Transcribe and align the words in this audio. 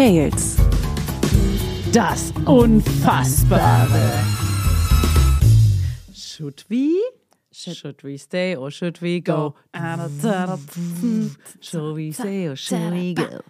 Fails. 0.00 0.56
Das 1.92 2.32
Unfassbare. 2.46 4.24
Should 6.14 6.64
we? 6.70 7.02
Should 7.52 8.02
we 8.02 8.16
stay 8.16 8.56
or 8.56 8.70
should 8.70 9.02
we 9.02 9.20
go? 9.20 9.56
Should 11.60 11.94
we 11.94 12.12
stay 12.12 12.48
or 12.48 12.56
should 12.56 12.92
we 12.92 13.12
go? 13.12 13.42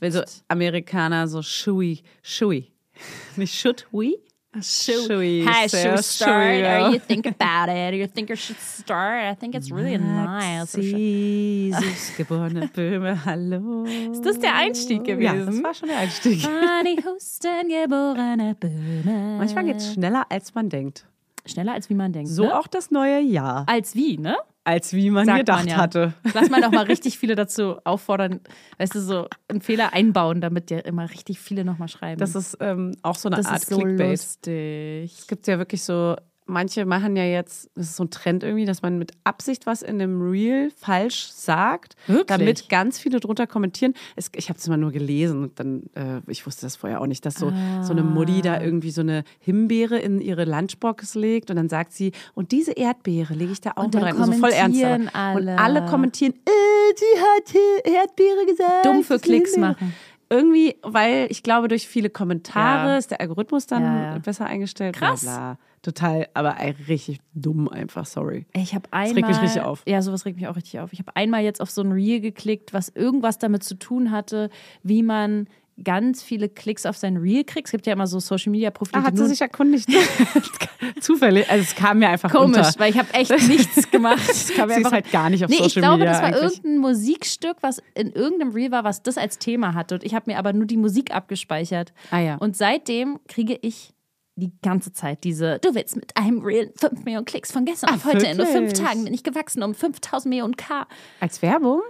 Wenn 0.00 0.10
so 0.10 0.24
Amerikaner 0.48 1.28
so 1.28 1.40
shui, 1.40 2.02
shui. 2.20 2.72
Nicht 3.36 3.54
should 3.54 3.84
we? 3.92 4.16
Should, 4.60 5.16
we 5.16 5.44
Hi, 5.44 5.68
say 5.68 5.82
should 5.82 5.92
we 5.92 5.98
or 5.98 6.02
start? 6.02 6.54
should 6.54 6.62
we 6.64 6.66
Or 6.66 6.90
you 6.90 6.98
think 6.98 7.24
about 7.24 7.68
it? 7.68 7.94
Or 7.94 7.96
you 7.96 8.08
think 8.08 8.32
I 8.32 8.34
should 8.34 8.58
start? 8.58 9.22
I 9.24 9.34
think 9.36 9.54
it's 9.54 9.70
really 9.70 9.96
nice. 9.96 10.74
Jesus, 10.74 12.16
geborene 12.16 12.66
Böhme, 12.66 13.24
hallo. 13.24 13.84
Ist 13.84 14.22
das 14.26 14.40
der 14.40 14.56
Einstieg 14.56 15.04
gewesen? 15.04 15.22
Ja, 15.38 15.44
das 15.44 15.62
war 15.62 15.72
schon 15.72 15.88
der 15.88 15.98
Einstieg. 15.98 16.42
Honey 16.44 16.96
Houston, 17.04 17.68
geborene 17.68 18.56
Böhme. 18.56 19.36
Manchmal 19.38 19.64
geht 19.66 19.76
es 19.76 19.92
schneller, 19.92 20.26
als 20.28 20.52
man 20.52 20.68
denkt. 20.68 21.06
Schneller 21.46 21.74
als 21.74 21.88
wie 21.88 21.94
man 21.94 22.12
denkt. 22.12 22.30
So 22.30 22.42
ne? 22.46 22.58
auch 22.58 22.66
das 22.66 22.90
neue 22.90 23.20
Jahr, 23.20 23.64
Als 23.68 23.94
wie, 23.94 24.18
ne? 24.18 24.36
Als 24.64 24.92
wie 24.92 25.10
man 25.10 25.26
Sagt 25.26 25.38
gedacht 25.38 25.58
man 25.60 25.68
ja. 25.68 25.76
hatte. 25.76 26.14
Lass 26.34 26.50
mal 26.50 26.60
doch 26.60 26.70
mal 26.70 26.84
richtig 26.86 27.18
viele 27.18 27.34
dazu 27.34 27.76
auffordern, 27.84 28.40
weißt 28.78 28.94
du, 28.94 29.00
so 29.00 29.28
einen 29.48 29.60
Fehler 29.60 29.92
einbauen, 29.92 30.40
damit 30.40 30.70
dir 30.70 30.84
immer 30.84 31.10
richtig 31.10 31.40
viele 31.40 31.64
nochmal 31.64 31.88
schreiben. 31.88 32.20
Das 32.20 32.34
ist 32.34 32.58
ähm, 32.60 32.94
auch 33.02 33.16
so 33.16 33.28
eine 33.28 33.36
Das 33.36 33.46
Art 33.46 33.62
ist 33.62 33.70
so 33.70 33.78
Clickbait. 33.78 34.10
lustig. 34.10 35.18
Es 35.18 35.26
gibt 35.26 35.46
ja 35.46 35.58
wirklich 35.58 35.82
so, 35.82 36.16
manche 36.50 36.84
machen 36.84 37.16
ja 37.16 37.24
jetzt, 37.24 37.70
das 37.74 37.86
ist 37.90 37.96
so 37.96 38.04
ein 38.04 38.10
Trend 38.10 38.42
irgendwie, 38.42 38.64
dass 38.66 38.82
man 38.82 38.98
mit 38.98 39.12
Absicht 39.24 39.66
was 39.66 39.82
in 39.82 40.00
einem 40.00 40.20
Reel 40.20 40.70
falsch 40.76 41.28
sagt, 41.30 41.94
Wirklich? 42.06 42.26
damit 42.26 42.68
ganz 42.68 42.98
viele 42.98 43.20
drunter 43.20 43.46
kommentieren. 43.46 43.94
Es, 44.16 44.30
ich 44.34 44.48
habe 44.48 44.58
es 44.58 44.68
mal 44.68 44.76
nur 44.76 44.92
gelesen 44.92 45.42
und 45.44 45.58
dann, 45.60 45.84
äh, 45.94 46.20
ich 46.26 46.46
wusste 46.46 46.66
das 46.66 46.76
vorher 46.76 47.00
auch 47.00 47.06
nicht, 47.06 47.24
dass 47.24 47.34
so, 47.36 47.52
so 47.82 47.92
eine 47.92 48.02
Mutti 48.02 48.42
da 48.42 48.60
irgendwie 48.60 48.90
so 48.90 49.00
eine 49.00 49.24
Himbeere 49.38 49.98
in 49.98 50.20
ihre 50.20 50.44
Lunchbox 50.44 51.14
legt 51.14 51.50
und 51.50 51.56
dann 51.56 51.68
sagt 51.68 51.92
sie, 51.92 52.12
und 52.34 52.52
diese 52.52 52.72
Erdbeere 52.72 53.34
lege 53.34 53.52
ich 53.52 53.60
da 53.60 53.72
auch 53.76 53.84
Und 53.84 53.94
dann 53.94 54.02
rein. 54.02 54.16
Also 54.18 54.32
voll 54.32 54.50
ernst. 54.50 54.82
alle. 55.14 55.40
Und 55.40 55.48
alle 55.48 55.86
kommentieren, 55.86 56.34
äh, 56.34 56.94
die 56.94 57.20
hat 57.20 57.94
Erdbeere 57.94 58.46
gesagt. 58.46 58.84
Dumm 58.84 59.02
für 59.04 59.18
Klicks 59.18 59.56
machen. 59.56 59.94
Irgendwie, 60.32 60.76
weil 60.82 61.26
ich 61.30 61.42
glaube, 61.42 61.66
durch 61.66 61.88
viele 61.88 62.08
Kommentare 62.08 62.90
Ja. 62.92 62.96
ist 62.98 63.10
der 63.10 63.20
Algorithmus 63.20 63.66
dann 63.66 63.82
Ja, 63.82 64.02
ja. 64.12 64.18
besser 64.18 64.46
eingestellt. 64.46 64.94
Krass. 64.94 65.22
Bla, 65.22 65.36
bla. 65.36 65.58
Total, 65.82 66.28
aber 66.34 66.56
richtig 66.88 67.20
dumm 67.32 67.66
einfach, 67.68 68.04
sorry. 68.04 68.44
Ich 68.52 68.74
habe 68.74 68.86
einmal. 68.92 69.14
regt 69.14 69.28
mich 69.28 69.40
richtig 69.42 69.62
auf. 69.62 69.82
Ja, 69.86 70.02
sowas 70.02 70.26
regt 70.26 70.36
mich 70.36 70.46
auch 70.46 70.56
richtig 70.56 70.78
auf. 70.80 70.92
Ich 70.92 70.98
habe 70.98 71.16
einmal 71.16 71.42
jetzt 71.42 71.60
auf 71.62 71.70
so 71.70 71.80
ein 71.82 71.92
Reel 71.92 72.20
geklickt, 72.20 72.74
was 72.74 72.90
irgendwas 72.90 73.38
damit 73.38 73.64
zu 73.64 73.78
tun 73.78 74.10
hatte, 74.10 74.50
wie 74.82 75.02
man 75.02 75.48
ganz 75.82 76.22
viele 76.22 76.50
Klicks 76.50 76.84
auf 76.84 76.98
sein 76.98 77.16
Reel 77.16 77.44
kriegt. 77.44 77.68
Es 77.68 77.72
gibt 77.72 77.86
ja 77.86 77.94
immer 77.94 78.06
so 78.06 78.20
Social 78.20 78.50
Media 78.50 78.70
Profile. 78.70 79.02
Ah, 79.02 79.06
hat 79.06 79.16
sie 79.16 79.26
sich 79.26 79.40
erkundigt? 79.40 79.88
Zufällig, 81.00 81.48
also 81.50 81.62
es 81.62 81.74
kam 81.74 81.98
mir 82.00 82.08
einfach 82.10 82.30
Komisch, 82.30 82.58
unter. 82.66 82.78
weil 82.78 82.90
ich 82.90 82.98
habe 82.98 83.12
echt 83.14 83.30
nichts 83.48 83.90
gemacht. 83.90 84.20
Es 84.28 84.54
kam 84.54 84.68
mir 84.68 84.74
einfach- 84.74 84.92
halt 84.92 85.10
gar 85.10 85.30
nicht 85.30 85.42
auf 85.44 85.50
nee, 85.50 85.56
Social 85.56 85.68
ich 85.68 85.74
glaube, 85.76 85.98
Media 86.04 86.12
das 86.12 86.20
war 86.22 86.28
eigentlich. 86.28 86.42
irgendein 86.58 86.78
Musikstück, 86.78 87.56
was 87.62 87.82
in 87.94 88.12
irgendeinem 88.12 88.52
Reel 88.52 88.70
war, 88.70 88.84
was 88.84 89.02
das 89.02 89.16
als 89.16 89.38
Thema 89.38 89.74
hatte. 89.74 89.94
Und 89.94 90.04
ich 90.04 90.14
habe 90.14 90.30
mir 90.30 90.38
aber 90.38 90.52
nur 90.52 90.66
die 90.66 90.76
Musik 90.76 91.14
abgespeichert. 91.14 91.92
Ah 92.10 92.18
ja. 92.20 92.34
Und 92.36 92.56
seitdem 92.56 93.18
kriege 93.28 93.58
ich 93.62 93.94
die 94.40 94.52
ganze 94.62 94.92
Zeit 94.92 95.22
diese, 95.24 95.58
du 95.60 95.74
willst 95.74 95.94
mit 95.96 96.16
einem 96.16 96.40
Reel 96.40 96.72
5 96.76 97.04
Millionen 97.04 97.24
Klicks 97.26 97.52
von 97.52 97.64
gestern 97.64 97.90
Ach, 97.92 97.96
auf 97.96 98.04
heute 98.06 98.26
in 98.26 98.36
nur 98.38 98.46
fünf 98.46 98.70
wirklich? 98.70 98.86
Tagen 98.86 99.04
bin 99.04 99.14
ich 99.14 99.22
gewachsen 99.22 99.62
um 99.62 99.74
5000 99.74 100.28
Millionen 100.30 100.56
K. 100.56 100.86
Als 101.20 101.40
Werbung? 101.42 101.82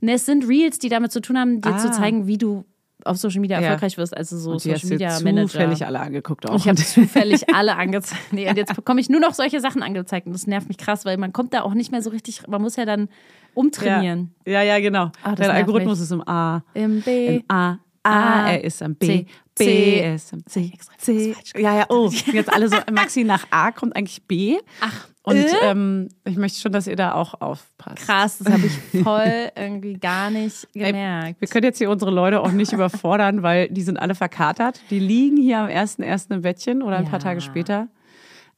Ne, 0.00 0.12
es 0.14 0.24
sind 0.26 0.46
Reels, 0.48 0.78
die 0.78 0.88
damit 0.88 1.12
zu 1.12 1.20
tun 1.20 1.38
haben, 1.38 1.60
dir 1.60 1.74
Ah. 1.74 1.78
zu 1.78 1.90
zeigen, 1.90 2.26
wie 2.26 2.38
du 2.38 2.64
auf 3.04 3.18
Social 3.18 3.40
Media 3.40 3.58
Ja. 3.60 3.64
erfolgreich 3.66 3.98
wirst, 3.98 4.16
also 4.16 4.36
so 4.36 4.58
Social 4.58 4.88
Media 4.88 5.20
Manager. 5.20 5.48
zufällig 5.48 5.86
alle 5.86 6.00
angeguckt 6.00 6.44
auch. 6.46 6.52
Und 6.54 6.56
ich 6.60 6.66
habe 6.68 6.76
zufällig 6.76 7.44
alle 7.54 7.76
angezeigt. 7.76 8.32
Nee, 8.32 8.48
und 8.48 8.56
jetzt 8.56 8.74
bekomme 8.74 9.00
ich 9.00 9.08
nur 9.08 9.20
noch 9.20 9.32
solche 9.34 9.60
Sachen 9.60 9.82
angezeigt. 9.82 10.26
Und 10.26 10.32
das 10.32 10.46
nervt 10.46 10.66
mich 10.68 10.76
krass, 10.78 11.04
weil 11.04 11.16
man 11.16 11.32
kommt 11.32 11.54
da 11.54 11.62
auch 11.62 11.74
nicht 11.74 11.92
mehr 11.92 12.02
so 12.02 12.10
richtig, 12.10 12.46
man 12.48 12.60
muss 12.62 12.74
ja 12.76 12.84
dann 12.84 13.08
umtrainieren. 13.54 14.34
Ja, 14.46 14.62
ja, 14.62 14.80
genau. 14.80 15.04
Ah, 15.22 15.30
das 15.30 15.36
Der 15.36 15.46
nervt 15.48 15.58
Algorithmus 15.58 15.98
mich. 15.98 16.04
ist 16.04 16.10
im 16.12 16.26
A. 16.28 16.62
Im 16.74 17.00
B. 17.02 17.36
Im 17.36 17.42
A. 17.48 17.78
A, 18.06 18.50
er 18.52 18.64
ist 18.64 18.82
am 18.82 18.94
B. 18.94 19.06
C, 19.06 19.26
B, 19.58 19.64
C. 19.64 20.00
er 20.00 20.14
ist 20.16 20.32
am 20.32 20.44
C. 20.46 20.70
extra 20.72 20.94
C. 20.98 21.34
Ja, 21.56 21.76
ja, 21.78 21.86
oh. 21.88 22.10
Jetzt 22.32 22.52
alle 22.52 22.68
so, 22.68 22.76
Maxi, 22.92 23.24
nach 23.24 23.46
A 23.50 23.72
kommt 23.72 23.96
eigentlich 23.96 24.22
B. 24.24 24.58
Ach, 24.80 25.08
Und 25.22 25.36
äh? 25.36 25.46
ähm, 25.62 26.08
ich 26.24 26.36
möchte 26.36 26.60
schon, 26.60 26.72
dass 26.72 26.86
ihr 26.86 26.96
da 26.96 27.14
auch 27.14 27.40
aufpasst. 27.40 27.96
Krass, 28.06 28.38
das 28.38 28.52
habe 28.52 28.66
ich 28.66 29.02
voll 29.02 29.50
irgendwie 29.56 29.94
gar 29.94 30.30
nicht 30.30 30.68
Ey, 30.74 30.86
gemerkt. 30.92 31.40
Wir 31.40 31.48
können 31.48 31.64
jetzt 31.64 31.78
hier 31.78 31.90
unsere 31.90 32.10
Leute 32.10 32.40
auch 32.40 32.52
nicht 32.52 32.72
überfordern, 32.72 33.42
weil 33.42 33.68
die 33.68 33.82
sind 33.82 33.96
alle 33.98 34.14
verkatert. 34.14 34.80
Die 34.90 34.98
liegen 34.98 35.36
hier 35.38 35.58
am 35.60 35.68
1.1. 35.68 36.34
im 36.34 36.42
Bettchen 36.42 36.82
oder 36.82 36.96
ein 36.98 37.04
paar 37.04 37.14
Ja. 37.14 37.24
Tage 37.24 37.40
später. 37.40 37.88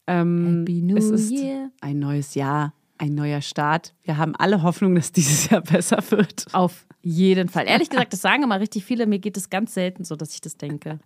Ähm, 0.07 0.61
Happy 0.61 0.81
New 0.83 0.97
es 0.97 1.11
ist 1.11 1.31
Year. 1.31 1.71
ein 1.81 1.99
neues 1.99 2.35
Jahr, 2.35 2.73
ein 2.99 3.15
neuer 3.15 3.41
Start. 3.41 3.95
Wir 4.03 4.17
haben 4.17 4.35
alle 4.37 4.63
Hoffnung, 4.63 4.95
dass 4.95 5.13
dieses 5.13 5.49
Jahr 5.51 5.61
besser 5.63 5.99
wird. 6.11 6.47
Auf 6.53 6.87
jeden 7.01 7.49
Fall. 7.49 7.67
Ehrlich 7.69 7.91
gesagt, 7.91 8.13
das 8.13 8.21
sagen 8.21 8.43
immer 8.43 8.59
richtig 8.61 8.85
viele. 8.85 9.07
Mir 9.07 9.19
geht 9.21 9.37
es 9.37 9.51
ganz 9.51 9.73
selten 9.75 10.05
so, 10.05 10.17
dass 10.17 10.35
ich 10.35 10.41
das 10.41 10.57
denke. 10.57 10.99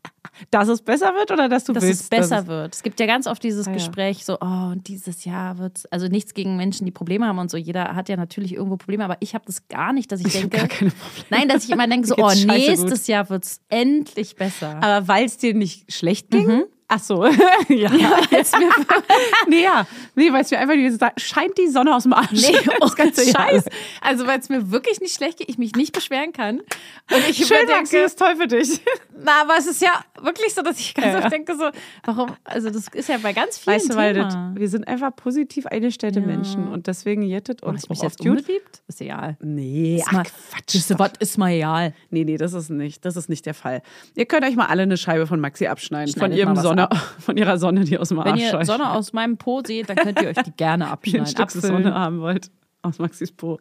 Dass 0.51 0.69
es 0.69 0.81
besser 0.83 1.15
wird 1.15 1.31
oder 1.31 1.49
dass 1.49 1.65
du 1.65 1.73
Dass 1.75 1.85
willst? 1.85 2.03
es 2.05 2.09
besser 2.09 2.37
dass 2.39 2.47
wird. 2.47 2.75
Es 2.75 2.83
gibt 2.83 2.99
ja 2.99 3.07
ganz 3.07 3.27
oft 3.27 3.43
dieses 3.43 3.67
Ah, 3.67 3.71
ja. 3.71 3.77
Gespräch, 3.77 4.25
so, 4.25 4.39
oh, 4.41 4.71
und 4.73 4.89
dieses 4.89 5.25
Jahr 5.25 5.59
wird 5.59 5.83
Also 5.91 6.09
nichts 6.09 6.33
gegen 6.35 6.57
Menschen, 6.57 6.87
die 6.87 6.91
Probleme 6.93 7.27
haben 7.27 7.39
und 7.39 7.51
so. 7.51 7.59
Jeder 7.59 7.95
hat 7.95 8.09
ja 8.09 8.17
natürlich 8.17 8.55
irgendwo 8.55 8.77
Probleme, 8.79 9.05
aber 9.05 9.19
ich 9.21 9.35
habe 9.35 9.45
das 9.47 9.69
gar 9.69 9.93
nicht, 9.93 10.11
dass 10.11 10.21
ich 10.21 10.27
Ich 10.29 10.33
denke. 10.41 10.57
gar 10.57 10.69
keine 10.69 10.91
Probleme. 10.91 11.27
Nein, 11.31 11.49
dass 11.49 11.65
ich 11.65 11.71
immer 11.71 11.87
denke, 11.87 12.07
so, 12.09 12.17
Mir 12.17 12.25
oh, 12.25 12.47
nächstes 12.47 13.07
Jahr 13.07 13.29
wird 13.29 13.45
es 13.45 13.61
endlich 13.69 14.35
besser. 14.37 14.83
Aber 14.83 15.07
weil 15.09 15.27
es 15.27 15.37
dir 15.37 15.53
nicht 15.55 15.93
schlecht 15.93 16.31
ging? 16.31 16.47
Mhm. 16.47 16.63
Ach 16.89 16.99
so. 17.01 17.25
ja. 17.69 17.91
nee, 19.49 19.63
ja. 19.63 19.87
Nee, 20.15 20.33
weil 20.33 20.43
es 20.43 20.51
mir 20.51 20.59
einfach 20.59 20.75
da 20.99 21.11
scheint 21.17 21.57
die 21.59 21.69
Sonne 21.69 21.95
aus 21.95 22.03
dem 22.03 22.13
Arsch. 22.13 22.31
Nee, 22.33 22.57
oh, 22.81 22.89
ganze. 22.95 23.25
Scheiß. 23.31 23.65
Also, 24.01 24.27
weil 24.27 24.39
es 24.41 24.49
mir 24.49 24.71
wirklich 24.71 25.01
nicht 25.01 25.15
schlecht 25.15 25.39
geht, 25.39 25.49
ich 25.49 25.59
mich 25.59 25.75
nicht 25.75 25.93
beschweren 25.93 26.33
kann. 26.33 26.61
Und 26.61 27.29
ich 27.29 27.47
Schön, 27.47 27.67
denke, 27.67 27.99
ist 27.99 28.19
toll 28.19 28.37
für 28.37 28.47
dich. 28.47 28.81
na, 29.25 29.43
aber 29.43 29.55
es 29.59 29.67
ist 29.67 29.81
ja 29.81 29.91
wirklich 30.21 30.53
so, 30.55 30.63
dass 30.63 30.79
ich 30.79 30.95
ganz 30.95 31.07
Ja, 31.07 31.13
ja. 31.19 31.25
oft 31.25 31.33
denke, 31.33 31.57
so, 31.57 31.71
warum, 32.05 32.33
also 32.45 32.71
das 32.71 32.89
ist 32.89 33.09
ja 33.09 33.19
bei 33.19 33.33
ganz 33.33 33.59
vielen 33.59 33.77
Weißt 33.77 33.91
du, 33.93 33.97
weil 33.97 34.15
das, 34.15 34.37
wir 34.55 34.69
sind 34.69 34.87
einfach 34.87 35.15
positiv 35.15 35.67
eingestellte 35.67 36.21
Menschen 36.21 36.69
und 36.69 36.87
deswegen 36.87 37.23
jettet 37.23 37.63
uns 37.63 37.89
mich 37.89 38.01
auch 38.01 38.05
jetzt 38.05 38.19
gut. 38.19 38.29
unbeliebt? 38.39 38.83
Ist 38.89 39.01
egal. 39.01 39.37
Nee, 39.41 39.97
Ist 39.97 40.07
ach 40.09 40.13
mal- 40.13 40.23
Quatsch. 40.25 40.71
Siehste, 40.71 40.99
was 40.99 41.13
ist 41.19 41.39
mal 41.39 41.51
egal. 41.53 41.95
Nee, 42.11 42.25
nee, 42.25 42.37
das 42.37 42.53
ist 42.53 42.71
nicht, 42.71 43.05
das 43.05 43.17
ist 43.17 43.29
nicht 43.29 43.47
der 43.47 43.55
Fall. 43.55 43.83
Ihr 44.15 44.27
könnt 44.27 44.45
euch 44.45 44.57
mal 44.57 44.67
alle 44.67 44.83
eine 44.83 44.97
Scheibe 44.97 45.27
von 45.27 45.41
Maxi 45.41 45.67
abschneiden, 45.67 46.13
von 46.13 46.21
Schneidet 46.21 46.39
ihrem 46.39 46.51
mal 46.51 46.57
was 46.57 46.63
Sonne, 46.63 46.89
von 47.19 47.37
ihrer 47.37 47.59
Sonne, 47.59 47.85
die 47.85 47.99
aus 47.99 48.09
dem 48.09 48.19
Wenn 48.19 48.27
Arsch 48.33 48.41
ihr 48.43 48.51
scheint. 48.51 48.67
Sonne 48.67 48.91
aus 48.93 49.13
meinem 49.13 49.37
Po 49.37 49.63
seht, 49.65 49.89
dann 49.89 49.97
könnt 50.03 50.21
ihr 50.21 50.29
euch 50.29 50.37
die 50.45 50.53
gerne 50.53 50.85
Wenn 51.03 51.15
ihr 51.15 51.23
abschneiden, 51.23 51.61
Sonne 51.61 51.95
haben 51.95 52.21
wollt. 52.21 52.51
Aus 52.83 52.99
Maxis 52.99 53.31
Po. 53.33 53.61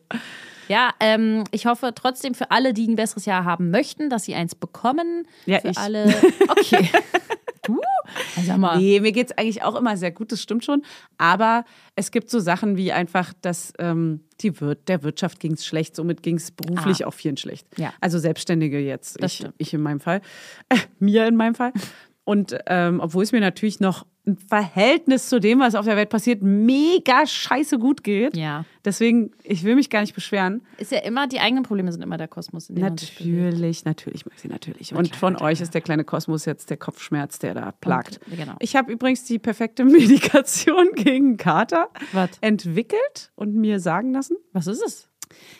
Ja, 0.67 0.91
ähm, 0.99 1.43
ich 1.51 1.65
hoffe 1.65 1.91
trotzdem 1.93 2.33
für 2.33 2.49
alle, 2.49 2.73
die 2.73 2.87
ein 2.87 2.95
besseres 2.95 3.25
Jahr 3.25 3.43
haben 3.45 3.69
möchten, 3.71 4.09
dass 4.09 4.23
sie 4.23 4.33
eins 4.35 4.55
bekommen. 4.55 5.27
Ja, 5.45 5.59
für 5.59 5.69
ich. 5.69 5.77
alle. 5.77 6.13
Okay. 6.49 6.89
du? 7.63 7.79
Also, 8.35 8.47
sag 8.47 8.57
mal. 8.57 8.77
Nee, 8.77 8.99
mir 8.99 9.11
geht 9.11 9.31
es 9.31 9.37
eigentlich 9.37 9.63
auch 9.63 9.75
immer 9.75 9.95
sehr 9.97 10.11
gut, 10.11 10.31
das 10.31 10.41
stimmt 10.41 10.65
schon. 10.65 10.83
Aber 11.17 11.65
es 11.95 12.11
gibt 12.11 12.29
so 12.29 12.39
Sachen 12.39 12.77
wie 12.77 12.91
einfach, 12.91 13.33
dass 13.41 13.73
ähm, 13.79 14.21
die 14.41 14.59
Wir 14.59 14.75
der 14.75 15.03
Wirtschaft 15.03 15.39
ging 15.39 15.53
es 15.53 15.65
schlecht, 15.65 15.95
somit 15.95 16.23
ging 16.23 16.37
es 16.37 16.51
beruflich 16.51 17.03
Ah. 17.05 17.07
auch 17.09 17.13
vielen 17.13 17.37
schlecht. 17.37 17.67
Ja. 17.77 17.93
Also 18.01 18.17
Selbstständige 18.19 18.79
jetzt, 18.79 19.23
ich, 19.23 19.45
ich 19.57 19.73
in 19.73 19.81
meinem 19.81 19.99
Fall, 19.99 20.21
äh, 20.69 20.77
mir 20.99 21.27
in 21.27 21.35
meinem 21.35 21.55
Fall. 21.55 21.73
Und 22.23 22.55
ähm, 22.67 22.99
obwohl 22.99 23.23
es 23.23 23.31
mir 23.31 23.41
natürlich 23.41 23.79
noch 23.79 24.05
im 24.23 24.37
Verhältnis 24.37 25.29
zu 25.29 25.39
dem, 25.39 25.59
was 25.59 25.73
auf 25.73 25.85
der 25.85 25.95
Welt 25.95 26.09
passiert, 26.09 26.43
mega 26.43 27.25
scheiße 27.25 27.79
gut 27.79 28.03
geht. 28.03 28.37
Ja. 28.37 28.65
Deswegen, 28.85 29.31
ich 29.43 29.63
will 29.63 29.75
mich 29.75 29.89
gar 29.89 30.01
nicht 30.01 30.13
beschweren. 30.13 30.61
Ist 30.77 30.91
ja 30.91 30.99
immer, 30.99 31.27
die 31.27 31.39
eigenen 31.39 31.63
Probleme 31.63 31.91
sind 31.91 32.03
immer 32.03 32.17
der 32.17 32.27
Kosmos, 32.27 32.69
in 32.69 32.75
dem. 32.75 32.83
Natürlich, 32.83 33.83
natürlich, 33.85 34.25
Maxi, 34.25 34.47
natürlich. 34.47 34.93
Und 34.93 35.15
von 35.15 35.37
euch 35.41 35.59
ist 35.61 35.73
der 35.73 35.81
kleine 35.81 36.03
Kosmos 36.03 36.45
jetzt 36.45 36.69
der 36.69 36.77
Kopfschmerz, 36.77 37.39
der 37.39 37.55
da 37.55 37.71
plagt. 37.71 38.19
Und, 38.29 38.37
genau. 38.37 38.53
Ich 38.59 38.75
habe 38.75 38.91
übrigens 38.91 39.23
die 39.23 39.39
perfekte 39.39 39.83
Medikation 39.85 40.89
gegen 40.95 41.37
Kater 41.37 41.89
Was? 42.13 42.29
entwickelt 42.41 43.31
und 43.35 43.55
mir 43.55 43.79
sagen 43.79 44.13
lassen. 44.13 44.37
Was 44.53 44.67
ist 44.67 44.83
es? 44.85 45.07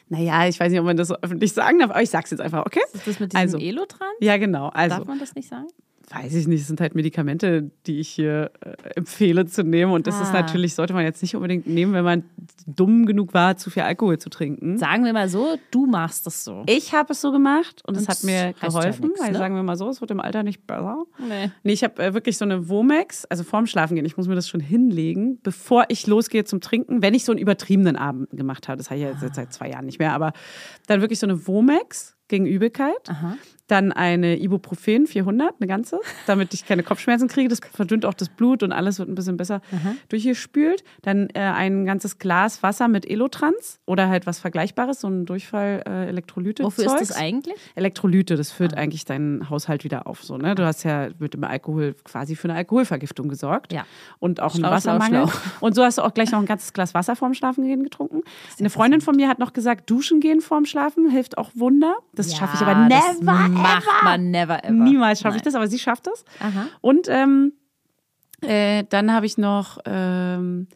Naja, 0.10 0.48
ich 0.48 0.60
weiß 0.60 0.70
nicht, 0.70 0.80
ob 0.80 0.86
man 0.86 0.98
das 0.98 1.08
so 1.08 1.16
öffentlich 1.22 1.54
sagen 1.54 1.80
darf, 1.80 1.90
aber 1.92 2.02
ich 2.04 2.10
sag's 2.10 2.30
jetzt 2.30 2.42
einfach, 2.42 2.66
okay? 2.66 2.82
Ist 2.94 3.08
das 3.08 3.20
mit 3.20 3.32
diesem 3.32 3.42
Also, 3.42 3.58
Elotran? 3.58 4.10
ja, 4.20 4.38
genau. 4.38 4.68
Also, 4.70 4.98
Darf 4.98 5.08
man 5.08 5.18
das 5.20 5.34
nicht 5.34 5.48
sagen? 5.48 5.68
Weiß 6.14 6.34
ich 6.36 6.48
nicht, 6.48 6.62
es 6.62 6.68
sind 6.68 6.82
halt 6.82 6.94
Medikamente, 6.96 7.72
die 7.88 8.00
ich 8.00 8.10
hier 8.10 8.52
äh, 8.62 8.72
empfehle 8.96 9.46
zu 9.46 9.64
nehmen. 9.64 9.92
Und 9.94 10.08
das 10.08 10.20
ist 10.20 10.30
Ah. 10.30 10.42
natürlich, 10.42 10.76
sollte 10.76 10.94
man 10.94 11.04
jetzt 11.04 11.22
nicht 11.22 11.36
unbedingt 11.36 11.68
nehmen, 11.68 11.94
wenn 11.94 12.04
man 12.04 12.24
dumm 12.68 13.06
genug 13.06 13.34
war, 13.34 13.58
zu 13.58 13.70
viel 13.70 13.84
Alkohol 13.84 14.18
zu 14.18 14.30
trinken. 14.30 14.78
Sagen 14.78 15.06
wir 15.06 15.14
mal 15.14 15.30
so, 15.30 15.58
du 15.72 15.86
machst 15.86 16.26
das 16.26 16.44
so. 16.44 16.64
Ich 16.68 16.94
habe 16.94 17.14
es 17.14 17.22
so 17.22 17.32
gemacht 17.32 17.82
und 17.88 17.96
es 17.98 18.08
hat 18.08 18.24
mir 18.24 18.48
heißt 18.48 18.62
ja 18.62 18.68
geholfen, 18.68 19.08
nix, 19.08 19.22
weil 19.22 19.32
ne? 19.32 19.38
sagen 19.38 19.56
wir 19.56 19.64
mal 19.64 19.78
so, 19.78 19.90
es 19.90 20.02
wird 20.02 20.12
im 20.12 20.20
Alter 20.20 20.44
nicht 20.44 20.68
besser. 20.68 21.04
Nee. 21.20 21.52
Nee, 21.64 21.72
ich 21.74 21.84
habe 21.84 22.02
äh, 22.04 22.14
wirklich 22.14 22.38
so 22.38 22.46
eine 22.46 22.68
Womex, 22.70 23.26
also 23.26 23.44
vorm 23.44 23.66
Schlafen 23.66 23.96
gehen. 23.96 24.06
Ich 24.06 24.18
muss 24.18 24.28
mir 24.28 24.36
das 24.36 24.48
schon 24.50 24.60
hinlegen, 24.62 25.40
bevor 25.44 25.86
ich 25.90 26.08
losgehe 26.08 26.44
zum 26.44 26.62
Trinken, 26.62 27.02
wenn 27.02 27.14
ich 27.14 27.24
so 27.26 27.32
einen 27.32 27.40
übertriebenen 27.40 27.96
Abend 27.96 28.30
gemacht 28.32 28.68
habe. 28.68 28.78
Das 28.78 28.90
habe 28.90 29.00
ich 29.00 29.06
ja 29.06 29.12
jetzt 29.22 29.36
seit 29.36 29.54
zwei 29.54 29.70
Jahren 29.70 29.86
nicht 29.86 30.00
mehr, 30.00 30.14
aber 30.14 30.34
dann 30.88 31.02
wirklich 31.02 31.20
so 31.20 31.26
eine 31.28 31.48
Womex 31.48 32.16
gegen 32.28 32.46
Übelkeit. 32.46 33.10
Aha. 33.10 33.36
Dann 33.72 33.94
eine 33.94 34.38
Ibuprofen 34.38 35.08
400, 35.08 35.56
eine 35.60 35.68
ganze, 35.68 36.02
damit 36.28 36.54
ich 36.54 36.66
keine 36.66 36.84
Kopfschmerzen 36.84 37.30
kriege. 37.30 37.48
Das 37.48 37.62
verdünnt 37.72 38.06
auch 38.06 38.14
das 38.14 38.28
Blut 38.28 38.64
und 38.64 38.74
alles 38.74 39.00
wird 39.00 39.08
ein 39.08 39.16
bisschen 39.16 39.38
besser 39.38 39.62
durchgespült. 40.10 40.84
Dann 41.04 41.30
äh, 41.34 41.40
ein 41.40 41.86
ganzes 41.86 42.18
Glas 42.18 42.64
Wasser 42.64 42.90
mit 42.90 43.10
Elotrans 43.10 43.80
oder 43.86 44.10
halt 44.10 44.28
was 44.28 44.40
Vergleichbares, 44.40 45.00
so 45.00 45.08
ein 45.08 45.26
Durchfall 45.26 45.84
äh, 45.88 46.08
Elektrolyte. 46.10 46.66
Wofür 46.66 46.86
ist 46.86 47.00
das 47.00 47.12
eigentlich? 47.14 47.56
Elektrolyte, 47.76 48.36
das 48.36 48.52
füllt 48.52 48.74
eigentlich 48.74 49.06
deinen 49.06 49.50
Haushalt 49.50 49.86
wieder 49.86 50.06
auf. 50.06 50.22
So, 50.22 50.38
ne? 50.38 50.54
Du 50.56 50.66
hast 50.66 50.84
ja 50.84 51.08
mit 51.20 51.34
dem 51.34 51.46
Alkohol 51.46 51.96
quasi 52.04 52.36
für 52.36 52.50
eine 52.50 52.58
Alkoholvergiftung 52.58 53.30
gesorgt. 53.30 53.72
Ja. 53.72 53.86
Und 54.20 54.42
auch 54.42 54.54
einen 54.54 54.66
Schlau, 54.66 54.68
schlau, 54.68 54.76
Wassermangel. 54.76 55.28
schlau. 55.30 55.42
Und 55.62 55.76
so 55.76 55.84
hast 55.86 55.98
du 55.98 56.02
auch 56.02 56.14
gleich 56.14 56.32
noch 56.32 56.40
ein 56.40 56.46
ganzes 56.46 56.74
Glas 56.74 56.94
Wasser 56.94 57.16
vorm 57.16 57.34
Schlafen 57.34 57.64
gehen 57.64 57.84
getrunken. 57.84 58.24
Eine 58.60 58.70
Freundin 58.70 59.00
von 59.00 59.16
mir 59.16 59.30
hat 59.30 59.40
noch 59.40 59.54
gesagt, 59.54 59.90
duschen 59.90 60.20
gehen 60.20 60.42
vorm 60.42 60.66
Schlafen 60.66 61.10
hilft 61.10 61.38
auch 61.38 61.52
Wunder. 61.56 61.96
Das 62.14 62.36
schaffe 62.36 62.56
ich 62.56 62.62
aber 62.62 62.88
never, 62.88 63.61
macht 63.62 63.88
ever. 63.88 64.04
man 64.04 64.32
never 64.32 64.64
ever. 64.64 64.74
Niemals 64.74 65.22
schaffe 65.22 65.38
ich 65.38 65.44
das, 65.44 65.56
aber 65.56 65.68
sie 65.68 65.80
schafft 65.80 66.08
das. 66.08 66.26
Aha. 66.40 66.68
Und 66.82 67.08
ähm, 67.10 67.54
äh, 68.42 68.84
dann 68.90 69.14
habe 69.14 69.26
ich 69.26 69.38
noch, 69.38 69.80
ähm, 69.86 70.68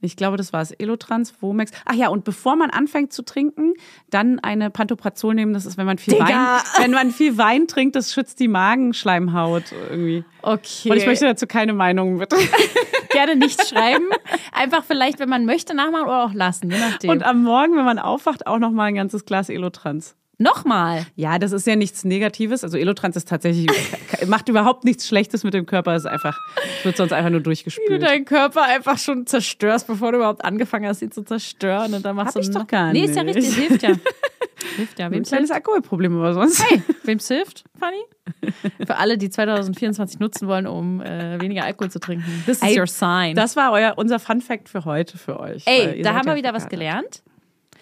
ich 0.00 0.16
glaube, 0.16 0.36
das 0.36 0.52
war 0.52 0.60
es, 0.60 0.70
Elotrans, 0.72 1.34
Womex. 1.40 1.72
Ach 1.84 1.94
ja, 1.94 2.08
und 2.08 2.24
bevor 2.24 2.56
man 2.56 2.70
anfängt 2.70 3.12
zu 3.12 3.22
trinken, 3.22 3.74
dann 4.10 4.38
eine 4.38 4.70
Pantoprazol 4.70 5.34
nehmen. 5.34 5.54
Das 5.54 5.66
ist, 5.66 5.78
wenn 5.78 5.86
man 5.86 5.98
viel 5.98 6.14
Digga! 6.14 6.26
Wein, 6.26 6.62
wenn 6.78 6.90
man 6.92 7.10
viel 7.10 7.38
Wein 7.38 7.66
trinkt, 7.66 7.96
das 7.96 8.12
schützt 8.12 8.38
die 8.38 8.48
Magenschleimhaut 8.48 9.72
irgendwie. 9.90 10.24
Okay. 10.42 10.90
Und 10.90 10.96
ich 10.98 11.06
möchte 11.06 11.24
dazu 11.24 11.46
keine 11.46 11.72
Meinung 11.72 12.18
bitte. 12.18 12.36
gerne 13.10 13.36
nicht 13.36 13.66
schreiben. 13.66 14.04
Einfach 14.52 14.84
vielleicht, 14.84 15.18
wenn 15.18 15.28
man 15.28 15.46
möchte, 15.46 15.74
nachmachen 15.74 16.04
oder 16.04 16.24
auch 16.24 16.34
lassen, 16.34 16.70
je 16.70 16.78
nachdem. 16.78 17.10
Und 17.10 17.22
am 17.22 17.42
Morgen, 17.42 17.76
wenn 17.76 17.84
man 17.84 17.98
aufwacht, 17.98 18.46
auch 18.46 18.58
noch 18.58 18.70
mal 18.70 18.84
ein 18.84 18.94
ganzes 18.94 19.24
Glas 19.24 19.48
Elotrans. 19.48 20.16
Nochmal. 20.38 21.06
Ja, 21.14 21.38
das 21.38 21.52
ist 21.52 21.66
ja 21.66 21.76
nichts 21.76 22.04
Negatives. 22.04 22.62
Also 22.62 22.76
Elotrans 22.76 23.16
ist 23.16 23.26
tatsächlich, 23.28 23.68
macht 24.26 24.48
überhaupt 24.50 24.84
nichts 24.84 25.08
Schlechtes 25.08 25.44
mit 25.44 25.54
dem 25.54 25.64
Körper. 25.64 25.94
Es 25.94 26.04
ist 26.04 26.10
einfach, 26.10 26.38
es 26.78 26.84
wird 26.84 26.96
sonst 26.98 27.12
einfach 27.12 27.30
nur 27.30 27.40
Wie 27.40 27.44
du 27.44 27.50
durchgespült. 27.50 28.02
deinen 28.02 28.26
Körper 28.26 28.64
einfach 28.64 28.98
schon 28.98 29.26
zerstörst, 29.26 29.86
bevor 29.86 30.12
du 30.12 30.18
überhaupt 30.18 30.44
angefangen 30.44 30.86
hast, 30.86 31.00
ihn 31.00 31.10
zu 31.10 31.22
zerstören. 31.22 31.94
Und 31.94 32.04
dann 32.04 32.16
machst 32.16 32.34
Hab 32.34 32.42
du 32.42 32.48
ich 32.48 32.54
doch 32.54 32.66
gar 32.66 32.92
Nee, 32.92 33.04
ist 33.04 33.16
ja 33.16 33.24
nicht. 33.24 33.36
richtig, 33.36 33.54
hilft 33.54 33.82
ja. 33.82 33.88
hilft 34.76 34.98
ja. 34.98 35.06
Ein 35.06 35.12
Wem's 35.12 35.28
kleines 35.28 35.48
hilft? 35.50 35.66
Alkoholproblem 35.66 36.18
aber 36.18 36.34
sonst. 36.34 36.62
Hey, 36.68 36.82
wem's 37.04 37.28
hilft, 37.28 37.64
Fanny? 37.78 38.02
Für 38.86 38.96
alle, 38.96 39.16
die 39.16 39.30
2024 39.30 40.20
nutzen 40.20 40.48
wollen, 40.48 40.66
um 40.66 41.00
äh, 41.00 41.40
weniger 41.40 41.64
Alkohol 41.64 41.90
zu 41.90 41.98
trinken. 41.98 42.26
This 42.44 42.58
is 42.58 42.62
Ey, 42.62 42.78
your 42.78 42.86
sign. 42.86 43.34
Das 43.34 43.56
war 43.56 43.72
euer, 43.72 43.94
unser 43.96 44.18
Fun 44.18 44.42
Fact 44.42 44.68
für 44.68 44.84
heute 44.84 45.16
für 45.16 45.40
euch. 45.40 45.62
Ey, 45.66 46.02
da 46.02 46.12
haben 46.14 46.26
wir 46.26 46.36
wieder 46.36 46.52
was 46.52 46.68
gelernt. 46.68 47.22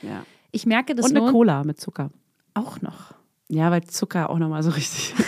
Ja. 0.03 0.25
Ich 0.53 0.67
merke, 0.67 0.95
das 0.95 1.11
Und 1.11 1.17
eine 1.17 1.33
Cola 1.33 1.65
mit 1.65 1.81
Zucker. 1.81 2.11
Auch 2.55 2.81
noch. 2.81 3.15
Ja, 3.49 3.71
weil 3.71 3.85
Zucker 3.85 4.31
auch 4.31 4.39
nochmal 4.39 4.63
so 4.63 4.71
richtig. 4.71 5.15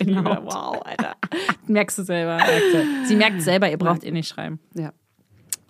reinhaut. 0.00 0.44
Wow, 0.44 0.82
Alter. 0.84 1.14
Merkst 1.66 1.98
du 1.98 2.02
selber. 2.04 2.38
Sie 3.06 3.16
merkt 3.16 3.42
selber, 3.42 3.70
ihr 3.70 3.78
braucht 3.78 4.04
eh 4.04 4.10
nicht 4.10 4.28
schreiben. 4.28 4.60
Ja. 4.74 4.92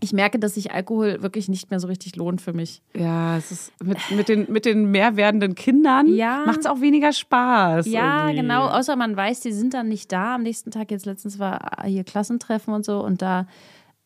Ich 0.01 0.13
merke, 0.13 0.39
dass 0.39 0.55
sich 0.55 0.73
Alkohol 0.73 1.23
wirklich 1.23 1.49
nicht 1.49 1.71
mehr 1.71 1.81
so 1.81 1.87
richtig 1.87 2.15
lohnt 2.17 2.43
für 2.43 2.53
mich. 2.53 2.83
Ja, 2.95 3.39
es 3.39 3.51
ist 3.51 3.73
mit, 3.83 3.97
mit, 4.11 4.29
den, 4.29 4.53
mit 4.53 4.67
den 4.67 4.91
mehr 4.91 5.17
werdenden 5.17 5.55
Kindern 5.55 6.15
Ja. 6.15 6.43
macht 6.45 6.61
es 6.61 6.67
auch 6.67 6.83
weniger 6.83 7.13
Spaß. 7.13 7.87
Ja, 7.87 8.27
irgendwie. 8.27 8.43
genau. 8.43 8.67
Außer 8.67 8.97
man 8.97 9.17
weiß, 9.17 9.41
die 9.41 9.53
sind 9.53 9.73
dann 9.73 9.89
nicht 9.89 10.13
da 10.13 10.35
am 10.35 10.43
nächsten 10.43 10.71
Tag. 10.71 10.91
Jetzt 10.91 11.07
letztens 11.07 11.39
war 11.39 11.83
hier 11.87 12.05
Klassentreffen 12.05 12.75
und 12.75 12.85
so 12.85 13.03
und 13.03 13.23
da 13.23 13.47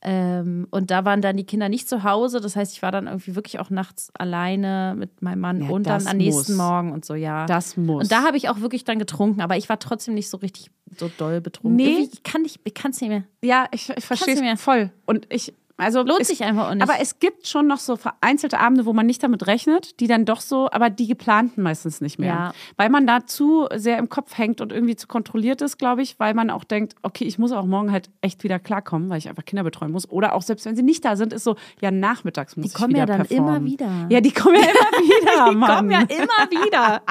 ähm, 0.00 0.68
und 0.70 0.90
da 0.92 1.04
waren 1.04 1.20
dann 1.20 1.36
die 1.36 1.44
Kinder 1.44 1.68
nicht 1.68 1.88
zu 1.88 2.04
Hause. 2.04 2.40
Das 2.40 2.54
heißt, 2.54 2.72
ich 2.72 2.82
war 2.82 2.92
dann 2.92 3.06
irgendwie 3.08 3.34
wirklich 3.34 3.58
auch 3.58 3.70
nachts 3.70 4.10
alleine 4.16 4.94
mit 4.96 5.22
meinem 5.22 5.40
Mann 5.40 5.62
Ja, 5.62 5.70
und 5.70 5.86
dann 5.86 6.06
am 6.06 6.16
nächsten 6.18 6.52
muss. 6.52 6.56
Morgen 6.56 6.92
und 6.92 7.04
so, 7.04 7.14
ja. 7.14 7.46
Das 7.46 7.76
muss. 7.76 8.04
und 8.04 8.12
da 8.12 8.22
habe 8.22 8.36
ich 8.36 8.48
auch 8.48 8.60
wirklich 8.60 8.84
dann 8.84 8.98
getrunken, 8.98 9.40
aber 9.40 9.56
ich 9.56 9.68
war 9.68 9.78
trotzdem 9.78 10.14
nicht 10.14 10.30
so 10.30 10.36
richtig 10.36 10.70
so 10.96 11.10
doll 11.18 11.40
betrunken. 11.40 11.76
Nee. 11.76 11.88
Irgendwie, 11.94 12.10
Ich 12.12 12.22
kann 12.22 12.42
nicht, 12.42 12.60
ich 12.64 12.74
kann 12.74 12.92
es 12.92 13.00
nicht 13.00 13.10
mehr. 13.10 13.24
ja, 13.42 13.66
ich, 13.72 13.90
ich 13.90 14.04
verstehe 14.04 14.34
es 14.52 14.60
voll. 14.60 14.90
Und 15.04 15.26
ich, 15.30 15.52
also 15.78 16.02
Lohnt 16.02 16.20
es, 16.20 16.28
sich 16.28 16.42
einfach 16.44 16.68
auch 16.68 16.74
nicht. 16.74 16.82
Aber 16.82 17.00
es 17.00 17.18
gibt 17.20 17.46
schon 17.46 17.66
noch 17.66 17.78
so 17.78 17.96
vereinzelte 17.96 18.58
Abende, 18.58 18.84
wo 18.84 18.92
man 18.92 19.06
nicht 19.06 19.22
damit 19.22 19.46
rechnet, 19.46 19.98
die 20.00 20.06
dann 20.08 20.24
doch 20.24 20.40
so, 20.40 20.68
aber 20.70 20.90
die 20.90 21.06
geplanten 21.06 21.62
meistens 21.62 22.00
nicht 22.00 22.18
mehr. 22.18 22.28
Ja. 22.34 22.52
Weil 22.76 22.90
man 22.90 23.06
da 23.06 23.24
zu 23.24 23.68
sehr 23.74 23.96
im 23.98 24.08
Kopf 24.08 24.36
hängt 24.36 24.60
und 24.60 24.72
irgendwie 24.72 24.96
zu 24.96 25.06
kontrolliert 25.06 25.62
ist, 25.62 25.78
glaube 25.78 26.02
ich, 26.02 26.18
weil 26.18 26.34
man 26.34 26.50
auch 26.50 26.64
denkt, 26.64 26.96
okay, 27.02 27.24
ich 27.24 27.38
muss 27.38 27.52
auch 27.52 27.64
morgen 27.64 27.90
halt 27.92 28.10
echt 28.20 28.42
wieder 28.44 28.58
klarkommen, 28.58 29.08
weil 29.08 29.18
ich 29.18 29.28
einfach 29.28 29.44
Kinder 29.44 29.62
betreuen 29.64 29.92
muss. 29.92 30.10
Oder 30.10 30.34
auch 30.34 30.42
selbst 30.42 30.66
wenn 30.66 30.76
sie 30.76 30.82
nicht 30.82 31.04
da 31.04 31.16
sind, 31.16 31.32
ist 31.32 31.44
so, 31.44 31.56
ja, 31.80 31.90
nachmittags 31.90 32.56
muss 32.56 32.64
Die 32.64 32.68
ich 32.68 32.74
kommen 32.74 32.90
wieder 32.90 32.98
ja 33.00 33.06
dann 33.06 33.26
performen. 33.26 33.56
immer 33.56 33.64
wieder. 33.64 34.06
Ja, 34.10 34.20
die 34.20 34.32
kommen 34.32 34.56
ja 34.56 34.62
immer 34.62 34.98
wieder, 35.04 35.52
Mann. 35.52 35.76
Kommen 35.76 35.90
ja 35.92 36.00
immer 36.00 36.50
wieder. 36.50 37.02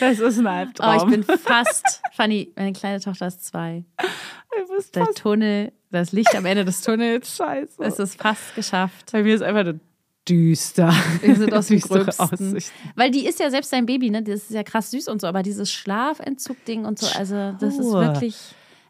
Das 0.00 0.18
ist 0.18 0.38
ein 0.38 0.46
Oh, 0.46 0.48
Albtraum. 0.48 1.12
ich 1.12 1.26
bin 1.26 1.38
fast, 1.38 2.02
Fanny, 2.14 2.52
meine 2.56 2.72
kleine 2.72 2.98
Tochter 3.00 3.26
ist 3.26 3.44
zwei. 3.44 3.84
Der 4.94 5.04
fast 5.04 5.18
Tunnel, 5.22 5.72
das 5.90 6.12
Licht 6.12 6.34
am 6.34 6.46
Ende 6.46 6.64
des 6.64 6.80
Tunnels. 6.82 7.36
scheiße. 7.36 7.82
Es 7.82 7.98
ist 7.98 8.20
fast 8.20 8.54
geschafft. 8.54 9.10
Bei 9.12 9.22
mir 9.22 9.34
ist 9.34 9.42
einfach 9.42 9.64
nur 9.64 9.80
düster. 10.28 10.92
Wir 11.22 11.34
sind 11.36 11.52
aus 11.52 11.66
dem 11.68 11.80
Gröbsten. 11.80 12.24
Aussichten. 12.32 12.72
Weil 12.94 13.10
die 13.10 13.26
ist 13.26 13.40
ja 13.40 13.50
selbst 13.50 13.72
dein 13.72 13.86
Baby, 13.86 14.10
ne? 14.10 14.22
Das 14.22 14.42
ist 14.42 14.50
ja 14.50 14.62
krass 14.62 14.90
süß 14.90 15.08
und 15.08 15.20
so, 15.20 15.26
aber 15.26 15.42
dieses 15.42 15.72
Schlafentzug-Ding 15.72 16.84
und 16.84 16.98
so, 16.98 17.06
also 17.18 17.52
das 17.58 17.74
ist 17.78 17.90
wirklich. 17.92 18.36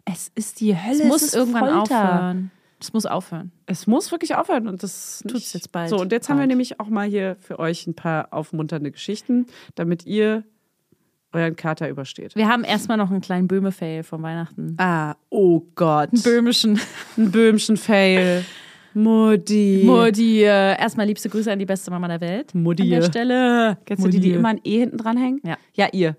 Es 0.05 0.31
ist 0.35 0.61
die 0.61 0.77
Hölle. 0.77 1.03
Es 1.03 1.09
muss 1.09 1.23
ist 1.23 1.35
irgendwann 1.35 1.69
Folter. 1.69 1.83
aufhören. 1.83 2.51
Es 2.81 2.93
muss 2.95 3.07
aufhören. 3.07 3.53
Es 3.67 3.87
muss 3.87 4.11
wirklich 4.11 4.35
aufhören 4.35 4.67
und 4.67 4.83
das 4.83 5.21
Tut's 5.23 5.35
nicht- 5.35 5.55
jetzt 5.55 5.71
bald. 5.73 5.91
So, 5.91 5.99
und 5.99 6.11
jetzt 6.13 6.29
haben 6.29 6.37
wir 6.37 6.41
Bald. 6.43 6.49
nämlich 6.49 6.81
auch 6.81 6.89
mal 6.89 7.07
hier 7.07 7.37
für 7.41 7.59
euch 7.59 7.87
ein 7.87 7.95
paar 7.95 8.33
aufmunternde 8.33 8.91
Geschichten, 8.91 9.47
damit 9.75 10.07
ihr 10.07 10.45
euren 11.33 11.57
Kater 11.57 11.89
übersteht. 11.89 12.35
Wir 12.35 12.49
haben 12.49 12.65
erstmal 12.65 12.97
noch 12.97 13.11
einen 13.11 13.21
kleinen 13.21 13.49
Böhme-Fail 13.49 14.03
von 14.03 14.23
Weihnachten. 14.23 14.75
Ah, 14.79 15.15
oh 15.29 15.63
Gott. 15.75 16.11
Böhmischen. 16.23 16.81
Ein 17.17 17.31
böhmischen 17.31 17.77
Fail. 17.77 18.45
Mutti. 18.95 19.83
Mutti, 19.85 20.43
äh, 20.43 20.79
erstmal 20.79 21.07
liebste 21.07 21.29
Grüße 21.29 21.51
an 21.53 21.59
die 21.59 21.67
beste 21.67 21.91
Mama 21.91 22.09
der 22.09 22.21
Welt. 22.21 22.55
Mutti. 22.55 22.83
An 22.83 22.91
der 22.91 23.03
Stelle. 23.03 23.79
Kennst 23.87 24.05
du 24.05 24.09
die, 24.09 24.21
die 24.21 24.33
immer 24.33 24.49
ein 24.49 24.61
E 24.65 24.81
hinten 24.81 24.99
dran 24.99 25.17
hängen? 25.17 25.41
Ja. 25.45 25.57
Ja, 25.75 25.89
ihr. 25.93 26.17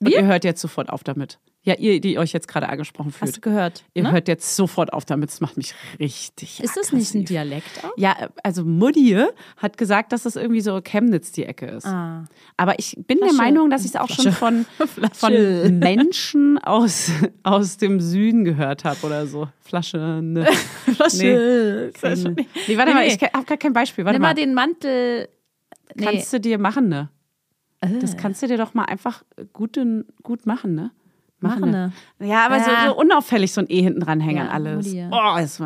Und 0.00 0.08
Wir? 0.08 0.20
ihr 0.20 0.26
hört 0.26 0.44
jetzt 0.44 0.60
sofort 0.60 0.90
auf 0.90 1.04
damit. 1.04 1.38
Ja, 1.64 1.74
ihr, 1.74 2.00
die 2.00 2.18
euch 2.18 2.32
jetzt 2.32 2.48
gerade 2.48 2.68
angesprochen 2.68 3.12
Hast 3.12 3.18
fühlt. 3.20 3.36
du 3.36 3.40
gehört? 3.40 3.84
Ihr 3.94 4.02
ne? 4.02 4.10
hört 4.10 4.26
jetzt 4.26 4.56
sofort 4.56 4.92
auf 4.92 5.04
damit. 5.04 5.30
Das 5.30 5.40
macht 5.40 5.56
mich 5.56 5.74
richtig 6.00 6.58
Ist 6.60 6.76
das 6.76 6.90
nicht 6.92 7.14
ein 7.14 7.18
aggressiv. 7.20 7.28
Dialekt 7.28 7.84
auch? 7.84 7.92
Ja, 7.96 8.16
also 8.42 8.64
Mutti 8.64 9.16
hat 9.58 9.78
gesagt, 9.78 10.10
dass 10.12 10.24
das 10.24 10.34
irgendwie 10.34 10.60
so 10.60 10.80
Chemnitz 10.82 11.30
die 11.30 11.44
Ecke 11.44 11.66
ist. 11.66 11.86
Ah. 11.86 12.24
Aber 12.56 12.78
ich 12.80 12.96
bin 13.06 13.18
Flasche. 13.18 13.34
der 13.36 13.44
Meinung, 13.44 13.70
dass 13.70 13.82
ich 13.84 13.90
es 13.94 13.96
auch 13.96 14.08
schon 14.08 14.32
von, 14.32 14.66
Flasche. 14.88 15.14
von 15.14 15.78
Menschen 15.78 16.58
aus, 16.58 17.12
aus 17.44 17.76
dem 17.76 18.00
Süden 18.00 18.44
gehört 18.44 18.82
habe 18.84 18.98
oder 19.06 19.28
so. 19.28 19.46
Flasche, 19.60 20.20
ne. 20.20 20.46
Flasche. 20.96 21.92
Keine. 22.00 22.30
Nee, 22.30 22.76
warte 22.76 22.90
Nee, 22.90 22.94
mal, 22.94 23.06
nee. 23.06 23.14
ich 23.14 23.22
habe 23.22 23.44
gar 23.44 23.56
kein 23.56 23.72
Beispiel. 23.72 24.04
Warte 24.04 24.16
Nimm 24.16 24.22
mal 24.22 24.28
mal. 24.30 24.34
den 24.34 24.54
Mantel. 24.54 25.28
Nee. 25.94 26.04
Kannst 26.06 26.32
du 26.32 26.40
dir 26.40 26.58
machen, 26.58 26.88
ne? 26.88 27.08
Äh. 27.80 27.98
Das 28.00 28.16
kannst 28.16 28.42
du 28.42 28.48
dir 28.48 28.56
doch 28.58 28.74
mal 28.74 28.84
einfach 28.86 29.22
gut, 29.52 29.78
gut 30.24 30.44
machen, 30.46 30.74
ne? 30.74 30.90
Machen, 31.42 31.70
ne? 31.70 31.92
Ja, 32.20 32.46
aber 32.46 32.56
Ja. 32.58 32.64
So, 32.64 32.88
so 32.92 32.96
unauffällig 33.00 33.52
so 33.52 33.60
ein 33.60 33.66
E 33.68 33.82
hinten 33.82 34.00
dran 34.00 34.20
hängen 34.20 34.46
Ja, 34.46 34.50
alles. 34.50 34.86
Mutti. 34.86 35.04
Oh, 35.10 35.14
war- 35.14 35.40
das, 35.40 35.58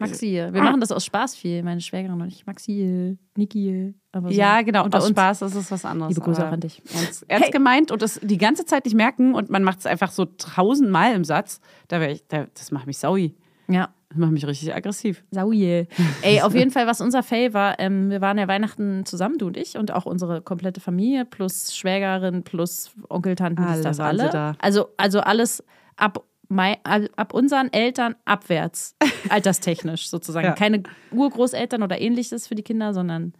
Maxi. 0.00 0.26
Wir 0.50 0.62
machen 0.62 0.80
das 0.80 0.92
aus 0.92 1.04
Spaß 1.04 1.34
viel, 1.36 1.62
meine 1.62 1.80
Schwägerin 1.80 2.20
und 2.20 2.28
ich. 2.28 2.46
Maxi, 2.46 3.16
Niki. 3.36 3.94
Aber 4.12 4.28
so. 4.28 4.34
Ja, 4.34 4.60
genau. 4.62 4.84
Unter 4.84 4.98
aus 4.98 5.04
uns. 5.04 5.12
Spaß 5.12 5.42
ist 5.42 5.54
es 5.54 5.70
was 5.70 5.84
anderes. 5.84 6.10
Liebe 6.14 6.20
Grüße 6.24 6.46
auch 6.46 6.52
an 6.52 6.60
dich. 6.60 6.82
Ernst, 6.94 7.24
ernst 7.28 7.52
gemeint 7.52 7.90
und 7.90 8.02
das 8.02 8.20
die 8.22 8.36
ganze 8.38 8.64
Zeit 8.66 8.84
nicht 8.84 8.94
merken 8.94 9.34
und 9.34 9.48
man 9.50 9.64
macht 9.64 9.78
es 9.80 9.86
einfach 9.86 10.10
so 10.10 10.26
tausendmal 10.26 11.14
im 11.14 11.24
Satz. 11.24 11.60
Da 11.88 12.00
wär 12.00 12.10
ich, 12.12 12.26
da, 12.28 12.46
das 12.54 12.70
macht 12.70 12.86
mich 12.86 12.98
saui. 12.98 13.34
Ja. 13.72 13.90
Das 14.12 14.18
macht 14.18 14.32
mich 14.32 14.46
richtig 14.46 14.74
aggressiv. 14.74 15.24
Sauje. 15.30 15.86
Ey, 16.20 16.42
auf 16.42 16.54
jeden 16.54 16.70
Fall, 16.70 16.86
was 16.86 17.00
unser 17.00 17.22
Fail 17.22 17.54
war, 17.54 17.80
ähm, 17.80 18.10
wir 18.10 18.20
waren 18.20 18.36
ja 18.36 18.46
Weihnachten 18.46 19.06
zusammen, 19.06 19.38
du 19.38 19.46
und 19.46 19.56
ich, 19.56 19.78
und 19.78 19.90
auch 19.90 20.04
unsere 20.04 20.42
komplette 20.42 20.80
Familie, 20.80 21.24
plus 21.24 21.74
Schwägerin, 21.74 22.42
plus 22.42 22.90
Onkel, 23.08 23.36
Tanten, 23.36 23.62
Alle 23.64 23.82
das, 23.82 24.00
alle. 24.00 24.28
da. 24.28 24.54
Also, 24.58 24.88
also 24.98 25.20
alles 25.20 25.64
ab, 25.96 26.24
mei, 26.48 26.78
ab 26.84 27.32
unseren 27.32 27.72
Eltern 27.72 28.14
abwärts, 28.26 28.96
alterstechnisch 29.30 30.10
sozusagen. 30.10 30.48
Ja. 30.48 30.52
Keine 30.52 30.82
Urgroßeltern 31.10 31.82
oder 31.82 31.98
ähnliches 31.98 32.46
für 32.46 32.54
die 32.54 32.62
Kinder, 32.62 32.92
sondern 32.92 33.32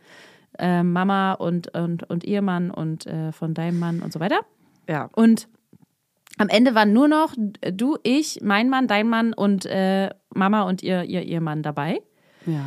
äh, 0.58 0.82
Mama 0.82 1.34
und, 1.34 1.74
und, 1.74 2.08
und 2.08 2.24
Ehemann 2.24 2.70
und 2.70 3.06
äh, 3.06 3.32
von 3.32 3.52
deinem 3.52 3.78
Mann 3.78 4.00
und 4.00 4.12
so 4.12 4.20
weiter. 4.20 4.40
Ja. 4.88 5.10
Und 5.14 5.48
am 6.38 6.48
Ende 6.48 6.74
waren 6.74 6.92
nur 6.92 7.08
noch 7.08 7.34
du, 7.72 7.96
ich, 8.02 8.40
mein 8.42 8.68
Mann, 8.68 8.86
dein 8.88 9.08
Mann 9.08 9.32
und 9.34 9.66
äh, 9.66 10.10
Mama 10.34 10.62
und 10.62 10.82
ihr, 10.82 11.04
ihr 11.04 11.22
Ehemann 11.22 11.62
dabei. 11.62 12.00
Ja. 12.46 12.60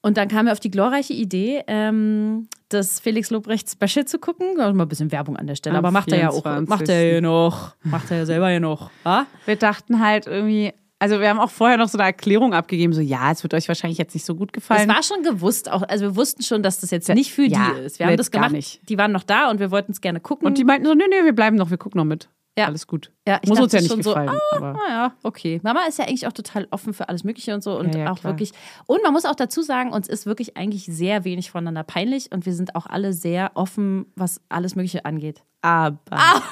Und 0.00 0.16
dann 0.18 0.28
kamen 0.28 0.46
wir 0.46 0.52
auf 0.52 0.60
die 0.60 0.70
glorreiche 0.70 1.14
Idee, 1.14 1.62
ähm, 1.66 2.48
das 2.68 3.00
Felix 3.00 3.30
Lobrecht 3.30 3.70
Special 3.70 4.04
zu 4.04 4.18
gucken. 4.18 4.60
Also 4.60 4.74
mal 4.74 4.84
ein 4.84 4.88
bisschen 4.88 5.10
Werbung 5.12 5.36
an 5.36 5.46
der 5.46 5.54
Stelle, 5.54 5.78
Am 5.78 5.84
aber 5.84 5.92
macht 5.92 6.12
er 6.12 6.18
ja 6.18 6.28
auch, 6.30 6.42
24.. 6.42 6.68
macht 6.68 6.88
er 6.90 7.12
ja 7.14 7.20
noch, 7.22 7.74
macht 7.84 8.10
er 8.10 8.18
ja 8.18 8.26
selber 8.26 8.50
ja 8.50 8.60
noch. 8.60 8.90
Ah? 9.04 9.24
Wir 9.46 9.56
dachten 9.56 10.00
halt 10.00 10.26
irgendwie, 10.26 10.72
Also 10.98 11.20
wir 11.20 11.28
haben 11.30 11.38
auch 11.40 11.50
vorher 11.50 11.78
noch 11.78 11.88
so 11.88 11.96
eine 11.96 12.06
Erklärung 12.08 12.52
abgegeben, 12.52 12.92
so 12.92 13.00
ja, 13.00 13.30
es 13.32 13.42
wird 13.42 13.54
euch 13.54 13.66
wahrscheinlich 13.68 13.96
jetzt 13.98 14.12
nicht 14.14 14.26
so 14.26 14.34
gut 14.34 14.50
Es 14.50 14.52
gefallen. 14.54 14.88
war 14.88 15.02
schon 15.02 15.22
gewusst, 15.22 15.70
auch, 15.70 15.82
also 15.82 16.04
wir 16.06 16.16
wussten 16.16 16.42
schon, 16.42 16.62
dass 16.62 16.80
das 16.80 16.90
jetzt 16.90 17.08
nicht 17.08 17.32
für 17.32 17.44
Ja, 17.44 17.70
die 17.74 17.80
ist. 17.80 17.98
Wir 17.98 18.06
haben 18.06 18.16
das 18.18 18.30
gar 18.30 18.40
gemacht. 18.42 18.52
nicht. 18.56 18.86
Die 18.88 18.98
waren 18.98 19.12
noch 19.12 19.22
da 19.24 19.48
und 19.50 19.58
wir 19.60 19.70
wollten 19.70 19.92
es 19.92 20.02
gerne 20.02 20.20
gucken. 20.20 20.46
und 20.46 20.58
die 20.58 20.64
meinten 20.64 20.86
so, 20.86 20.92
nee, 20.94 21.04
nee, 21.08 21.24
wir 21.24 21.34
bleiben 21.34 21.56
noch, 21.56 21.70
wir 21.70 21.78
gucken 21.78 21.98
noch 21.98 22.04
mit. 22.06 22.28
Ja. 22.56 22.66
Alles 22.66 22.86
gut. 22.86 23.10
Ja, 23.26 23.40
ich 23.42 23.48
Muss 23.48 23.58
uns 23.58 23.72
ja 23.72 23.80
nicht 23.80 23.90
schon 23.90 24.02
so, 24.02 24.10
gefallen. 24.10 24.30
aber 24.52 24.74
Naja, 24.74 25.12
okay. 25.24 25.60
Mama 25.64 25.86
ist 25.88 25.98
ja 25.98 26.04
eigentlich 26.06 26.26
auch 26.28 26.32
total 26.32 26.68
offen 26.70 26.94
für 26.94 27.08
alles 27.08 27.24
Mögliche 27.24 27.52
und 27.52 27.64
so 27.64 27.76
und 27.76 27.92
Ja, 27.96 28.02
ja, 28.04 28.12
auch 28.12 28.20
klar. 28.20 28.32
wirklich. 28.32 28.52
Und 28.86 29.02
man 29.02 29.12
muss 29.12 29.24
auch 29.24 29.34
dazu 29.34 29.62
sagen, 29.62 29.92
uns 29.92 30.06
ist 30.08 30.24
wirklich 30.24 30.56
eigentlich 30.56 30.84
sehr 30.86 31.24
wenig 31.24 31.50
voneinander 31.50 31.82
peinlich 31.82 32.30
und 32.30 32.46
wir 32.46 32.54
sind 32.54 32.76
auch 32.76 32.86
alle 32.86 33.12
sehr 33.12 33.50
offen, 33.54 34.06
was 34.14 34.40
alles 34.48 34.76
Mögliche 34.76 35.04
angeht. 35.04 35.42
Aber 35.62 35.98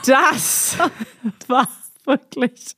das 0.04 0.76
war 1.46 1.68
wirklich 2.04 2.74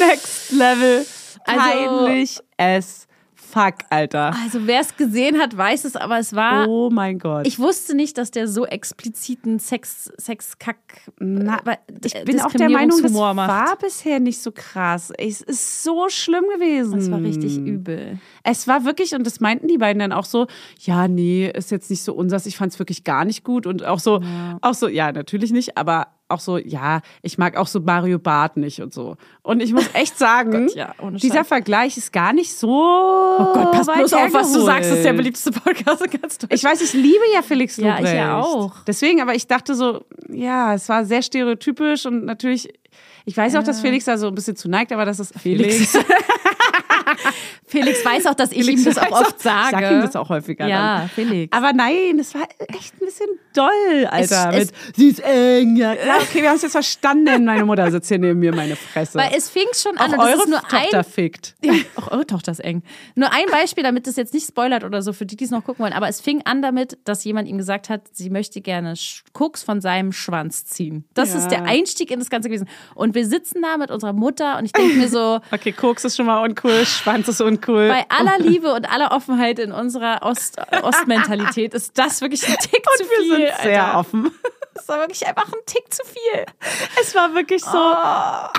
next 0.00 0.50
level 0.50 1.06
Also- 1.44 1.60
peinlich 1.60 2.40
as 2.56 3.06
fuck, 3.54 3.74
Alter. 3.88 4.34
Also 4.42 4.66
wer 4.66 4.80
es 4.80 4.96
gesehen 4.96 5.38
hat, 5.38 5.56
weiß 5.56 5.84
es, 5.84 5.96
aber 5.96 6.18
es 6.18 6.34
war. 6.34 6.68
Oh 6.68 6.90
mein 6.90 7.18
Gott. 7.18 7.46
Ich 7.46 7.58
wusste 7.58 7.94
nicht, 7.94 8.18
dass 8.18 8.30
der 8.30 8.48
so 8.48 8.66
expliziten 8.66 9.58
Sex, 9.58 10.12
Sexkack. 10.20 10.76
Na, 11.20 11.60
äh, 11.64 11.76
ich 12.04 12.24
bin 12.24 12.40
auch 12.40 12.52
der 12.52 12.68
Meinung, 12.68 13.00
das 13.00 13.12
macht. 13.12 13.36
war 13.36 13.76
bisher 13.76 14.18
nicht 14.20 14.40
so 14.40 14.50
krass. 14.52 15.12
Es 15.16 15.40
ist 15.40 15.84
so 15.84 16.08
schlimm 16.08 16.44
gewesen. 16.54 16.98
Das 16.98 17.10
war 17.10 17.20
richtig 17.20 17.56
übel. 17.58 18.18
Es 18.42 18.66
war 18.66 18.84
wirklich, 18.84 19.14
und 19.14 19.24
das 19.26 19.40
meinten 19.40 19.68
die 19.68 19.78
beiden 19.78 20.00
dann 20.00 20.12
auch 20.12 20.24
so, 20.24 20.46
ja, 20.80 21.08
nee, 21.08 21.48
ist 21.48 21.70
jetzt 21.70 21.90
nicht 21.90 22.02
so 22.02 22.14
unsers, 22.14 22.46
ich 22.46 22.56
fand 22.56 22.72
es 22.72 22.78
wirklich 22.78 23.04
gar 23.04 23.24
nicht 23.24 23.44
gut. 23.44 23.66
Und 23.66 23.84
auch 23.84 24.00
so, 24.00 24.20
auch 24.60 24.74
so, 24.74 24.88
ja, 24.88 25.12
natürlich 25.12 25.52
nicht, 25.52 25.78
aber 25.78 26.08
auch 26.34 26.40
so, 26.40 26.58
ja, 26.58 27.00
ich 27.22 27.38
mag 27.38 27.56
auch 27.56 27.66
so 27.66 27.80
Mario 27.80 28.18
Barth 28.18 28.56
nicht 28.56 28.80
und 28.82 28.92
so. 28.92 29.16
Und 29.42 29.60
ich 29.62 29.72
muss 29.72 29.88
echt 29.94 30.18
sagen, 30.18 30.66
Gott, 30.66 30.76
ja, 30.76 30.94
dieser. 31.12 31.44
Vergleich 31.44 31.96
ist 31.96 32.12
gar 32.12 32.32
nicht 32.32 32.54
so. 32.54 32.68
Oh 32.70 33.52
Gott, 33.54 33.72
pass 33.72 33.86
bloß 33.86 34.12
auf, 34.12 34.32
was 34.32 34.52
du 34.52 34.60
sagst. 34.60 34.90
Das 34.90 34.98
ist 34.98 35.04
der 35.04 35.12
beliebteste 35.12 35.52
Podcast 35.52 36.04
in 36.04 36.20
ganz 36.20 36.38
Deutschland. 36.38 36.52
Ich 36.52 36.64
weiß, 36.64 36.80
ich 36.82 36.92
liebe 36.92 37.24
ja 37.34 37.42
Felix 37.42 37.76
Ja, 37.76 37.96
Lobrecht. 37.96 38.08
ich 38.08 38.14
ja 38.18 38.40
auch. 38.40 38.72
Deswegen, 38.86 39.20
aber 39.20 39.34
ich 39.34 39.46
dachte 39.46 39.74
so, 39.74 40.04
ja, 40.28 40.74
es 40.74 40.88
war 40.88 41.04
sehr 41.04 41.22
stereotypisch 41.22 42.06
und 42.06 42.24
natürlich, 42.24 42.68
ich 43.24 43.36
weiß 43.36 43.56
auch, 43.56 43.62
dass 43.62 43.80
Felix 43.80 44.04
da 44.06 44.18
so 44.18 44.26
ein 44.28 44.34
bisschen 44.34 44.56
zu 44.56 44.68
neigt, 44.68 44.92
aber 44.92 45.04
das 45.04 45.20
ist 45.20 45.38
Felix. 45.38 45.74
Felix 45.76 45.92
weiß 47.74 48.26
auch, 48.26 48.34
dass 48.34 48.52
ich 48.52 48.64
Felix 48.64 48.80
ihm 48.80 48.84
das 48.94 48.98
auch 48.98 49.10
oft 49.20 49.40
sage. 49.42 49.76
Ich 49.76 49.80
sag 49.82 49.90
ihm 49.92 50.00
das 50.02 50.16
auch 50.16 50.28
häufiger. 50.28 50.66
Ja, 50.66 50.98
Dann. 51.00 51.08
Felix. 51.08 51.56
Aber 51.56 51.72
nein, 51.72 52.16
das 52.18 52.34
war 52.34 52.42
echt 52.68 52.94
ein 52.94 53.04
bisschen 53.06 53.26
doll, 53.54 54.06
Alter. 54.10 54.50
Es- 54.52 54.58
mit, 54.70 54.96
sie 54.96 55.08
ist 55.08 55.20
eng. 55.20 55.76
Ja, 55.76 55.92
okay, 56.20 56.42
wir 56.42 56.48
haben 56.48 56.56
es 56.56 56.62
jetzt 56.62 56.72
verstanden. 56.72 57.44
Meine 57.44 57.64
Mutter 57.64 57.90
sitzt 57.90 58.08
hier 58.08 58.18
neben 58.18 58.38
mir, 58.38 58.54
meine 58.54 58.76
Fresse. 58.76 59.18
Weil 59.18 59.32
es 59.36 59.48
fing 59.48 59.66
schon 59.74 59.96
an 59.96 60.14
auch 60.14 60.18
eure 60.24 60.34
ist 60.42 60.48
nur 60.48 60.60
Tochter 60.60 60.98
ein 60.98 61.04
fickt. 61.04 61.54
Ja, 61.62 61.72
auch 61.96 62.10
eure 62.10 62.26
Tochter 62.26 62.52
ist 62.52 62.60
eng. 62.60 62.82
Nur 63.14 63.32
ein 63.32 63.46
Beispiel, 63.50 63.82
damit 63.84 64.06
das 64.06 64.16
jetzt 64.16 64.34
nicht 64.34 64.46
spoilert 64.46 64.84
oder 64.84 65.02
so, 65.02 65.12
für 65.12 65.26
die, 65.26 65.36
die 65.36 65.44
es 65.44 65.50
noch 65.50 65.64
gucken 65.64 65.82
wollen. 65.84 65.92
Aber 65.92 66.08
es 66.08 66.20
fing 66.20 66.42
an 66.44 66.62
damit, 66.62 66.98
dass 67.04 67.24
jemand 67.24 67.48
ihm 67.48 67.58
gesagt 67.58 67.88
hat, 67.88 68.02
sie 68.12 68.30
möchte 68.30 68.60
gerne 68.60 68.94
Koks 69.32 69.62
von 69.62 69.80
seinem 69.80 70.12
Schwanz 70.12 70.64
ziehen. 70.64 71.04
Das 71.14 71.32
Ja. 71.32 71.38
ist 71.38 71.48
der 71.48 71.64
Einstieg 71.64 72.10
in 72.10 72.18
das 72.18 72.30
Ganze 72.30 72.48
gewesen. 72.48 72.68
Und 72.94 73.14
wir 73.14 73.26
sitzen 73.26 73.62
da 73.62 73.76
mit 73.76 73.90
unserer 73.90 74.12
Mutter 74.12 74.58
und 74.58 74.64
ich 74.64 74.72
denke 74.72 74.94
mir 74.96 75.08
so, 75.08 75.40
Okay, 75.52 75.72
Koks 75.72 76.04
ist 76.04 76.16
schon 76.16 76.26
mal 76.26 76.42
uncool, 76.44 76.84
Schwanz 76.84 77.28
ist 77.28 77.40
uncool. 77.40 77.63
Bei 77.66 78.04
aller 78.08 78.38
Liebe 78.38 78.72
und 78.72 78.90
aller 78.90 79.12
Offenheit 79.12 79.58
in 79.58 79.72
unserer 79.72 80.22
Ost 80.22 80.56
Ostmentalität 80.82 81.74
ist 81.74 81.96
das 81.98 82.20
wirklich 82.20 82.46
ein 82.48 82.56
Tick 82.58 82.84
zu 82.96 83.04
wir 83.04 83.16
viel. 83.18 83.46
sind 83.48 83.62
sehr 83.62 83.84
Alter. 83.86 83.98
offen. 84.00 84.30
Das 84.74 84.88
war 84.88 84.98
wirklich 84.98 85.24
einfach 85.26 85.46
ein 85.46 85.60
Tick 85.66 85.84
zu 85.94 86.02
viel. 86.04 86.44
Es 87.00 87.14
war 87.14 87.32
wirklich 87.34 87.62
so. 87.64 87.78
Ah, 87.78 88.50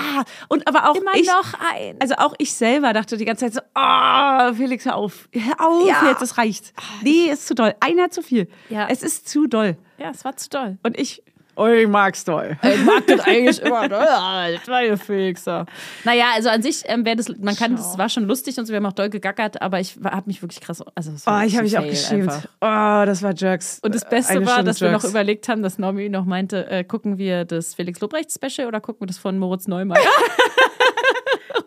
und 0.48 0.66
aber 0.66 0.88
auch 0.90 0.94
Immer 0.96 1.14
ich, 1.14 1.26
noch 1.26 1.52
ein. 1.74 1.96
Also 2.00 2.14
auch 2.16 2.34
ich 2.38 2.54
selber 2.54 2.94
dachte 2.94 3.18
die 3.18 3.26
ganze 3.26 3.44
Zeit 3.50 3.54
so, 3.54 3.60
oh, 3.74 4.54
Felix, 4.54 4.86
hör 4.86 4.96
auf. 4.96 5.28
Hör 5.32 5.60
auf 5.60 5.86
Ja. 5.86 6.08
jetzt, 6.08 6.22
das 6.22 6.38
reicht. 6.38 6.72
Nee, 7.02 7.26
ist 7.30 7.46
zu 7.46 7.54
doll. 7.54 7.74
Einer 7.80 8.10
zu 8.10 8.22
viel. 8.22 8.48
Ja. 8.70 8.88
Es 8.88 9.02
ist 9.02 9.28
zu 9.28 9.46
doll. 9.46 9.76
Ja, 9.98 10.08
es 10.10 10.24
war 10.24 10.34
zu 10.36 10.48
doll. 10.48 10.78
Und 10.82 10.98
ich, 10.98 11.22
oh, 11.56 11.66
ich 11.66 11.88
mag's 11.88 12.24
doll. 12.24 12.56
Ich 12.62 12.84
mag 12.84 13.06
das 13.06 13.20
eigentlich 13.20 13.60
immer. 13.62 13.88
Ne? 13.88 14.06
Das 14.56 14.62
kleine 14.62 14.96
Fixer. 14.96 15.66
Naja, 16.04 16.26
also 16.34 16.48
an 16.50 16.62
sich 16.62 16.82
ähm, 16.86 17.04
wäre 17.04 17.16
das, 17.16 17.28
man 17.38 17.56
kann, 17.56 17.76
das 17.76 17.98
war 17.98 18.08
schon 18.08 18.24
lustig 18.24 18.58
und 18.58 18.66
so, 18.66 18.72
wir 18.72 18.76
haben 18.76 18.86
auch 18.86 18.92
doll 18.92 19.10
gegackert, 19.10 19.60
aber 19.62 19.80
ich 19.80 19.96
habe 20.04 20.24
mich 20.26 20.42
wirklich 20.42 20.60
krass, 20.60 20.82
also 20.94 21.10
Oh, 21.26 21.40
ich 21.44 21.54
habe 21.54 21.64
mich 21.64 21.76
auch 21.78 21.84
geschämt. 21.86 22.30
Einfach. 22.30 22.44
Oh, 22.60 23.06
das 23.06 23.22
war 23.22 23.34
Jerks. 23.34 23.80
Und 23.82 23.94
das 23.94 24.08
Beste 24.08 24.34
Eine 24.34 24.46
war, 24.46 24.62
dass 24.62 24.80
wir 24.80 24.88
noch 24.90 25.02
Jerks. 25.02 25.10
überlegt 25.10 25.48
haben, 25.48 25.62
dass 25.62 25.78
Normi 25.78 26.08
noch 26.08 26.24
meinte, 26.24 26.68
äh, 26.70 26.84
gucken 26.84 27.18
wir 27.18 27.44
das 27.44 27.74
Felix 27.74 28.00
Lobrecht 28.00 28.30
Special 28.32 28.68
oder 28.68 28.80
gucken 28.80 29.02
wir 29.02 29.06
das 29.06 29.18
von 29.18 29.38
Moritz 29.38 29.66
Neumeier? 29.66 30.00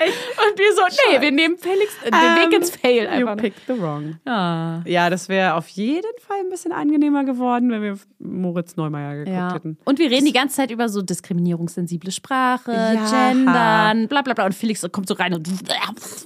und 0.02 0.58
wir 0.60 0.74
so, 0.76 0.82
nee, 1.12 1.22
wir 1.22 1.32
nehmen 1.32 1.58
Felix, 1.58 1.92
äh, 2.04 2.12
den 2.12 2.52
Weg 2.52 2.54
ins 2.58 2.70
Fail 2.72 3.04
You 3.04 3.10
einfach. 3.28 3.38
picked 3.38 3.62
the 3.68 3.80
wrong. 3.80 4.16
Ja. 4.26 4.82
Ja, 4.86 5.10
das 5.10 5.28
wäre 5.30 5.56
auf 5.56 5.68
jeden 5.70 6.08
Fall 6.26 6.38
ein 6.40 6.50
bisschen 6.50 6.72
angenehmer 6.72 7.24
geworden, 7.24 7.70
wenn 7.72 7.82
wir 7.82 7.98
Moritz 8.20 8.76
Neumeier 8.78 9.14
geguckt 9.26 9.36
Ja. 9.36 9.54
hätten. 9.54 9.78
Und 9.86 10.00
wir 10.00 10.10
reden 10.10 10.26
die 10.26 10.34
ganze 10.34 10.56
Zeit 10.58 10.72
über 10.72 10.90
so 10.90 11.02
diskriminierungssensible 11.02 12.12
Sprache, 12.12 12.72
Ja. 12.72 13.10
Gendern, 13.10 14.08
bla 14.08 14.22
bla 14.22 14.34
bla. 14.34 14.46
Und 14.46 14.56
Felix 14.56 14.86
kommt 14.92 15.08
so 15.08 15.14
rein 15.16 15.34
und, 15.34 15.48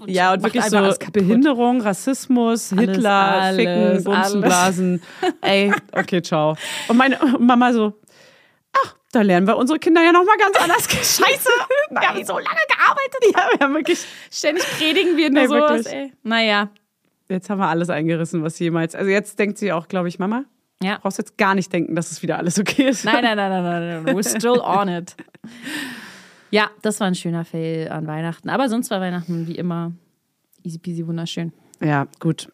Ja, 0.08 0.34
und 0.34 0.44
wirklich 0.44 0.64
so 0.66 0.78
alles. 0.78 1.00
Behinderung, 1.00 1.82
Rassismus, 1.82 2.70
Hitler, 2.70 3.12
alles, 3.12 3.58
Ficken, 3.58 4.04
Bumsen, 4.04 4.14
alles. 4.14 4.42
Blasen. 4.42 5.02
Ey, 5.42 5.74
okay, 5.92 6.22
ciao. 6.22 6.56
Und 6.88 6.98
meine 6.98 7.18
Mama 7.40 7.74
so, 7.74 7.94
da 9.14 9.22
lernen 9.22 9.48
wir 9.48 9.56
unsere 9.58 9.80
Kinder 9.80 10.02
ja 10.04 10.12
nochmal 10.12 10.38
ganz 10.38 10.58
anders. 10.58 10.84
Scheiße, 10.90 11.50
wir 11.90 12.02
haben 12.10 12.26
so 12.26 12.34
lange 12.34 12.46
gearbeitet. 12.68 13.24
Ja, 13.34 13.48
wir 13.58 13.60
haben 13.66 13.74
wirklich, 13.76 14.06
Ständig 14.32 14.64
predigen 14.78 15.16
wir 15.18 15.30
nur 15.30 15.42
Ey, 15.42 15.48
sowas, 15.48 15.72
wirklich. 15.86 15.94
ey. 15.94 16.14
Naja. 16.24 16.70
jetzt 17.30 17.50
haben 17.50 17.60
wir 17.60 17.68
alles 17.68 17.90
eingerissen, 17.90 18.44
was 18.44 18.60
jemals, 18.60 18.96
also 18.96 19.10
jetzt 19.10 19.40
denkt 19.40 19.58
sie 19.58 19.72
auch, 19.72 19.88
glaube 19.88 20.08
ich, 20.10 20.20
Mama, 20.20 20.44
Ja. 20.82 20.98
brauchst 21.02 21.18
jetzt 21.20 21.38
gar 21.38 21.56
nicht 21.56 21.72
denken, 21.72 21.96
dass 21.96 22.12
es 22.12 22.22
wieder 22.22 22.38
alles 22.38 22.60
okay 22.60 22.90
ist. 22.90 23.06
Nein, 23.06 23.24
nein, 23.24 23.38
nein, 23.38 23.50
nein, 23.52 23.64
nein, 23.64 24.04
nein. 24.04 24.16
We're 24.18 24.28
still 24.38 24.60
on 24.60 24.88
it. 24.90 25.16
Ja, 26.52 26.70
das 26.84 27.00
war 27.00 27.08
ein 27.08 27.16
schöner 27.16 27.46
Fail 27.46 27.90
an 27.90 28.06
Weihnachten. 28.06 28.48
Aber 28.52 28.70
sonst 28.70 28.92
war 28.92 29.02
Weihnachten 29.02 29.48
wie 29.48 29.56
immer 29.56 29.92
easy 30.64 30.78
peasy 30.78 31.08
wunderschön. 31.08 31.52
Ja, 31.82 32.06
gut. 32.20 32.52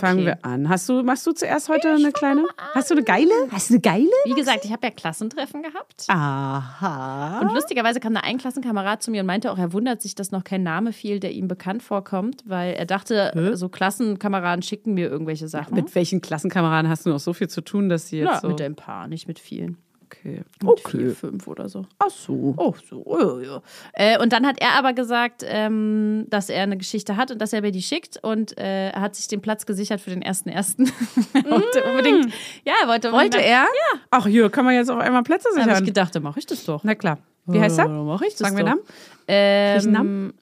Fangen 0.00 0.20
Okay. 0.20 0.26
wir 0.26 0.44
an. 0.44 0.68
Hast 0.68 0.88
du, 0.88 1.02
machst 1.02 1.26
du 1.26 1.32
zuerst 1.32 1.68
heute 1.68 1.92
eine 1.92 2.12
kleine? 2.12 2.44
Hast 2.74 2.90
du 2.90 2.94
eine 2.94 3.04
geile? 3.04 3.30
Hast 3.50 3.70
du 3.70 3.74
eine 3.74 3.80
geile? 3.80 4.10
Wie 4.24 4.34
gesagt, 4.34 4.64
ich 4.64 4.72
habe 4.72 4.86
ja 4.86 4.90
Klassentreffen 4.90 5.62
gehabt. 5.62 6.04
Aha. 6.08 7.40
Und 7.40 7.52
lustigerweise 7.54 8.00
kam 8.00 8.14
da 8.14 8.20
ein 8.20 8.38
Klassenkamerad 8.38 9.02
zu 9.02 9.10
mir 9.10 9.20
und 9.20 9.26
meinte 9.26 9.50
auch, 9.52 9.58
er 9.58 9.72
wundert 9.72 10.02
sich, 10.02 10.14
dass 10.14 10.30
noch 10.30 10.44
kein 10.44 10.62
Name 10.62 10.92
fiel, 10.92 11.20
der 11.20 11.32
ihm 11.32 11.48
bekannt 11.48 11.82
vorkommt, 11.82 12.42
weil 12.46 12.74
er 12.74 12.86
dachte, 12.86 13.52
so 13.54 13.68
Klassenkameraden 13.68 14.62
schicken 14.62 14.94
mir 14.94 15.08
irgendwelche 15.08 15.48
Sachen. 15.48 15.74
Mit 15.74 15.94
welchen 15.94 16.20
Klassenkameraden 16.20 16.90
hast 16.90 17.06
du 17.06 17.10
noch 17.10 17.20
so 17.20 17.32
viel 17.32 17.48
zu 17.48 17.60
tun, 17.60 17.88
dass 17.88 18.08
sie 18.08 18.18
jetzt 18.18 18.28
ja, 18.28 18.40
so... 18.40 18.48
mit 18.48 18.60
ein 18.60 18.74
paar, 18.74 19.08
nicht 19.08 19.28
mit 19.28 19.38
vielen. 19.38 19.78
Okay. 20.04 20.42
Mit 20.62 20.80
vier, 20.88 21.14
fünf 21.14 21.46
oder 21.46 21.68
so. 21.68 21.86
Ach 21.98 22.10
so. 22.10 22.54
Oh, 22.56 22.74
so, 22.88 23.04
ja, 23.18 23.40
ja. 23.40 23.62
Äh, 23.92 24.22
und 24.22 24.32
dann 24.32 24.46
hat 24.46 24.60
er 24.60 24.72
aber 24.78 24.92
gesagt, 24.92 25.42
ähm, 25.46 26.26
dass 26.28 26.48
er 26.48 26.62
eine 26.62 26.76
Geschichte 26.76 27.16
hat 27.16 27.30
und 27.30 27.40
dass 27.40 27.52
er 27.52 27.62
mir 27.62 27.72
die 27.72 27.82
schickt. 27.82 28.18
Und 28.22 28.56
äh, 28.58 28.90
er 28.90 29.00
hat 29.00 29.14
sich 29.14 29.28
den 29.28 29.40
Platz 29.40 29.66
gesichert 29.66 30.00
für 30.00 30.10
den 30.10 30.22
ersten 30.22 30.48
ersten. 30.48 30.84
er 31.34 31.50
wollte 31.50 31.84
unbedingt. 31.84 32.32
Ja, 32.64 32.74
wollte 32.86 33.12
Wollte 33.12 33.38
er? 33.42 33.62
Ja. 33.64 34.00
Ach, 34.10 34.26
hier 34.26 34.50
kann 34.50 34.64
man 34.64 34.74
jetzt 34.74 34.90
auf 34.90 34.98
einmal 34.98 35.22
Plätze 35.22 35.48
Da 35.54 35.60
habe 35.60 35.70
ich 35.70 35.76
sichern. 35.76 35.86
gedacht, 35.86 36.14
dann 36.14 36.22
mache 36.22 36.38
ich 36.38 36.46
das 36.46 36.64
doch. 36.64 36.82
Na 36.84 36.94
klar. 36.94 37.18
Wie 37.46 37.60
heißt 37.60 37.78
er? 37.78 37.86
Dann 37.86 38.06
mache 38.06 38.26
ich 38.26 38.32
das 38.34 38.40
Sagen 38.40 38.56
wir. 38.56 38.64
Namen? 38.64 38.80
Ähm, 39.28 39.92
Namen? 39.92 40.34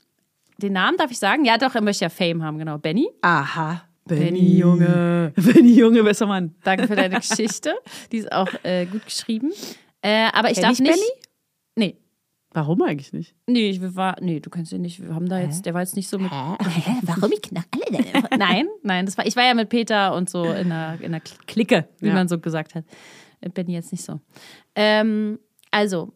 Den 0.58 0.72
Namen 0.74 0.96
darf 0.96 1.10
ich 1.10 1.18
sagen? 1.18 1.44
Ja, 1.44 1.58
doch, 1.58 1.74
er 1.74 1.80
möchte 1.82 2.04
ja 2.04 2.08
Fame 2.08 2.42
haben, 2.44 2.58
genau. 2.58 2.78
Benny, 2.78 3.08
Aha. 3.22 3.82
Benny, 4.04 4.58
Junge. 4.58 5.32
Benny 5.36 5.74
Junge, 5.74 6.02
besser 6.02 6.26
Mann. 6.26 6.54
danke 6.64 6.86
für 6.88 6.96
deine 6.96 7.16
Geschichte. 7.20 7.74
Die 8.10 8.18
ist 8.18 8.32
auch 8.32 8.48
äh, 8.64 8.86
gut 8.86 9.04
geschrieben. 9.04 9.52
Äh, 10.02 10.28
aber 10.32 10.48
ich 10.50 10.54
Kenn 10.56 10.64
darf 10.64 10.72
ich 10.72 10.80
nicht. 10.80 10.92
Benny? 10.94 11.06
Nee. 11.76 11.96
Warum 12.54 12.82
eigentlich 12.82 13.12
nicht? 13.14 13.34
Nee, 13.46 13.70
ich 13.70 13.80
war, 13.96 14.16
nee, 14.20 14.40
du 14.40 14.50
kennst 14.50 14.72
ihn 14.72 14.82
nicht. 14.82 15.00
Wir 15.02 15.14
haben 15.14 15.26
da 15.28 15.38
jetzt, 15.40 15.64
der 15.64 15.72
war 15.72 15.80
jetzt 15.80 15.96
nicht 15.96 16.08
so 16.08 16.18
mit. 16.18 16.30
Hä? 16.30 16.96
Warum 17.02 17.32
ich 17.32 17.40
knack 17.40 17.66
alle? 17.72 18.04
Nein, 18.36 18.66
nein, 18.82 19.06
das 19.06 19.16
war, 19.16 19.24
ich 19.26 19.36
war 19.36 19.44
ja 19.44 19.54
mit 19.54 19.70
Peter 19.70 20.14
und 20.14 20.28
so 20.28 20.44
in 20.44 20.70
einer, 20.70 20.98
in 21.00 21.06
einer 21.14 21.20
Clique, 21.46 21.88
wie 22.00 22.08
Ja. 22.08 22.14
man 22.14 22.28
so 22.28 22.38
gesagt 22.38 22.74
hat. 22.74 22.84
Mit 23.40 23.54
Benny 23.54 23.72
jetzt 23.72 23.90
nicht 23.92 24.04
so. 24.04 24.20
Ähm, 24.74 25.38
also, 25.70 26.12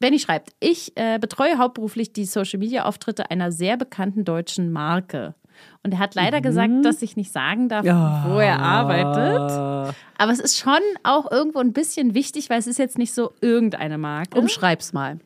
Benny 0.00 0.18
schreibt, 0.18 0.50
ich 0.60 0.92
äh, 0.96 1.18
betreue 1.18 1.56
hauptberuflich 1.58 2.12
die 2.12 2.24
Social-Media-Auftritte 2.26 3.30
einer 3.30 3.50
sehr 3.50 3.76
bekannten 3.78 4.24
deutschen 4.24 4.70
Marke. 4.70 5.34
Und 5.82 5.92
er 5.92 5.98
hat 5.98 6.14
leider 6.14 6.40
gesagt, 6.40 6.84
dass 6.84 7.02
ich 7.02 7.16
nicht 7.16 7.32
sagen 7.32 7.68
darf, 7.68 7.84
wo 7.84 8.38
er 8.38 8.60
arbeitet. 8.60 9.94
Aber 10.18 10.32
es 10.32 10.40
ist 10.40 10.58
schon 10.58 10.80
auch 11.04 11.30
irgendwo 11.30 11.60
ein 11.60 11.72
bisschen 11.72 12.14
wichtig, 12.14 12.50
weil 12.50 12.58
es 12.58 12.66
ist 12.66 12.78
jetzt 12.78 12.98
nicht 12.98 13.14
so 13.14 13.32
irgendeine 13.40 13.98
Marke. 13.98 14.38
Umschreib's 14.38 14.92
mal. 14.92 15.18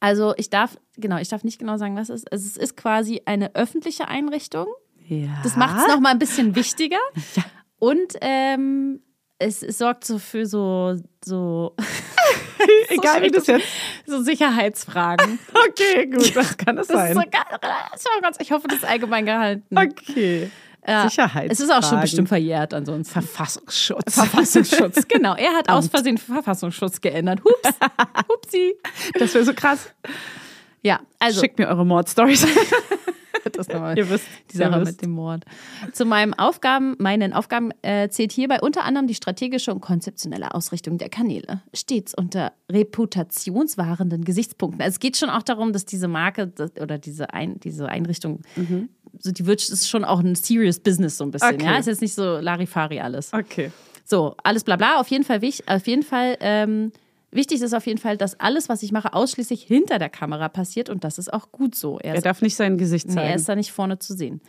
Also 0.00 0.34
ich 0.38 0.48
darf, 0.48 0.78
genau, 0.96 1.18
ich 1.18 1.28
darf 1.28 1.44
nicht 1.44 1.58
genau 1.58 1.76
sagen, 1.76 1.96
was 1.96 2.08
es 2.08 2.22
ist. 2.22 2.32
Also 2.32 2.46
es 2.46 2.56
ist 2.56 2.76
quasi 2.76 3.20
eine 3.26 3.54
öffentliche 3.54 4.08
Einrichtung. 4.08 4.66
Ja. 5.06 5.28
Das 5.42 5.56
macht 5.56 5.82
es 5.82 5.88
nochmal 5.92 6.12
ein 6.12 6.18
bisschen 6.18 6.54
wichtiger. 6.54 7.00
Und 7.78 8.14
ähm, 8.20 9.00
es, 9.40 9.62
es 9.62 9.78
sorgt 9.78 10.04
so 10.04 10.18
für 10.18 10.46
so, 10.46 10.96
so, 11.24 11.74
Egal 12.88 13.22
wie 13.22 13.30
das 13.30 13.46
jetzt. 13.46 13.66
so 14.06 14.22
Sicherheitsfragen. 14.22 15.38
Okay, 15.70 16.06
gut, 16.06 16.34
das 16.36 16.56
kann 16.56 16.78
es 16.78 16.88
Das 16.88 16.96
ist 16.96 17.14
sein. 17.14 17.14
so 17.14 18.20
ganz, 18.22 18.36
ich 18.40 18.50
hoffe, 18.52 18.68
das 18.68 18.78
ist 18.78 18.84
allgemein 18.84 19.24
gehalten. 19.26 19.64
Okay. 19.76 20.50
Ja. 20.86 21.08
Sicherheitsfragen. 21.08 21.50
Es 21.50 21.60
ist 21.60 21.70
auch 21.70 21.88
schon 21.88 22.00
bestimmt 22.00 22.28
verjährt 22.28 22.72
ansonsten. 22.74 23.12
Verfassungsschutz. 23.12 24.14
Verfassungsschutz, 24.14 25.06
genau. 25.08 25.34
Er 25.34 25.52
hat 25.52 25.68
aus 25.68 25.88
Versehen 25.88 26.18
Verfassungsschutz 26.18 27.00
geändert. 27.00 27.40
Hups, 27.44 27.74
hupsi. 28.28 28.74
Das 29.18 29.34
wäre 29.34 29.44
so 29.44 29.54
krass. 29.54 29.90
Ja, 30.82 31.00
also 31.18 31.40
Schickt 31.40 31.58
mir 31.58 31.68
eure 31.68 31.84
Mordstories. 31.84 32.46
das 33.52 33.68
nochmal. 33.68 33.96
Ihr 33.96 34.08
wisst, 34.10 34.26
die 34.52 34.56
Sache 34.56 34.80
wisst. 34.80 34.92
mit 34.92 35.02
dem 35.02 35.10
Mord. 35.10 35.44
Zu 35.92 36.04
meinen 36.04 36.34
Aufgaben, 36.34 36.94
meinen 36.98 37.32
Aufgaben 37.32 37.70
äh, 37.82 38.08
zählt 38.08 38.32
hierbei 38.32 38.60
unter 38.60 38.84
anderem 38.84 39.06
die 39.06 39.14
strategische 39.14 39.72
und 39.72 39.80
konzeptionelle 39.80 40.54
Ausrichtung 40.54 40.98
der 40.98 41.08
Kanäle. 41.08 41.62
Stets 41.74 42.14
unter 42.14 42.52
reputationswahrenden 42.70 44.24
Gesichtspunkten. 44.24 44.82
Also 44.82 44.94
es 44.96 45.00
geht 45.00 45.16
schon 45.16 45.30
auch 45.30 45.42
darum, 45.42 45.72
dass 45.72 45.84
diese 45.84 46.08
Marke 46.08 46.46
das, 46.48 46.72
oder 46.80 46.98
diese, 46.98 47.32
Ein, 47.32 47.60
diese 47.60 47.88
Einrichtung, 47.88 48.40
so 49.18 49.32
die 49.32 49.46
Wirtschaft 49.46 49.72
ist 49.72 49.88
schon 49.88 50.04
auch 50.04 50.20
ein 50.20 50.34
serious 50.34 50.78
Business 50.80 51.16
so 51.16 51.24
ein 51.24 51.30
bisschen. 51.30 51.54
Okay. 51.56 51.64
Ja, 51.64 51.78
ist 51.78 51.86
jetzt 51.86 52.00
nicht 52.00 52.14
so 52.14 52.38
Larifari 52.38 53.00
alles. 53.00 53.32
Okay. 53.32 53.70
So, 54.04 54.34
alles 54.42 54.64
bla 54.64 54.76
bla. 54.76 54.98
Auf 55.00 55.08
jeden 55.08 55.24
Fall, 55.24 55.40
wich- 55.42 55.62
auf 55.68 55.86
jeden 55.86 56.02
Fall 56.02 56.36
ähm, 56.40 56.92
wichtig 57.32 57.60
ist 57.62 57.74
auf 57.74 57.86
jeden 57.86 57.98
Fall, 57.98 58.16
dass 58.16 58.38
alles, 58.40 58.68
was 58.68 58.82
ich 58.82 58.92
mache, 58.92 59.12
ausschließlich 59.14 59.62
hinter 59.62 59.98
der 59.98 60.08
Kamera 60.08 60.48
passiert 60.48 60.88
und 60.90 61.04
das 61.04 61.18
ist 61.18 61.32
auch 61.32 61.50
gut 61.52 61.74
so. 61.74 61.98
Er 61.98 62.14
Er 62.14 62.22
darf 62.22 62.42
nicht 62.42 62.56
sein 62.56 62.78
Gesicht 62.78 63.08
Nee, 63.08 63.14
zeigen. 63.14 63.28
er 63.28 63.34
ist 63.36 63.48
da 63.48 63.54
nicht 63.56 63.72
vorne 63.72 63.98
zu 63.98 64.14
sehen. 64.14 64.40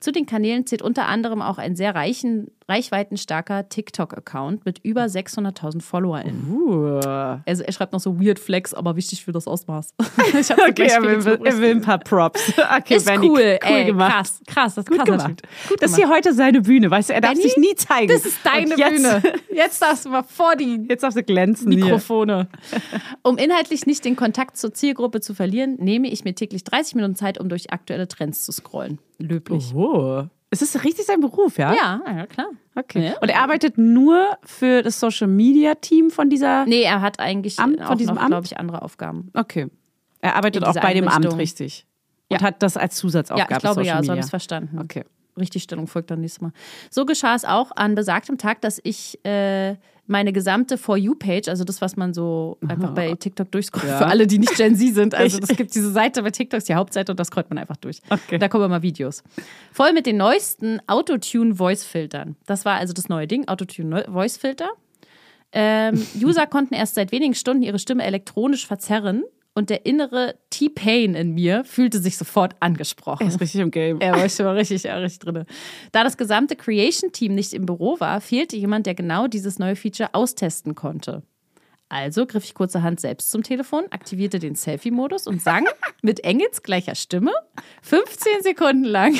Zu 0.00 0.12
den 0.12 0.26
Kanälen 0.26 0.66
zählt 0.66 0.82
unter 0.82 1.06
anderem 1.06 1.42
auch 1.42 1.58
ein 1.58 1.76
sehr 1.76 1.94
reichen, 1.94 2.50
reichweitenstarker 2.70 3.68
TikTok-Account 3.68 4.64
mit 4.64 4.78
über 4.82 5.04
600.000 5.04 5.82
FollowerInnen. 5.82 6.50
uh. 6.50 7.00
Also 7.44 7.64
er 7.64 7.72
schreibt 7.72 7.92
noch 7.92 8.00
so 8.00 8.20
Weird 8.20 8.38
Flex, 8.38 8.72
aber 8.72 8.96
wichtig 8.96 9.24
für 9.24 9.32
das 9.32 9.46
Ausmaß. 9.46 9.94
ich 10.38 10.50
Okay, 10.50 10.88
er 10.88 11.02
will, 11.02 11.40
er 11.44 11.58
will 11.58 11.70
ein 11.70 11.82
paar 11.82 11.98
Props. 11.98 12.52
Okay, 12.80 12.96
Ist 12.96 13.06
Benny, 13.06 13.28
cool, 13.28 13.58
cool 13.64 13.76
ey, 13.76 13.84
gemacht. 13.86 14.12
krass, 14.12 14.40
krass, 14.46 14.74
das 14.76 14.84
ist 14.84 14.88
Gut 14.88 14.98
krasser 14.98 15.12
gemacht. 15.12 15.42
Gut 15.68 15.82
das 15.82 15.90
ist 15.90 15.96
hier 15.96 16.08
heute 16.08 16.32
seine 16.32 16.60
Bühne, 16.60 16.90
weißt 16.90 17.10
du? 17.10 17.14
Er 17.14 17.20
darf 17.20 17.32
Benny, 17.32 17.42
sich 17.42 17.56
nie 17.56 17.74
zeigen. 17.74 18.08
Das 18.08 18.24
ist 18.24 18.38
deine 18.44 18.76
jetzt, 18.76 18.94
Bühne. 18.96 19.22
Jetzt 19.52 19.82
darfst 19.82 20.04
du 20.04 20.10
mal 20.10 20.22
vor 20.22 20.54
die 20.56 20.86
Jetzt 20.88 21.02
darfst 21.02 21.18
du 21.18 21.22
glänzen 21.22 21.68
Mikrofone. 21.68 22.48
Um 23.22 23.38
inhaltlich 23.38 23.86
nicht 23.86 24.04
den 24.04 24.14
Kontakt 24.14 24.56
zur 24.56 24.72
Zielgruppe 24.72 25.20
zu 25.20 25.34
verlieren, 25.34 25.76
nehme 25.78 26.08
ich 26.08 26.24
mir 26.24 26.34
täglich 26.34 26.62
30 26.64 26.94
Minuten 26.94 27.16
Zeit, 27.16 27.38
um 27.38 27.48
durch 27.48 27.72
aktuelle 27.72 28.06
Trends 28.06 28.44
zu 28.44 28.52
scrollen. 28.52 28.98
Löblich. 29.18 29.72
hier. 29.72 30.30
Oh. 30.52 30.56
Ist 30.62 30.84
richtig 30.84 31.06
sein 31.06 31.20
Beruf, 31.20 31.58
ja? 31.58 31.74
Ja, 31.74 32.00
ja, 32.06 32.26
klar. 32.26 32.48
Okay. 32.74 33.06
Ja. 33.06 33.18
Und 33.20 33.28
er 33.28 33.40
arbeitet 33.42 33.78
nur 33.78 34.36
für 34.42 34.82
das 34.82 34.98
Social 34.98 35.28
Media 35.28 35.74
Team 35.76 36.10
von 36.10 36.28
dieser. 36.28 36.66
Nee, 36.66 36.82
er 36.82 37.00
hat 37.00 37.20
eigentlich 37.20 37.58
Amt, 37.58 37.80
von 37.82 37.96
diesem 37.98 38.14
noch, 38.16 38.22
Amt? 38.22 38.30
glaube 38.30 38.46
ich, 38.46 38.58
andere 38.58 38.82
Aufgaben. 38.82 39.30
Okay. 39.34 39.68
Er 40.20 40.36
arbeitet 40.36 40.64
auch 40.64 40.74
bei 40.74 40.92
dem 40.92 41.08
Amt, 41.08 41.36
richtig. 41.38 41.86
Und 42.28 42.40
Ja. 42.40 42.46
hat 42.46 42.62
das 42.62 42.76
als 42.76 42.96
Zusatzaufgabe 42.96 43.50
Ja, 43.50 43.56
ich 43.56 43.60
glaube 43.62 43.80
Social 43.80 43.96
ja, 43.96 44.02
so 44.02 44.10
habe 44.10 44.18
ich 44.20 44.24
es 44.24 44.30
verstanden. 44.30 44.78
Okay. 44.78 45.04
Richtigstellung 45.38 45.86
folgt 45.86 46.10
dann 46.10 46.20
nächstes 46.20 46.40
Mal. 46.40 46.52
So 46.90 47.06
geschah 47.06 47.34
es 47.34 47.44
auch 47.44 47.70
an 47.76 47.94
besagtem 47.94 48.36
Tag, 48.36 48.60
dass 48.60 48.80
ich 48.82 49.24
äh, 49.24 49.76
meine 50.10 50.32
gesamte 50.32 50.76
For 50.76 50.96
You-Page, 50.96 51.48
also 51.48 51.64
das, 51.64 51.80
was 51.80 51.96
man 51.96 52.12
so 52.12 52.58
einfach 52.66 52.90
bei 52.94 53.14
TikTok 53.14 53.50
durchscrollt, 53.52 53.86
Ja. 53.88 53.98
für 53.98 54.06
alle, 54.06 54.26
die 54.26 54.38
nicht 54.38 54.54
Gen 54.56 54.74
Z 54.76 54.94
sind. 54.94 55.14
Also 55.14 55.38
es 55.40 55.48
gibt 55.56 55.74
diese 55.74 55.90
Seite 55.92 56.22
bei 56.22 56.30
TikTok, 56.30 56.58
ist 56.58 56.68
die 56.68 56.74
Hauptseite 56.74 57.12
und 57.12 57.20
das 57.20 57.28
scrollt 57.28 57.48
man 57.48 57.58
einfach 57.58 57.76
durch. 57.76 58.00
Okay. 58.10 58.38
Da 58.38 58.48
kommen 58.48 58.64
immer 58.64 58.82
Videos. 58.82 59.22
Voll 59.72 59.92
mit 59.92 60.06
den 60.06 60.16
neuesten 60.16 60.80
Autotune-Voice-Filtern. 60.88 62.36
Das 62.46 62.64
war 62.64 62.76
also 62.78 62.92
das 62.92 63.08
neue 63.08 63.26
Ding, 63.26 63.46
Autotune-Voice-Filter. 63.48 64.68
Ähm, 65.52 66.06
User 66.20 66.46
konnten 66.46 66.74
erst 66.74 66.94
seit 66.96 67.12
wenigen 67.12 67.34
Stunden 67.34 67.62
ihre 67.62 67.78
Stimme 67.78 68.04
elektronisch 68.04 68.66
verzerren 68.66 69.22
und 69.60 69.68
der 69.68 69.84
innere 69.84 70.36
T-Pain 70.48 71.14
in 71.14 71.34
mir 71.34 71.64
fühlte 71.64 71.98
sich 71.98 72.16
sofort 72.16 72.56
angesprochen. 72.60 73.24
Er 73.24 73.28
ist 73.28 73.42
richtig 73.42 73.60
im 73.60 73.70
Game. 73.70 74.00
Er 74.00 74.12
war 74.16 74.26
schon 74.30 74.46
mal 74.46 74.56
richtig, 74.56 74.84
ja, 74.84 74.96
richtig 74.96 75.18
drin. 75.18 75.44
Da 75.92 76.02
das 76.02 76.16
gesamte 76.16 76.56
Creation-Team 76.56 77.34
nicht 77.34 77.52
im 77.52 77.66
Büro 77.66 78.00
war, 78.00 78.22
fehlte 78.22 78.56
jemand, 78.56 78.86
der 78.86 78.94
genau 78.94 79.26
dieses 79.26 79.58
neue 79.58 79.76
Feature 79.76 80.14
austesten 80.14 80.74
konnte. 80.74 81.22
Also 81.90 82.24
griff 82.24 82.44
ich 82.44 82.54
kurzerhand 82.54 83.00
selbst 83.00 83.30
zum 83.30 83.42
Telefon, 83.42 83.84
aktivierte 83.90 84.38
den 84.38 84.54
Selfie-Modus 84.54 85.26
und 85.26 85.42
sang 85.42 85.66
mit 86.02 86.20
Engels 86.24 86.62
gleicher 86.62 86.94
Stimme 86.94 87.32
15 87.82 88.42
Sekunden 88.42 88.84
lang. 88.84 89.14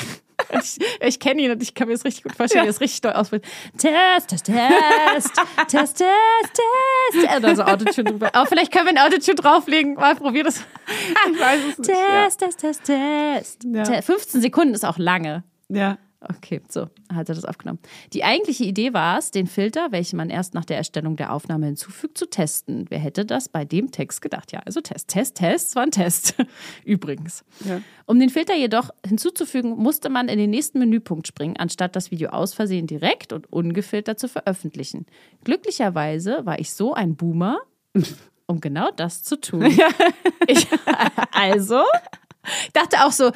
Ich, 0.52 0.78
ich 1.00 1.20
kenne 1.20 1.42
ihn 1.42 1.50
und 1.50 1.62
ich 1.62 1.74
kann 1.74 1.86
mir 1.88 1.94
das 1.94 2.04
richtig 2.04 2.24
gut 2.24 2.34
vorstellen, 2.34 2.64
wie 2.64 2.68
er 2.68 2.70
es 2.70 2.80
richtig 2.80 3.00
doll 3.02 3.12
ausspricht. 3.12 3.44
Test, 3.78 4.28
Test, 4.30 4.44
Test, 4.46 5.34
Test, 5.68 5.96
Test, 5.96 5.96
Test. 5.98 7.36
Und 7.36 7.42
dann 7.42 7.56
so 7.56 7.62
Autotune 7.62 8.10
drüber. 8.10 8.34
Aber 8.34 8.46
vielleicht 8.46 8.72
können 8.72 8.86
wir 8.86 9.00
ein 9.00 9.06
Autotune 9.12 9.34
drauflegen. 9.36 9.94
Mal 9.94 10.16
probier 10.16 10.44
das. 10.44 10.60
Ich 11.32 11.40
weiß 11.40 11.60
es 11.70 11.78
nicht. 11.78 11.90
Ja. 11.90 12.24
Test, 12.24 12.40
Test, 12.40 12.58
Test, 12.60 12.84
Test. 12.84 13.64
Ja. 13.64 13.82
Te- 13.84 14.02
15 14.02 14.40
Sekunden 14.40 14.74
ist 14.74 14.84
auch 14.84 14.98
lange. 14.98 15.44
ja. 15.68 15.98
Okay, 16.22 16.60
so 16.68 16.82
hat 17.12 17.30
er 17.30 17.34
das 17.34 17.46
aufgenommen. 17.46 17.78
Die 18.12 18.24
eigentliche 18.24 18.64
Idee 18.64 18.92
war 18.92 19.18
es, 19.18 19.30
den 19.30 19.46
Filter, 19.46 19.90
welchen 19.90 20.18
man 20.18 20.28
erst 20.28 20.52
nach 20.52 20.66
der 20.66 20.76
Erstellung 20.76 21.16
der 21.16 21.32
Aufnahme 21.32 21.66
hinzufügt, 21.66 22.18
zu 22.18 22.28
testen. 22.28 22.84
Wer 22.90 22.98
hätte 22.98 23.24
das 23.24 23.48
bei 23.48 23.64
dem 23.64 23.90
Text 23.90 24.20
gedacht? 24.20 24.52
Ja, 24.52 24.60
also 24.66 24.82
Test, 24.82 25.08
Test, 25.08 25.36
Test, 25.36 25.68
es 25.68 25.76
war 25.76 25.84
ein 25.84 25.90
Test. 25.90 26.34
Übrigens. 26.84 27.42
Ja. 27.64 27.80
Um 28.04 28.20
den 28.20 28.28
Filter 28.28 28.54
jedoch 28.54 28.90
hinzuzufügen, 29.06 29.70
musste 29.78 30.10
man 30.10 30.28
in 30.28 30.38
den 30.38 30.50
nächsten 30.50 30.78
Menüpunkt 30.78 31.26
springen, 31.26 31.56
anstatt 31.56 31.96
das 31.96 32.10
Video 32.10 32.30
aus 32.30 32.52
Versehen 32.52 32.86
direkt 32.86 33.32
und 33.32 33.50
ungefiltert 33.50 34.18
zu 34.18 34.28
veröffentlichen. 34.28 35.06
Glücklicherweise 35.44 36.44
war 36.44 36.58
ich 36.58 36.72
so 36.72 36.92
ein 36.92 37.16
Boomer, 37.16 37.60
um 38.46 38.60
genau 38.60 38.90
das 38.90 39.22
zu 39.22 39.40
tun. 39.40 39.74
Ich, 40.46 40.66
also, 41.32 41.84
ich 42.66 42.72
dachte 42.72 43.04
auch 43.04 43.12
so, 43.12 43.30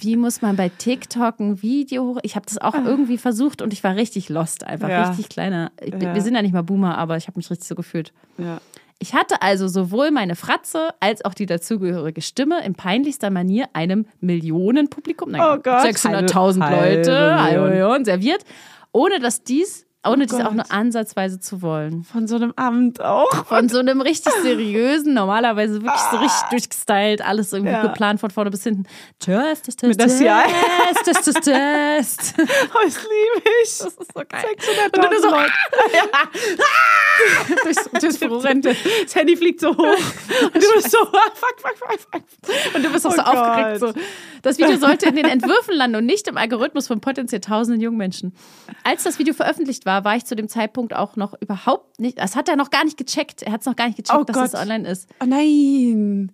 wie 0.00 0.16
muss 0.16 0.42
man 0.42 0.56
bei 0.56 0.68
TikTok 0.68 1.40
ein 1.40 1.62
Video 1.62 2.04
hoch? 2.04 2.18
Ich 2.22 2.36
habe 2.36 2.46
das 2.46 2.58
auch 2.58 2.74
irgendwie 2.74 3.18
versucht 3.18 3.62
und 3.62 3.72
ich 3.72 3.82
war 3.84 3.96
richtig 3.96 4.28
lost, 4.28 4.64
einfach 4.64 4.88
Ja. 4.88 5.08
richtig 5.08 5.28
kleiner. 5.28 5.72
Bin- 5.80 6.00
Ja. 6.00 6.14
Wir 6.14 6.22
sind 6.22 6.34
ja 6.34 6.42
nicht 6.42 6.54
mal 6.54 6.62
Boomer, 6.62 6.96
aber 6.98 7.16
ich 7.16 7.26
habe 7.26 7.38
mich 7.38 7.50
richtig 7.50 7.66
so 7.68 7.74
gefühlt. 7.74 8.12
ja. 8.38 8.60
Ich 9.00 9.12
hatte 9.12 9.42
also 9.42 9.66
sowohl 9.68 10.12
meine 10.12 10.34
Fratze 10.36 10.90
als 11.00 11.24
auch 11.24 11.34
die 11.34 11.44
dazugehörige 11.46 12.22
Stimme 12.22 12.64
in 12.64 12.74
peinlichster 12.74 13.28
Manier 13.28 13.68
einem 13.74 14.06
Millionenpublikum, 14.20 15.32
nein, 15.32 15.40
Oh 15.42 15.58
Gott. 15.60 15.82
600.000 15.82 16.62
Halbe- 16.64 16.96
Leute, 16.96 17.12
halbe 17.12 17.42
halbe 17.42 17.60
Million. 17.68 17.70
Million, 17.90 18.04
serviert, 18.04 18.44
ohne 18.92 19.18
dass 19.18 19.42
dies, 19.42 19.83
ohne 20.06 20.26
dies 20.26 20.36
Gott. 20.36 20.46
auch 20.46 20.52
nur 20.52 20.70
ansatzweise 20.70 21.40
zu 21.40 21.62
wollen. 21.62 22.04
Von 22.04 22.26
so 22.26 22.36
einem 22.36 22.52
Amt 22.56 23.00
auch. 23.02 23.46
Von 23.46 23.68
so 23.68 23.78
einem 23.78 24.00
richtig 24.00 24.32
seriösen, 24.42 25.14
normalerweise 25.14 25.82
wirklich 25.82 26.00
so 26.10 26.16
richtig 26.18 26.42
durchgestylt, 26.50 27.22
alles 27.22 27.52
irgendwie 27.52 27.72
Ah. 27.74 27.82
Ja. 27.82 27.86
geplant 27.88 28.20
von 28.20 28.30
vorne 28.30 28.50
bis 28.50 28.62
hinten. 28.64 28.84
Test, 29.18 29.64
test, 29.64 29.78
test, 29.80 29.98
test, 29.98 30.18
test, 31.04 31.24
test, 31.24 31.42
test. 31.42 32.34
Oh, 32.38 32.78
das 32.84 33.02
liebe 33.02 33.48
ich. 33.62 33.78
Das 33.78 33.86
ist 33.86 33.96
so 33.96 34.22
geil. 34.28 34.44
600.000 34.58 34.84
Und 34.84 35.04
du 35.04 35.10
nur 35.10 35.20
so, 35.20 35.30
Leute. 35.30 35.52
durchs, 37.64 37.90
durchs 38.00 38.18
Büro 38.18 38.36
rennte. 38.38 38.74
Das 39.04 39.14
Handy 39.14 39.36
fliegt 39.36 39.60
so 39.60 39.70
hoch. 39.70 39.76
Und 40.42 40.54
du 40.54 40.72
bist 40.74 40.90
so, 40.90 40.98
ah, 40.98 41.30
fuck, 41.34 41.54
fuck, 41.60 41.76
fuck, 41.78 42.00
fuck. 42.10 42.74
Und 42.74 42.84
du 42.84 42.90
bist 42.90 43.06
auch 43.06 43.12
Oh 43.12 43.16
so 43.16 43.22
Gott. 43.22 43.36
aufgeregt. 43.36 43.80
So. 43.80 43.92
Das 44.42 44.58
Video 44.58 44.76
sollte 44.76 45.06
in 45.06 45.16
den 45.16 45.26
Entwürfen 45.26 45.74
landen 45.74 45.96
und 45.96 46.06
nicht 46.06 46.26
im 46.28 46.36
Algorithmus 46.36 46.86
von 46.88 47.00
potenziell 47.00 47.40
tausenden 47.40 47.80
jungen 47.80 47.96
Menschen. 47.96 48.34
Als 48.82 49.04
das 49.04 49.18
Video 49.18 49.32
veröffentlicht 49.32 49.86
war, 49.86 49.93
war 50.02 50.16
ich 50.16 50.24
zu 50.24 50.34
dem 50.34 50.48
Zeitpunkt 50.48 50.94
auch 50.96 51.14
noch 51.16 51.34
überhaupt 51.40 52.00
nicht, 52.00 52.18
das 52.18 52.34
hat 52.34 52.48
er 52.48 52.56
noch 52.56 52.70
gar 52.70 52.84
nicht 52.84 52.96
gecheckt. 52.96 53.42
Er 53.42 53.52
hat 53.52 53.60
es 53.60 53.66
noch 53.66 53.76
gar 53.76 53.86
nicht 53.86 53.98
gecheckt, 53.98 54.18
Oh 54.18 54.24
dass 54.24 54.34
Gott. 54.34 54.46
es 54.46 54.54
online 54.54 54.88
ist. 54.88 55.08
Oh 55.22 55.26
nein. 55.26 56.32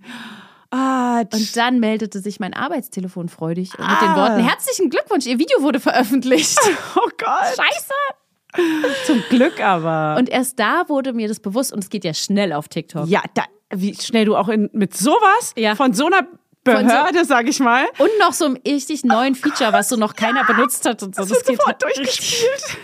Ah, 0.70 1.23
Und 1.33 1.57
dann 1.57 1.81
meldete 1.81 2.20
sich 2.20 2.38
mein 2.38 2.55
Arbeitstelefon 2.55 3.29
freudig 3.29 3.77
und 3.77 3.85
mit 3.85 3.96
Ah. 4.01 4.07
den 4.07 4.14
Worten: 4.16 4.38
Herzlichen 4.49 4.88
Glückwunsch, 4.88 5.27
Ihr 5.27 5.38
Video 5.40 5.61
wurde 5.62 5.81
veröffentlicht. 5.81 6.57
oh 6.96 7.09
Gott. 7.18 7.57
Scheiße! 7.57 7.92
Zum 9.07 9.20
Glück 9.29 9.61
aber. 9.61 10.16
Und 10.18 10.29
erst 10.29 10.59
da 10.59 10.88
wurde 10.88 11.12
mir 11.12 11.29
das 11.29 11.40
bewusst 11.40 11.73
und 11.73 11.81
es 11.85 11.90
geht 11.90 12.05
ja 12.05 12.14
schnell 12.14 12.53
auf 12.53 12.68
TikTok. 12.68 13.09
ja, 13.09 13.23
da, 13.35 13.42
wie 13.73 13.94
schnell 13.94 14.25
du 14.25 14.37
auch 14.37 14.49
in, 14.49 14.68
mit 14.73 14.96
sowas 14.96 15.53
Ja. 15.57 15.75
von 15.77 15.92
so 15.92 16.07
einer 16.07 16.27
Behörde, 16.64 17.25
sag 17.25 17.49
ich 17.49 17.59
mal, 17.59 17.87
Und 17.99 18.11
noch 18.18 18.33
so 18.35 18.44
einem 18.44 18.59
richtig 18.66 19.03
neuen 19.05 19.35
Feature, 19.35 19.73
was 19.73 19.88
so 19.88 19.96
noch 19.96 20.14
keiner 20.14 20.44
benutzt 20.44 20.85
hat 20.87 21.03
und 21.03 21.14
so. 21.14 21.23
das 21.23 21.31
wird 21.31 21.46
geht 21.46 21.57
sofort 21.59 21.83
halt 21.85 21.96
durchgespielt. 21.96 22.79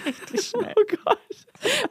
Oh 0.54 0.82
Gott. 1.04 1.18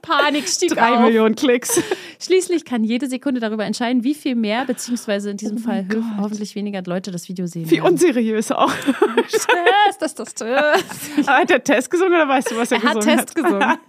Panik 0.02 0.48
stieg 0.48 0.70
Drei 0.72 0.94
auf. 0.94 1.02
Millionen 1.02 1.36
Klicks. 1.36 1.82
Schließlich 2.22 2.66
kann 2.66 2.84
jede 2.84 3.08
Sekunde 3.08 3.40
darüber 3.42 3.66
entscheiden, 3.66 4.04
wie 4.04 4.14
viel 4.14 4.36
mehr, 4.36 4.64
beziehungsweise 4.66 5.32
in 5.32 5.38
diesem 5.38 5.58
Fall 5.58 5.88
ho 5.94 6.02
hoffentlich 6.22 6.56
weniger 6.56 6.82
Leute 6.86 7.12
das 7.12 7.28
Video 7.28 7.46
sehen. 7.48 7.66
Oh 7.68 7.72
Wie 7.72 7.76
werden. 7.78 7.92
unseriös 7.94 8.52
auch. 8.52 8.72
Test, 8.74 10.02
das, 10.02 10.16
das, 10.16 10.34
Test. 10.36 10.86
Hat 11.28 11.50
der 11.50 11.64
Test 11.64 11.90
gesungen 11.90 12.14
oder 12.14 12.28
weißt 12.28 12.52
du, 12.52 12.58
was 12.58 12.72
er, 12.72 12.78
Er 12.84 12.90
hat 12.90 12.96
gesungen 12.98 13.18
Test 13.18 13.36
gesungen. 13.36 13.64
hat? 13.70 13.80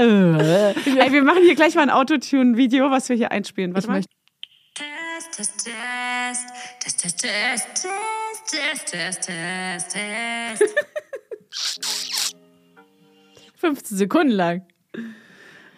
Ey, 0.00 1.12
wir 1.12 1.22
machen 1.22 1.42
hier 1.42 1.54
gleich 1.54 1.74
mal 1.74 1.82
ein 1.82 1.90
Autotune-Video, 1.90 2.90
was 2.90 3.08
wir 3.08 3.16
hier 3.16 3.30
einspielen. 3.30 3.72
Warte 3.74 3.84
Ich 3.84 3.88
mal. 3.88 3.94
möchte- 3.96 4.12
Test, 5.30 5.36
Test, 5.36 5.64
Test. 5.64 6.46
Test, 6.80 6.98
Test, 7.00 7.18
Test, 7.18 7.68
Test, 8.50 8.86
Test, 8.90 9.22
Test, 9.22 9.94
Test. 9.94 10.74
15 13.56 13.96
Sekunden 13.98 14.32
lang. 14.32 14.62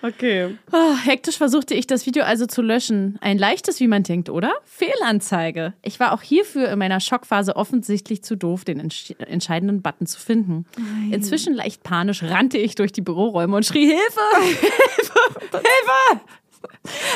Okay. 0.00 0.56
Oh, 0.72 0.96
hektisch 0.96 1.36
versuchte 1.36 1.74
ich, 1.74 1.86
das 1.86 2.06
Video 2.06 2.24
also 2.24 2.46
zu 2.46 2.62
löschen. 2.62 3.18
Ein 3.20 3.38
leichtes, 3.38 3.80
wie 3.80 3.88
man 3.88 4.02
denkt, 4.02 4.28
oder? 4.30 4.52
Fehlanzeige. 4.64 5.74
Ich 5.82 6.00
war 6.00 6.12
auch 6.12 6.22
hierfür 6.22 6.68
in 6.68 6.78
meiner 6.78 7.00
Schockphase 7.00 7.56
offensichtlich 7.56 8.22
zu 8.22 8.36
doof, 8.36 8.64
den 8.64 8.80
entsch 8.80 9.12
entscheidenden 9.18 9.82
Button 9.82 10.06
zu 10.06 10.20
finden. 10.20 10.66
Nein. 10.76 11.12
Inzwischen 11.12 11.54
leicht 11.54 11.82
panisch 11.82 12.22
rannte 12.22 12.58
ich 12.58 12.74
durch 12.74 12.92
die 12.92 13.00
Büroräume 13.02 13.56
und 13.56 13.64
schrie: 13.64 13.86
Hilfe! 13.86 14.20
Hilfe! 14.42 15.40
Hilfe! 15.52 16.20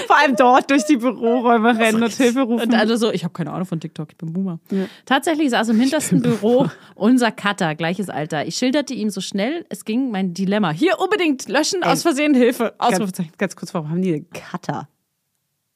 Vor 0.07 0.19
allem 0.19 0.37
dort 0.37 0.71
durch 0.71 0.85
die 0.85 0.97
Büroräume 0.97 1.79
rennen 1.79 2.03
und 2.03 2.13
Hilfe 2.13 2.41
rufen. 2.43 2.69
Und 2.69 2.75
alle 2.75 2.97
so, 2.97 3.11
ich 3.13 3.25
habe 3.25 3.33
keine 3.33 3.53
Ahnung 3.53 3.67
von 3.67 3.81
TikTok, 3.81 4.09
ich 4.13 4.17
bin 4.17 4.33
Boomer. 4.33 4.59
Tatsächlich 5.07 5.51
saß 5.51 5.69
im 5.71 5.81
hintersten 5.81 6.23
Büro 6.23 6.67
unser 6.95 7.31
Cutter, 7.33 7.75
gleiches 7.75 8.09
Alter. 8.11 8.47
Ich 8.47 8.57
schilderte 8.57 8.95
ihm 8.95 9.11
so 9.11 9.21
schnell, 9.21 9.65
es 9.69 9.85
ging 9.85 10.11
mein 10.11 10.35
Dilemma. 10.35 10.71
Hier 10.71 10.99
unbedingt 10.99 11.49
löschen, 11.49 11.83
aus 11.83 12.03
Versehen 12.03 12.35
Hilfe. 12.35 12.75
ganz, 12.79 12.95
Ausrufezeichen. 12.95 13.33
ganz 13.39 13.57
kurz, 13.57 13.75
warum 13.75 13.91
haben 13.91 14.03
die 14.03 14.15
einen 14.15 14.31
Cutter? 14.31 14.89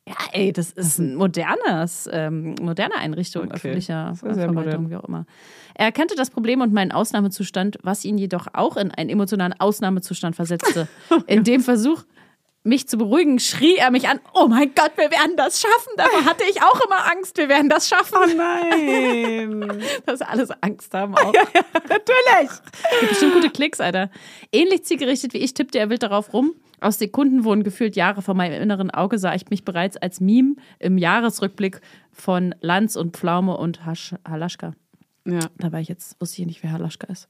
Ja, 0.09 0.15
ey, 0.33 0.53
das 0.53 0.73
ist 0.73 0.99
ein 0.99 1.15
modernes, 1.15 2.09
ähm, 2.13 2.57
moderne 2.61 2.97
Einrichtung 2.97 3.45
Okay. 3.45 3.55
öffentlicher 3.55 4.17
Verwaltung, 4.17 4.55
modern. 4.57 4.91
wie 4.91 4.97
auch 4.97 5.05
immer. 5.05 5.27
Er 5.75 5.87
erkannte 5.87 6.17
das 6.17 6.29
Problem 6.31 6.61
und 6.61 6.73
meinen 6.73 6.91
Ausnahmezustand, 6.91 7.79
was 7.85 8.05
ihn 8.05 8.19
jedoch 8.19 8.49
auch 8.53 8.77
in 8.77 8.91
einen 8.91 9.11
emotionalen 9.11 9.55
Ausnahmezustand 9.61 10.35
versetzte. 10.35 10.89
In 11.29 11.45
dem 11.45 11.61
Versuch, 11.61 12.03
mich 12.65 12.89
zu 12.89 12.97
beruhigen, 12.97 13.41
schrie 13.41 13.77
er 13.77 13.91
mich 13.91 14.09
an, 14.09 14.21
oh 14.35 14.47
mein 14.47 14.73
Gott, 14.75 14.93
wir 14.97 15.11
werden 15.11 15.37
das 15.37 15.61
schaffen. 15.61 15.93
Davor 15.97 16.25
hatte 16.25 16.45
ich 16.49 16.63
auch 16.63 16.81
immer 16.85 17.11
Angst, 17.11 17.37
wir 17.37 17.49
werden 17.49 17.69
das 17.69 17.89
schaffen. 17.89 18.17
Oh 18.23 18.27
nein. 18.37 19.83
Dass 20.07 20.23
alles 20.23 20.51
Angst 20.61 20.95
haben 20.95 21.15
auch. 21.17 21.33
Natürlich. 21.33 22.51
Gibt 23.01 23.09
bestimmt 23.11 23.35
gute 23.35 23.51
Klicks, 23.51 23.81
Alter. 23.81 24.11
Ähnlich 24.53 24.85
zielgerichtet 24.85 25.35
wie 25.35 25.39
ich 25.39 25.55
tippte 25.55 25.79
er 25.79 25.91
wild 25.91 26.03
darauf 26.03 26.33
rum. 26.33 26.55
Aus 26.81 26.99
Sekunden 26.99 27.45
wurden 27.45 27.63
gefühlt 27.63 27.95
Jahre 27.95 28.23
vor 28.23 28.35
meinem 28.35 28.61
inneren 28.61 28.91
Auge, 28.91 29.19
sah 29.19 29.35
ich 29.35 29.49
mich 29.51 29.65
bereits 29.65 29.97
als 29.97 30.21
Meme 30.21 30.57
im 30.81 30.99
Jahresrückblick 30.99 31.81
von 32.11 32.55
Lanz 32.61 32.97
und 32.97 33.17
Pflaume 33.17 33.57
und 33.57 33.87
Hasch 33.87 34.15
Halaschka. 34.29 34.73
Ja. 35.27 35.41
Da 35.59 35.71
war 35.73 35.81
ich 35.81 35.89
jetzt, 35.89 36.21
wusste 36.21 36.43
ich 36.43 36.47
nicht, 36.47 36.63
wer 36.63 36.73
Halaschka 36.73 37.07
ist. 37.07 37.29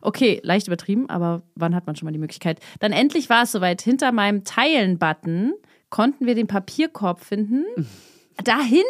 Okay, 0.00 0.40
leicht 0.44 0.68
übertrieben, 0.68 1.10
aber 1.10 1.42
wann 1.56 1.74
hat 1.74 1.86
man 1.86 1.96
schon 1.96 2.06
mal 2.06 2.12
die 2.12 2.18
Möglichkeit? 2.18 2.60
Dann 2.78 2.92
endlich 2.92 3.28
war 3.30 3.42
es 3.42 3.52
soweit. 3.52 3.82
Hinter 3.82 4.12
meinem 4.12 4.44
Teilen-Button 4.44 5.52
konnten 5.90 6.26
wir 6.26 6.34
den 6.34 6.46
Papierkorb 6.46 7.20
finden. 7.24 7.64
Dahin, 8.44 8.82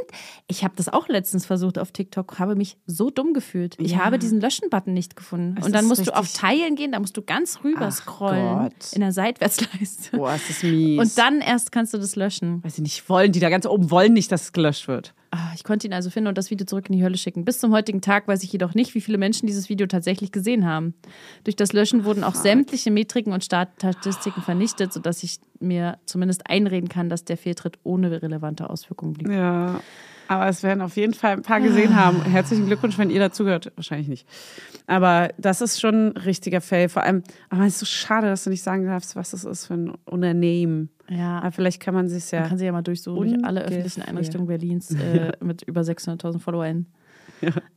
ich 0.46 0.62
habe 0.62 0.74
das 0.76 0.88
auch 0.88 1.08
letztens 1.08 1.46
versucht 1.46 1.76
auf 1.76 1.90
TikTok, 1.90 2.38
habe 2.38 2.54
mich 2.54 2.76
so 2.86 3.10
dumm 3.10 3.34
gefühlt. 3.34 3.74
Ich 3.80 3.90
Ja. 3.92 4.04
habe 4.04 4.18
diesen 4.18 4.40
Löschen-Button 4.40 4.92
nicht 4.94 5.16
gefunden. 5.16 5.56
Es 5.58 5.66
Und 5.66 5.72
dann 5.74 5.86
musst 5.86 6.06
du 6.06 6.12
auf 6.14 6.26
richtig- 6.26 6.40
Teilen 6.40 6.76
gehen, 6.76 6.92
da 6.92 7.00
musst 7.00 7.16
du 7.16 7.22
ganz 7.22 7.58
rüber 7.64 7.86
Ach 7.88 7.92
scrollen 7.92 8.58
Gott. 8.60 8.92
in 8.92 9.00
der 9.00 9.10
Seitwärtsleiste. 9.12 10.16
Boah, 10.16 10.36
ist 10.36 10.48
das 10.48 10.62
mies. 10.62 11.00
Und 11.00 11.18
dann 11.18 11.40
erst 11.40 11.72
kannst 11.72 11.92
du 11.92 11.98
das 11.98 12.14
löschen. 12.14 12.62
weiß 12.62 12.74
ich 12.74 12.82
nicht, 12.82 13.08
wollen 13.08 13.32
die 13.32 13.40
da 13.40 13.50
ganz 13.50 13.66
oben 13.66 13.90
wollen 13.90 14.12
nicht, 14.12 14.30
dass 14.30 14.42
es 14.42 14.52
gelöscht 14.52 14.86
wird. 14.86 15.12
Ah, 15.34 15.52
Ich 15.54 15.64
konnte 15.64 15.86
ihn 15.86 15.94
also 15.94 16.10
finden 16.10 16.28
und 16.28 16.36
das 16.36 16.50
Video 16.50 16.66
zurück 16.66 16.90
in 16.90 16.96
die 16.96 17.02
Hölle 17.02 17.16
schicken. 17.16 17.46
Bis 17.46 17.58
zum 17.58 17.72
heutigen 17.72 18.02
Tag 18.02 18.28
weiß 18.28 18.42
ich 18.42 18.52
jedoch 18.52 18.74
nicht, 18.74 18.94
wie 18.94 19.00
viele 19.00 19.16
Menschen 19.16 19.46
dieses 19.46 19.70
Video 19.70 19.86
tatsächlich 19.86 20.30
gesehen 20.30 20.66
haben. 20.66 20.92
Durch 21.44 21.56
das 21.56 21.72
Löschen 21.72 22.04
wurden 22.04 22.22
auch 22.22 22.34
sämtliche 22.34 22.90
Metriken 22.90 23.32
und 23.32 23.42
Statistiken 23.42 24.42
vernichtet, 24.42 24.92
sodass 24.92 25.22
ich 25.22 25.38
mir 25.58 25.96
zumindest 26.04 26.50
einreden 26.50 26.90
kann, 26.90 27.08
dass 27.08 27.24
der 27.24 27.38
Fehltritt 27.38 27.78
ohne 27.82 28.20
relevante 28.20 28.68
Auswirkungen 28.68 29.14
blieb. 29.14 29.30
Ja. 29.30 29.80
Aber 30.28 30.48
es 30.48 30.62
werden 30.62 30.82
auf 30.82 30.96
jeden 30.96 31.14
Fall 31.14 31.32
ein 31.32 31.42
paar 31.42 31.60
gesehen 31.60 31.96
haben. 31.96 32.22
Herzlichen 32.22 32.66
Glückwunsch, 32.66 32.98
wenn 32.98 33.10
ihr 33.10 33.20
dazugehört. 33.20 33.72
Wahrscheinlich 33.76 34.08
nicht. 34.08 34.26
Aber 34.86 35.30
das 35.38 35.60
ist 35.62 35.80
schon 35.80 36.08
ein 36.08 36.16
richtiger 36.16 36.60
Fail. 36.60 36.88
Vor 36.90 37.02
allem, 37.02 37.22
aber 37.48 37.62
es 37.64 37.74
ist 37.74 37.78
so 37.80 37.86
schade, 37.86 38.28
dass 38.28 38.44
du 38.44 38.50
nicht 38.50 38.62
sagen 38.62 38.86
darfst, 38.86 39.16
was 39.16 39.30
das 39.30 39.44
ist 39.44 39.66
für 39.66 39.74
ein 39.74 39.92
Unternehmen. 40.04 40.90
Ja, 41.16 41.38
Aber 41.40 41.52
vielleicht 41.52 41.80
kann 41.80 41.94
man 41.94 42.08
sich 42.08 42.30
ja. 42.30 42.40
man 42.40 42.48
kann 42.50 42.58
sie 42.58 42.64
ja 42.66 42.72
mal 42.72 42.82
durchsuchen 42.82 43.28
durch 43.34 43.44
alle 43.44 43.62
öffentlichen 43.62 44.02
Einrichtungen 44.02 44.46
Berlins 44.48 44.90
äh, 44.94 45.32
mit 45.40 45.62
über 45.62 45.80
600.000 45.82 46.38
Followern. 46.38 46.86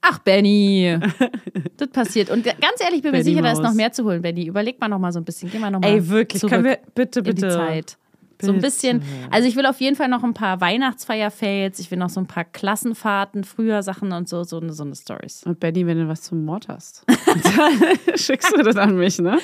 Ach, 0.01 0.19
Benny, 0.19 0.97
das 1.77 1.87
passiert. 1.89 2.29
Und 2.29 2.43
ganz 2.45 2.81
ehrlich, 2.81 3.01
bin 3.01 3.11
mir 3.11 3.17
Benny 3.19 3.23
sicher, 3.23 3.41
da 3.41 3.51
ist 3.51 3.57
Maus. 3.61 3.69
noch 3.69 3.73
mehr 3.75 3.91
zu 3.91 4.03
holen, 4.03 4.21
Benny. 4.21 4.45
Überleg 4.45 4.79
mal 4.79 4.87
noch 4.87 4.99
mal 4.99 5.11
so 5.11 5.19
ein 5.19 5.25
bisschen. 5.25 5.49
Geh 5.51 5.57
mal 5.59 5.71
noch 5.71 5.79
mal 5.81 5.87
Ey, 5.87 6.07
wirklich, 6.07 6.39
zurück 6.39 6.51
können 6.53 6.63
wir 6.65 6.77
bitte, 6.93 7.19
in 7.19 7.25
die 7.25 7.31
bitte. 7.31 7.49
Zeit. 7.49 7.97
So 8.41 8.49
ein 8.51 8.55
Bitte. 8.55 8.67
bisschen, 8.67 9.01
also 9.31 9.47
ich 9.47 9.55
will 9.55 9.65
auf 9.65 9.79
jeden 9.79 9.95
Fall 9.95 10.09
noch 10.09 10.21
ein 10.21 10.33
paar 10.33 10.59
Weihnachtsfeier-Fails, 10.59 11.79
ich 11.79 11.89
will 11.89 11.97
noch 11.97 12.09
so 12.09 12.19
ein 12.19 12.27
paar 12.27 12.43
Klassenfahrten, 12.43 13.45
früher 13.45 13.81
Sachen 13.81 14.11
und 14.11 14.27
so, 14.27 14.43
so, 14.43 14.59
eine- 14.59 14.73
so 14.73 14.83
eine 14.83 14.93
Stories. 14.93 15.43
Und 15.45 15.61
Benny, 15.61 15.87
wenn 15.87 15.97
du 15.97 16.07
was 16.09 16.21
zum 16.21 16.43
Mord 16.43 16.67
hast, 16.67 17.05
schickst 18.15 18.51
du 18.55 18.61
das 18.61 18.75
an 18.75 18.97
mich, 18.97 19.19
ne? 19.19 19.39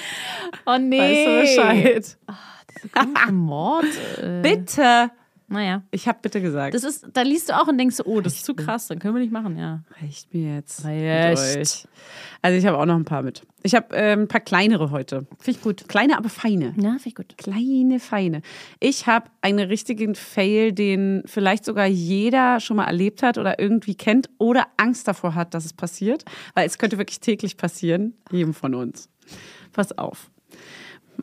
Oh 0.66 0.78
nee. 0.78 1.00
Weißt 1.00 1.58
du 1.58 1.62
Bescheid? 1.64 2.18
Mord? 3.32 3.86
Äh, 4.22 4.42
Bitte. 4.42 5.12
naja. 5.48 5.84
Ich 5.92 6.08
habe 6.08 6.20
bitte 6.22 6.42
gesagt. 6.42 6.74
Das 6.74 6.84
ist, 6.84 7.08
da 7.14 7.22
liest 7.22 7.50
du 7.50 7.60
auch 7.60 7.68
und 7.68 7.78
denkst 7.78 7.98
oh, 8.06 8.22
das 8.22 8.36
ist 8.36 8.46
zu 8.46 8.54
krass, 8.54 8.88
dann 8.88 9.00
können 9.00 9.16
wir 9.16 9.22
nicht 9.22 9.34
machen, 9.34 9.58
ja. 9.58 9.84
reicht 10.02 10.34
mir 10.34 10.56
jetzt. 10.56 10.86
Reicht. 10.86 11.88
Also 12.42 12.58
ich 12.58 12.66
habe 12.66 12.78
auch 12.78 12.86
noch 12.86 12.96
ein 12.96 13.06
paar 13.06 13.22
mit. 13.22 13.44
Ich 13.64 13.76
habe 13.76 13.96
ähm, 13.96 14.22
ein 14.22 14.28
paar 14.28 14.42
kleinere 14.42 14.90
heute. 14.90 15.28
Finde 15.40 15.52
ich 15.52 15.62
gut. 15.62 15.88
Kleine, 15.88 16.18
aber 16.18 16.30
feine. 16.30 16.74
Ja, 16.78 16.92
finde 16.94 17.08
ich 17.08 17.16
gut. 17.16 17.38
Kleine, 17.38 18.00
feine. 18.00 18.42
Ich 18.80 19.06
habe 19.06 19.30
einen 19.42 19.68
richtigen 19.68 20.16
Fail, 20.16 20.72
den 20.72 21.22
vielleicht 21.26 21.66
sogar 21.66 21.86
jeder 21.86 22.60
schon 22.60 22.78
mal 22.78 22.86
erlebt 22.86 23.22
hat 23.22 23.38
oder 23.38 23.60
irgendwie 23.60 23.94
kennt 23.96 24.30
oder 24.40 24.68
Angst 24.78 25.08
davor 25.08 25.36
hat, 25.36 25.54
dass 25.54 25.66
es 25.66 25.74
passiert. 25.74 26.26
Weil 26.56 26.66
es 26.66 26.80
könnte 26.80 26.98
wirklich 26.98 27.20
täglich 27.20 27.58
passieren, 27.58 28.16
jedem 28.32 28.54
von 28.54 28.74
uns. 28.74 29.10
Pass 29.74 29.96
auf. 29.98 30.32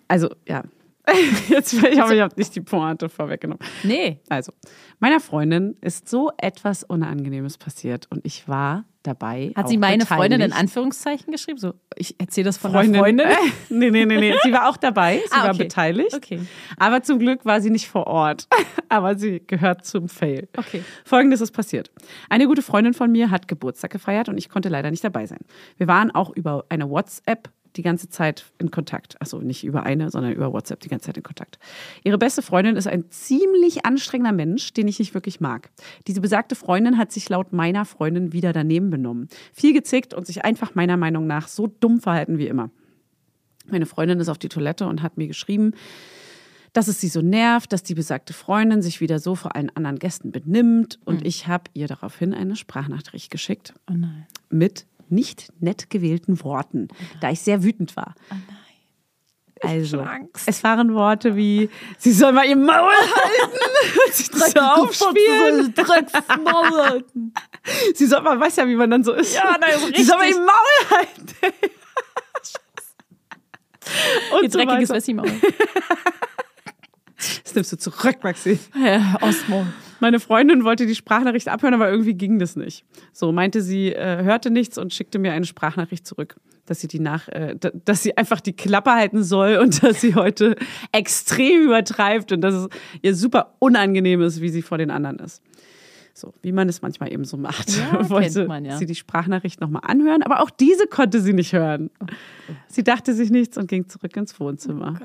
Also, 0.07 0.29
ja. 0.47 0.62
Jetzt, 1.49 1.73
ich 1.73 2.01
hoffe, 2.01 2.14
ich 2.14 2.21
habe 2.21 2.35
nicht 2.37 2.55
die 2.55 2.61
Pointe 2.61 3.09
vorweggenommen. 3.09 3.64
Nee. 3.83 4.21
Also, 4.29 4.53
meiner 4.99 5.21
Freundin 5.21 5.77
ist 5.81 6.09
so 6.09 6.31
etwas 6.38 6.85
Unangenehmes 6.85 7.59
passiert 7.59 8.07
und 8.11 8.25
ich 8.25 8.49
war 8.49 8.85
dabei. 9.05 9.53
Hat 9.57 9.68
sie 9.68 9.79
meine 9.79 9.99
beteiligt. 9.99 10.21
Freundin 10.21 10.40
in 10.42 10.53
Anführungszeichen 10.53 11.33
geschrieben? 11.33 11.59
So, 11.59 11.73
ich 11.97 12.18
erzähle 12.21 12.47
das 12.47 12.59
von 12.59 12.73
Freundin. 12.73 13.01
Freundin. 13.01 13.27
Nee, 13.71 13.90
nee, 13.90 14.05
nee, 14.05 14.18
nee. 14.18 14.35
Sie 14.42 14.53
war 14.53 14.68
auch 14.68 14.77
dabei. 14.77 15.18
Sie 15.25 15.33
Ah, 15.33 15.44
war 15.44 15.51
okay. 15.55 15.64
beteiligt. 15.64 16.14
Okay. 16.14 16.40
Aber 16.77 17.03
zum 17.03 17.18
Glück 17.18 17.44
war 17.44 17.61
sie 17.61 17.71
nicht 17.71 17.88
vor 17.88 18.07
Ort. 18.07 18.49
Aber 18.88 19.16
sie 19.16 19.40
gehört 19.47 19.85
zum 19.87 20.09
Fail. 20.09 20.49
Okay. 20.57 20.83
Folgendes 21.05 21.40
ist 21.40 21.53
passiert. 21.53 21.90
Eine 22.29 22.47
gute 22.47 22.61
Freundin 22.62 22.92
von 22.94 23.11
mir 23.12 23.31
hat 23.31 23.47
Geburtstag 23.49 23.90
gefeiert 23.92 24.29
und 24.29 24.37
ich 24.37 24.49
konnte 24.49 24.68
leider 24.68 24.90
nicht 24.90 25.05
dabei 25.05 25.27
sein. 25.27 25.40
Wir 25.77 25.87
waren 25.87 26.11
auch 26.11 26.35
über 26.35 26.64
eine 26.68 26.90
WhatsApp 26.90 27.51
die 27.76 27.83
ganze 27.83 28.09
Zeit 28.09 28.46
in 28.59 28.70
Kontakt. 28.70 29.20
Also 29.20 29.40
nicht 29.40 29.64
über 29.64 29.83
eine, 29.85 30.11
sondern 30.11 30.33
über 30.33 30.52
WhatsApp 30.52 30.81
die 30.81 30.88
ganze 30.88 31.07
Zeit 31.07 31.16
in 31.16 31.22
Kontakt. 31.22 31.59
Ihre 32.04 32.18
beste 32.18 32.42
Freundin 32.42 32.76
ist 32.76 32.87
ein 32.87 33.11
ziemlich 33.11 33.85
anstrengender 33.85 34.33
Mensch, 34.33 34.72
den 34.72 34.88
ich 34.88 34.98
nicht 34.98 35.14
wirklich 35.14 35.40
mag. 35.40 35.70
Diese 36.07 36.20
besagte 36.20 36.54
Freundin 36.54 36.98
hat 36.98 37.12
sich 37.12 37.28
laut 37.28 37.52
meiner 37.52 37.85
Freundin 37.85 38.33
wieder 38.33 38.52
daneben 38.52 38.90
benommen. 38.90 39.28
Viel 39.52 39.72
gezickt 39.72 40.14
und 40.14 40.26
sich 40.26 40.44
einfach 40.44 40.74
meiner 40.74 40.96
Meinung 40.96 41.26
nach 41.26 41.48
so 41.48 41.66
dumm 41.66 42.00
verhalten 42.00 42.38
wie 42.38 42.46
immer. 42.46 42.70
Meine 43.70 43.87
Freundin 43.87 44.18
ist 44.20 44.28
auf 44.28 44.38
die 44.38 44.48
Toilette 44.48 44.87
und 44.87 45.02
hat 45.02 45.18
mir 45.18 45.26
geschrieben, 45.26 45.72
dass 46.72 46.88
es 46.88 47.00
sie 47.00 47.09
so 47.09 47.22
nervt, 47.22 47.72
dass 47.72 47.83
die 47.83 47.94
besagte 47.94 48.33
Freundin 48.33 48.83
sich 48.83 49.00
wieder 49.00 49.18
so 49.18 49.35
vor 49.35 49.57
allen 49.57 49.74
anderen 49.74 49.98
Gästen 49.98 50.33
benimmt. 50.33 50.98
Und 51.04 51.24
ich 51.26 51.46
habe 51.48 51.64
ihr 51.74 51.87
daraufhin 51.87 52.35
eine 52.35 52.57
Sprachnachricht 52.57 53.31
geschickt 53.31 53.74
Oh 53.90 53.94
nein. 53.94 54.26
mit 54.50 54.87
nicht 55.11 55.53
nett 55.61 55.90
gewählten 55.90 56.42
Worten, 56.42 56.88
da 57.21 57.31
ich 57.31 57.40
sehr 57.40 57.62
wütend 57.62 57.97
war. 57.97 58.14
Oh 58.31 58.35
nein. 58.35 58.55
Also, 59.61 60.07
es 60.47 60.62
waren 60.62 60.94
Worte 60.94 61.35
wie, 61.35 61.68
sie 61.99 62.12
soll 62.12 62.33
mal 62.33 62.47
ihr 62.47 62.57
Maul 62.57 62.92
halten, 62.92 63.59
sie 64.12 64.23
soll 64.25 64.62
aufspielen, 64.62 65.75
sie 67.94 68.07
soll 68.07 68.23
mal, 68.23 68.38
weiß 68.38 68.55
ja, 68.57 68.68
wie 68.68 68.77
man 68.77 68.88
dann 68.88 69.03
so 69.03 69.14
ist. 69.14 69.35
Ja, 69.35 69.57
nein, 69.61 69.73
so 69.81 69.88
Sie 69.88 70.05
soll 70.05 70.16
mal 70.16 70.27
richtig. 70.27 70.40
ihr 70.40 70.47
Maul 70.47 70.99
halten. 70.99 71.68
Und 74.33 74.44
Ihr 74.44 74.51
so 74.51 74.59
dreckiges. 74.59 74.90
Wessi-Maul. 74.90 75.31
Das 77.44 77.55
nimmst 77.55 77.73
du 77.73 77.79
zurück, 77.79 78.23
Maxi. 78.23 78.59
Ja, 78.75 79.16
Ostmaul. 79.21 79.66
Meine 80.00 80.20
Freundin 80.20 80.64
wollte 80.64 80.87
die 80.87 80.94
Sprachnachricht 80.94 81.48
abhören, 81.48 81.74
aber 81.74 81.90
irgendwie 81.90 82.14
ging 82.14 82.38
das 82.38 82.56
nicht. 82.56 82.84
So 83.12 83.32
meinte 83.32 83.62
sie, 83.62 83.92
äh, 83.92 84.22
hörte 84.22 84.50
nichts 84.50 84.78
und 84.78 84.94
schickte 84.94 85.18
mir 85.18 85.32
eine 85.32 85.44
Sprachnachricht 85.44 86.06
zurück, 86.06 86.37
dass 86.66 86.80
sie 86.80 86.88
die 86.88 87.00
nach, 87.00 87.28
äh, 87.28 87.56
dass 87.84 88.02
sie 88.02 88.16
einfach 88.16 88.40
die 88.40 88.54
Klappe 88.54 88.92
halten 88.92 89.22
soll 89.22 89.56
und 89.56 89.82
dass 89.82 90.00
sie 90.00 90.14
heute 90.14 90.56
extrem 90.92 91.62
übertreibt 91.62 92.32
und 92.32 92.40
dass 92.40 92.54
es 92.54 92.68
ihr 93.02 93.14
super 93.14 93.54
unangenehm 93.58 94.22
ist, 94.22 94.40
wie 94.40 94.50
sie 94.50 94.62
vor 94.62 94.78
den 94.78 94.90
anderen 94.90 95.18
ist. 95.18 95.42
So, 96.18 96.35
wie 96.42 96.50
man 96.50 96.68
es 96.68 96.83
manchmal 96.83 97.12
eben 97.12 97.24
so 97.24 97.37
macht. 97.37 97.70
Ja, 97.70 98.09
wollte 98.11 98.48
man, 98.48 98.64
ja. 98.64 98.76
sie 98.76 98.87
die 98.87 98.96
Sprachnachricht 98.96 99.61
nochmal 99.61 99.83
anhören, 99.85 100.24
aber 100.24 100.40
auch 100.40 100.50
diese 100.50 100.88
konnte 100.88 101.20
sie 101.20 101.33
nicht 101.33 101.52
hören. 101.52 101.90
Sie 102.66 102.83
dachte 102.83 103.14
sich 103.14 103.31
nichts 103.31 103.57
und 103.57 103.68
ging 103.68 103.88
zurück 103.88 104.16
ins 104.16 104.38
Wohnzimmer. 104.40 104.98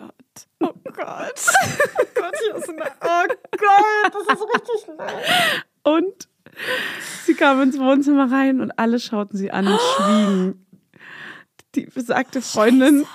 Oh 0.60 0.74
Gott. 0.84 0.96
Oh 0.96 2.04
Gott, 2.16 2.34
hier 2.44 2.56
ist 2.56 2.70
eine. 2.70 2.82
Oh 3.02 3.28
Gott, 3.52 4.14
das 4.14 4.40
ist 4.40 4.44
richtig 4.56 4.84
schlimm. 4.86 4.98
Und 5.84 6.30
sie 7.26 7.36
kam 7.36 7.62
ins 7.62 7.78
Wohnzimmer 7.78 8.32
rein 8.32 8.60
und 8.60 8.80
alle 8.80 9.00
schauten 9.00 9.38
sie 9.38 9.52
an 9.52 9.68
und 9.68 9.80
schwiegen. 9.98 10.66
Die 11.76 11.86
besagte 11.86 12.42
Freundin 12.42 13.06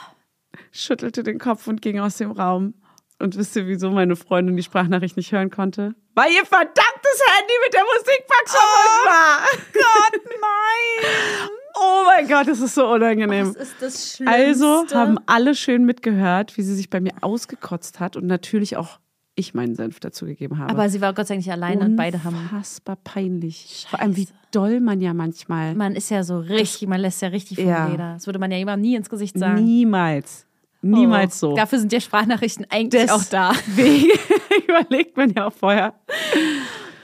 schüttelte 0.70 1.24
den 1.24 1.38
Kopf 1.38 1.66
und 1.66 1.82
ging 1.82 1.98
aus 1.98 2.16
dem 2.16 2.30
Raum. 2.30 2.74
Und 3.20 3.36
wisst 3.36 3.56
ihr, 3.56 3.66
wieso 3.66 3.90
meine 3.90 4.14
Freundin 4.14 4.56
die 4.56 4.62
Sprachnachricht 4.62 5.16
nicht 5.16 5.32
hören 5.32 5.50
konnte? 5.50 5.94
Weil 6.14 6.30
ihr 6.32 6.44
verdammtes 6.44 7.22
Handy 7.36 7.52
mit 7.64 7.74
der 7.74 7.82
Musikbox 7.82 8.52
verbunden 8.52 9.06
war. 9.06 9.38
Gott, 9.72 10.20
nein! 10.40 11.48
Oh 11.80 12.02
mein 12.06 12.28
Gott, 12.28 12.48
das 12.48 12.60
ist 12.60 12.74
so 12.74 12.86
unangenehm. 12.88 13.54
Das 13.54 13.68
ist 13.68 13.74
das 13.80 14.16
Schlimmste. 14.16 14.36
Also 14.36 14.86
haben 14.94 15.18
alle 15.26 15.54
schön 15.54 15.84
mitgehört, 15.84 16.56
wie 16.56 16.62
sie 16.62 16.74
sich 16.74 16.90
bei 16.90 17.00
mir 17.00 17.12
ausgekotzt 17.20 18.00
hat 18.00 18.16
und 18.16 18.26
natürlich 18.26 18.76
auch 18.76 18.98
ich 19.36 19.54
meinen 19.54 19.76
Senf 19.76 20.00
dazu 20.00 20.26
gegeben 20.26 20.58
habe. 20.58 20.70
Aber 20.70 20.88
sie 20.88 21.00
war 21.00 21.14
Gott 21.14 21.28
sei 21.28 21.34
Dank 21.34 21.46
nicht 21.46 21.52
alleine 21.52 21.84
und 21.84 21.94
beide 21.96 22.24
haben. 22.24 22.34
Unfassbar 22.36 22.96
peinlich. 22.96 23.86
Vor 23.88 24.00
allem, 24.00 24.16
wie 24.16 24.26
doll 24.50 24.80
man 24.80 25.00
ja 25.00 25.14
manchmal. 25.14 25.76
Man 25.76 25.94
ist 25.94 26.10
ja 26.10 26.24
so 26.24 26.40
richtig, 26.40 26.88
man 26.88 27.00
lässt 27.00 27.22
ja 27.22 27.28
richtig 27.28 27.58
vom 27.58 27.68
Ja. 27.68 27.86
Leder. 27.86 28.14
Das 28.14 28.26
würde 28.26 28.40
man 28.40 28.50
ja 28.50 28.58
jemandem 28.58 28.82
nie 28.90 28.96
ins 28.96 29.08
Gesicht 29.08 29.38
sagen. 29.38 29.62
Niemals. 29.64 30.47
Niemals 30.80 31.42
Oh. 31.42 31.50
so. 31.50 31.56
Dafür 31.56 31.78
sind 31.80 31.92
ja 31.92 32.00
Sprachnachrichten 32.00 32.66
eigentlich 32.70 33.02
Des- 33.02 33.10
auch 33.10 33.24
da. 33.24 33.52
Deswegen 33.76 34.10
überlegt 34.68 35.16
man 35.16 35.32
ja 35.32 35.46
auch 35.48 35.52
vorher. 35.52 35.94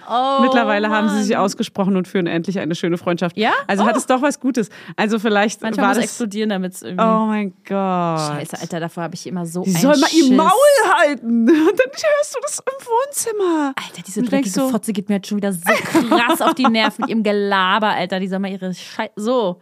Oh, 0.08 0.42
Mittlerweile 0.42 0.90
haben 0.90 1.08
sie 1.08 1.14
Mann. 1.16 1.24
sich 1.24 1.36
ausgesprochen 1.36 1.96
und 1.96 2.08
führen 2.08 2.26
endlich 2.26 2.58
eine 2.58 2.74
schöne 2.74 2.98
Freundschaft. 2.98 3.36
Ja? 3.36 3.52
Also 3.66 3.84
hat 3.86 3.96
es 3.96 4.06
doch 4.06 4.22
was 4.22 4.40
Gutes. 4.40 4.68
Also 4.96 5.18
vielleicht 5.18 5.62
Manchmal 5.62 5.82
war 5.86 5.88
muss 5.90 5.96
das. 5.98 6.04
explodieren, 6.06 6.50
damit 6.50 6.72
es 6.74 6.82
irgendwie. 6.82 7.04
Oh 7.04 7.26
mein 7.26 7.50
Gott. 7.68 8.20
Scheiße, 8.20 8.60
Alter, 8.60 8.80
davor 8.80 9.04
habe 9.04 9.14
ich 9.14 9.26
immer 9.26 9.46
so 9.46 9.62
einen 9.62 9.74
soll 9.74 9.96
mal 9.98 10.08
ihr. 10.12 10.32
Maul 10.36 10.50
halten. 10.98 11.48
Und 11.48 11.48
dann 11.48 11.90
hörst 11.90 12.34
du 12.36 12.38
das 12.42 12.58
im 12.58 12.86
Wohnzimmer. 12.86 13.72
Alter, 13.76 14.02
diese 14.06 14.22
dreckige 14.22 14.50
so- 14.50 14.68
Fotze 14.68 14.92
geht 14.92 15.08
mir 15.08 15.16
jetzt 15.16 15.28
schon 15.28 15.36
wieder 15.38 15.52
so 15.52 15.60
krass 15.64 16.40
auf 16.40 16.54
die 16.54 16.64
Nerven 16.66 17.02
mit 17.02 17.10
ihrem 17.10 17.22
Gelaber, 17.22 17.88
Alter. 17.90 18.20
Die 18.20 18.28
soll 18.28 18.38
mal 18.38 18.50
ihre 18.50 18.72
Scheiße. 18.74 19.12
So, 19.16 19.60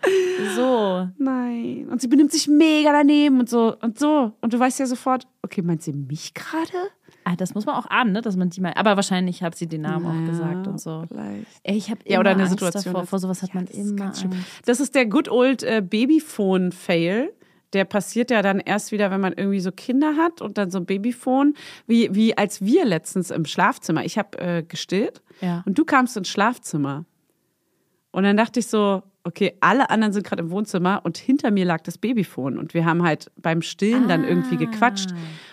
so. 0.57 1.09
Nein. 1.19 1.89
Und 1.91 2.01
sie 2.01 2.09
benimmt 2.09 2.33
sich 2.33 2.49
mega 2.49 2.93
daneben 2.93 3.41
und 3.41 3.49
so 3.49 3.77
und 3.81 3.99
so. 3.99 4.33
Und 4.41 4.53
du 4.53 4.59
weißt 4.59 4.79
ja 4.81 4.87
sofort, 4.87 5.27
okay, 5.43 5.63
meint 5.63 5.83
sie 5.83 5.93
mich 5.93 6.35
gerade? 6.35 6.91
Ah, 7.25 7.37
das 7.37 7.55
muss 7.55 7.67
man 7.67 7.77
auch 7.77 7.87
ahnen, 7.87 8.13
ne? 8.13 8.21
dass 8.21 8.37
man 8.37 8.51
die 8.51 8.61
mal. 8.61 8.73
Aber 8.75 8.97
wahrscheinlich 8.97 9.43
hat 9.43 9.55
sie 9.55 9.67
den 9.69 9.83
Namen 9.83 10.07
auch 10.07 10.29
gesagt 10.31 10.67
und 10.67 10.81
so. 10.81 11.05
Vielleicht. 11.09 11.47
Ey, 11.63 11.77
ich 11.77 11.91
habe 11.91 12.01
Ja, 12.05 12.19
oder 12.21 12.31
eine 12.31 12.43
Angst 12.43 12.59
Situation. 12.59 12.95
davor. 12.95 13.07
Vor 13.07 13.19
sowas 13.21 13.43
hat 13.43 13.55
man 13.55 13.67
das 13.67 13.77
ist 13.77 13.91
immer. 13.93 14.07
Angst. 14.07 14.27
Das 14.65 14.81
ist 14.81 14.95
der 14.95 15.07
good 15.07 15.29
old 15.29 15.63
äh, 15.63 15.83
Babyphone-Fail. 15.87 17.33
Der 17.73 17.85
passiert 17.87 18.31
ja 18.31 18.43
dann 18.43 18.61
erst 18.61 18.93
wieder, 18.93 19.11
wenn 19.11 19.21
man 19.21 19.33
irgendwie 19.33 19.61
so 19.61 19.73
Kinder 19.73 20.17
hat 20.17 20.43
und 20.43 20.59
dann 20.59 20.71
so 20.71 20.79
ein 20.79 20.85
Babyphone, 20.85 21.55
wie, 21.87 22.15
wie 22.15 22.37
als 22.37 22.63
wir 22.63 22.85
letztens 22.85 23.31
im 23.31 23.47
Schlafzimmer. 23.47 24.05
Ich 24.05 24.19
habe 24.19 24.39
äh, 24.39 24.63
gestillt 24.63 25.23
Ja. 25.41 25.63
und 25.65 25.79
du 25.79 25.85
kamst 25.87 26.17
ins 26.17 26.29
Schlafzimmer. 26.29 27.07
Und 28.13 28.25
dann 28.25 28.37
dachte 28.37 28.61
ich 28.61 28.67
so, 28.69 29.03
okay, 29.25 29.57
alle 29.61 29.89
anderen 29.91 30.13
sind 30.13 30.25
gerade 30.27 30.43
im 30.43 30.51
Wohnzimmer 30.51 31.01
und 31.05 31.17
hinter 31.17 31.51
mir 31.51 31.65
lag 31.65 31.81
das 31.83 31.97
Babyphone 31.99 32.59
und 32.59 32.75
wir 32.75 32.85
haben 32.85 33.03
halt 33.03 33.31
beim 33.37 33.63
Stillen 33.63 34.09
dann 34.09 34.25
irgendwie 34.25 34.57
gequatscht. 34.57 35.11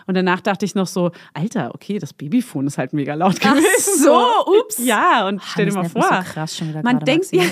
Und 0.07 0.15
danach 0.15 0.41
dachte 0.41 0.65
ich 0.65 0.75
noch 0.75 0.87
so, 0.87 1.11
Alter, 1.33 1.73
okay, 1.73 1.99
das 1.99 2.13
Babyphone 2.13 2.67
ist 2.67 2.77
halt 2.77 2.93
mega 2.93 3.13
laut 3.13 3.35
Ach 3.43 3.53
gewesen. 3.55 4.03
so, 4.03 4.19
ups. 4.59 4.79
Ja, 4.83 5.27
und 5.27 5.41
stell 5.43 5.67
dir 5.67 5.73
mal 5.73 5.87
vor. 5.87 6.01
So 6.03 6.33
krass 6.33 6.57
schon 6.57 6.69
wieder 6.69 6.81
Man 6.83 6.99
denkt, 6.99 7.31
Maxi. 7.31 7.51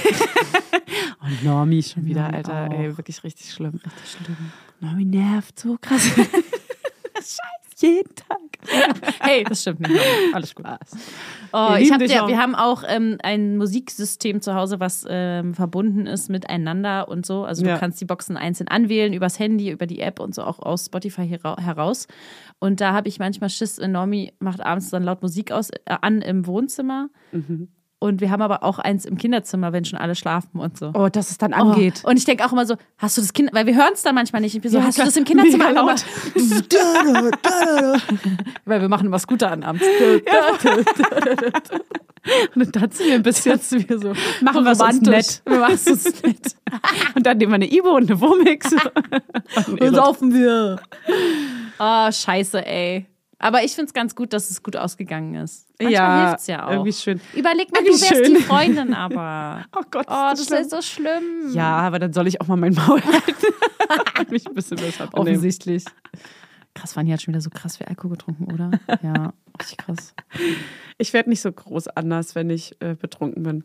Und 1.22 1.43
Normi 1.43 1.84
schon 1.84 2.06
wieder, 2.06 2.24
Normi 2.24 2.38
Alter, 2.38 2.67
auch. 2.67 2.80
ey, 2.80 2.98
wirklich 2.98 3.24
richtig 3.24 3.52
schlimm. 3.52 3.74
Richtig 3.76 4.17
schlimm. 4.24 4.38
Normi 4.80 5.06
nervt 5.06 5.60
so 5.60 5.78
krass. 5.80 6.02
Scheiße, 7.17 7.38
jeden 7.82 8.13
Tag. 8.16 8.38
Hey, 9.20 9.44
das 9.44 9.62
stimmt 9.62 9.82
nicht. 9.82 9.94
Alles 10.34 10.54
gut. 10.56 10.66
Oh, 11.54 11.70
Wir 11.76 11.78
ich 11.80 11.92
hab, 11.92 12.02
auch. 12.02 12.28
wir 12.28 12.38
haben 12.38 12.56
auch 12.56 12.84
ähm, 12.88 13.18
ein 13.24 13.58
Musiksystem 13.58 14.42
zu 14.42 14.56
Hause, 14.56 14.80
was 14.80 15.06
ähm, 15.08 15.54
verbunden 15.54 16.06
ist 16.08 16.30
miteinander 16.30 17.08
und 17.08 17.26
so. 17.26 17.44
Also 17.46 17.63
du 17.63 17.70
Ja. 17.70 17.78
kannst 17.78 18.02
die 18.02 18.06
Boxen 18.06 18.36
einzeln 18.38 18.68
anwählen, 18.68 19.13
übers 19.13 19.40
Handy, 19.40 19.70
über 19.72 19.86
die 19.86 20.00
App 20.00 20.20
und 20.20 20.34
so 20.36 20.44
auch 20.44 20.60
aus 20.60 20.86
Spotify 20.88 21.28
hera 21.28 21.56
heraus. 21.62 22.08
Und 22.60 22.82
da 22.82 22.94
habe 22.94 23.08
ich 23.08 23.20
manchmal 23.20 23.50
Schiss, 23.50 23.78
äh, 23.78 23.88
Normi 23.88 24.34
macht 24.40 24.62
abends 24.62 24.90
dann 24.90 25.04
laut 25.04 25.22
Musik 25.22 25.52
aus, 25.52 25.70
äh, 25.70 25.78
an 26.02 26.22
im 26.22 26.46
Wohnzimmer. 26.48 27.10
Mhm. 27.32 27.70
Und 28.00 28.22
wir 28.22 28.30
haben 28.30 28.44
aber 28.44 28.64
auch 28.64 28.78
eins 28.78 29.06
im 29.06 29.18
Kinderzimmer, 29.18 29.74
wenn 29.74 29.84
schon 29.84 29.98
alle 29.98 30.14
schlafen 30.14 30.60
und 30.60 30.78
so. 30.78 30.92
Oh, 30.94 31.10
dass 31.10 31.32
es 31.32 31.40
dann 31.40 31.52
Oh, 31.54 31.72
angeht. 31.72 32.04
Und 32.04 32.16
ich 32.18 32.26
denke 32.26 32.46
auch 32.46 32.52
immer 32.52 32.66
so, 32.68 32.76
hast 33.00 33.18
du 33.18 33.22
das 33.22 33.34
Kind, 33.34 33.50
weil 33.54 33.66
wir 33.66 33.76
hören 33.76 33.94
es 33.94 34.04
dann 34.04 34.14
manchmal 34.14 34.42
nicht. 34.44 34.54
Ich 34.56 34.62
bin 34.62 34.70
so, 34.72 34.78
Ja, 34.78 34.84
hast 34.84 35.00
du 35.00 35.04
das 35.04 35.18
im 35.18 35.24
Kinderzimmer 35.24 35.70
Mega 35.70 35.82
laut? 35.82 36.06
weil 38.66 38.82
wir 38.82 38.88
machen 38.90 39.08
immer 39.08 39.18
Scooter 39.18 39.52
an 39.52 39.64
abends. 39.64 39.84
Und 42.56 42.60
dann 42.66 42.72
tanzen 42.74 43.06
wir 43.08 43.16
ein 43.16 43.24
bisschen. 43.24 43.60
wir 43.72 44.00
so 44.00 44.14
Machen 44.42 44.64
wir 44.66 44.72
es 44.74 45.02
nett. 45.02 45.42
Wir 45.46 45.60
machen 45.60 45.74
es 45.86 46.22
nett. 46.24 46.56
Und 47.16 47.26
dann 47.26 47.38
nehmen 47.38 47.52
wir 47.54 47.56
eine 47.56 47.72
Ibo 47.72 47.96
und 47.96 48.12
eine 48.12 48.20
Womix. 48.20 48.70
Und 49.68 49.82
Und 49.82 49.96
saufen 49.96 50.34
wir. 50.34 50.80
Oh, 51.80 52.12
scheiße, 52.12 52.66
ey. 52.66 53.06
Aber 53.39 53.63
ich 53.63 53.73
finde 53.76 53.88
es 53.89 53.93
ganz 53.93 54.15
gut, 54.15 54.34
dass 54.34 54.50
es 54.50 54.63
gut 54.63 54.76
ausgegangen 54.76 55.36
ist. 55.36 55.67
Manchmal 55.80 55.93
Ja, 55.93 56.28
hilft's 56.30 56.47
ja 56.47 56.65
auch. 56.65 56.71
irgendwie 56.71 56.93
schön. 56.93 57.21
Überleg 57.36 57.71
mal, 57.71 57.82
Irgendwie 57.84 58.00
du 58.00 58.02
wärst 58.10 58.26
schön. 58.26 58.34
die 58.36 58.41
Freundin 58.41 58.93
aber. 58.95 59.63
Oh 59.78 59.84
Gott, 59.91 60.08
Oh, 60.10 60.30
ist 60.34 60.39
das 60.39 60.47
das 60.47 60.60
ist 60.62 60.69
so 60.71 60.82
schlimm. 60.82 61.54
Ja, 61.54 61.78
aber 61.78 62.00
dann 62.00 62.13
soll 62.13 62.28
ich 62.28 62.41
auch 62.41 62.47
mal 62.47 62.56
mein 62.56 62.73
Maul 62.73 63.02
halten. 63.04 63.54
und 64.19 64.32
mich 64.32 64.47
ein 64.47 64.54
bisschen 64.56 64.78
besser 64.78 65.08
offensichtlich. 65.13 65.86
Krass, 66.73 66.93
Fanny 66.93 67.12
hat 67.12 67.21
schon 67.21 67.34
wieder 67.34 67.41
so 67.41 67.50
krass 67.52 67.78
viel 67.78 67.88
Alkohol 67.88 68.12
getrunken, 68.17 68.52
oder? 68.54 68.71
Ja, 69.04 69.34
richtig 69.60 69.78
krass. 69.78 70.13
Ich 70.97 71.13
werde 71.13 71.30
nicht 71.30 71.41
so 71.41 71.52
groß 71.52 71.88
anders, 71.89 72.34
wenn 72.36 72.50
ich 72.50 72.76
äh, 72.82 72.95
betrunken 72.95 73.43
bin. 73.43 73.63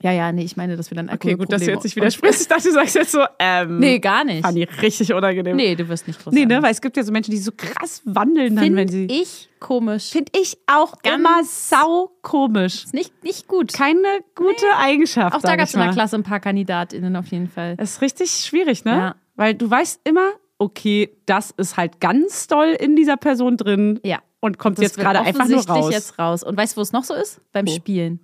Ja, 0.00 0.12
ja, 0.12 0.30
nee, 0.30 0.44
ich 0.44 0.56
meine, 0.56 0.76
dass 0.76 0.90
wir 0.90 0.96
dann 0.96 1.10
Okay, 1.10 1.34
gut, 1.34 1.52
dass 1.52 1.62
du 1.62 1.70
jetzt 1.70 1.82
nicht 1.82 1.96
widersprichst. 1.96 2.42
Ich 2.42 2.48
dachte, 2.48 2.64
du 2.68 2.72
sagst 2.72 2.94
jetzt 2.94 3.10
so, 3.12 3.20
ähm, 3.38 3.78
Nee, 3.78 3.98
gar 3.98 4.22
nicht. 4.24 4.42
Fanny, 4.44 4.62
richtig 4.80 5.12
unangenehm. 5.12 5.56
Nee, 5.56 5.74
du 5.74 5.88
wirst 5.88 6.06
nicht 6.06 6.22
groß 6.22 6.32
Nee, 6.32 6.46
ne? 6.46 6.62
Weil 6.62 6.70
es 6.70 6.80
gibt 6.80 6.96
ja 6.96 7.02
so 7.02 7.10
Menschen, 7.10 7.32
die 7.32 7.38
so 7.38 7.50
krass 7.56 8.02
wandeln 8.04 8.54
dann, 8.54 8.76
wenn 8.76 8.88
Finde 8.88 9.12
sie. 9.14 9.20
ich 9.22 9.48
komisch. 9.58 10.10
Finde 10.10 10.30
ich 10.40 10.56
auch 10.68 10.92
Ganz- 11.02 11.16
immer 11.18 11.42
sau 11.44 12.10
komisch. 12.22 12.84
Ist 12.84 12.94
nicht, 12.94 13.24
nicht 13.24 13.48
gut. 13.48 13.72
Keine 13.72 14.06
gute 14.36 14.66
Eigenschaft. 14.76 15.34
Auch 15.36 15.42
da 15.42 15.56
gab 15.56 15.64
es 15.66 15.70
ich 15.70 15.74
in 15.76 15.80
der. 15.82 15.92
Klasse 15.92 16.14
ein 16.16 16.22
paar 16.22 16.38
KandidatInnen 16.40 17.16
auf 17.16 17.26
jeden 17.28 17.48
Fall. 17.48 17.76
Das 17.76 17.92
ist 17.94 18.00
richtig 18.02 18.30
schwierig, 18.30 18.84
ne? 18.84 18.92
Ja. 18.92 19.14
Weil 19.34 19.54
du 19.54 19.68
weißt 19.68 20.02
immer, 20.04 20.30
okay, 20.58 21.10
das 21.26 21.50
ist 21.56 21.76
halt 21.76 22.00
ganz 22.00 22.46
doll 22.46 22.76
in 22.78 22.94
dieser 22.94 23.16
Person 23.16 23.56
drin. 23.56 23.98
Ja. 24.04 24.18
Und 24.40 24.58
kommt 24.58 24.78
Das 24.78 24.84
jetzt 24.84 24.96
gerade 24.98 25.20
einfach 25.20 25.48
nur 25.48 25.66
raus. 25.66 25.90
jetzt 25.92 26.18
raus. 26.20 26.44
Und 26.44 26.56
weißt 26.56 26.74
du, 26.74 26.78
wo 26.78 26.82
es 26.82 26.92
noch 26.92 27.02
so 27.02 27.14
ist? 27.14 27.40
Beim 27.52 27.66
Spielen. 27.66 28.20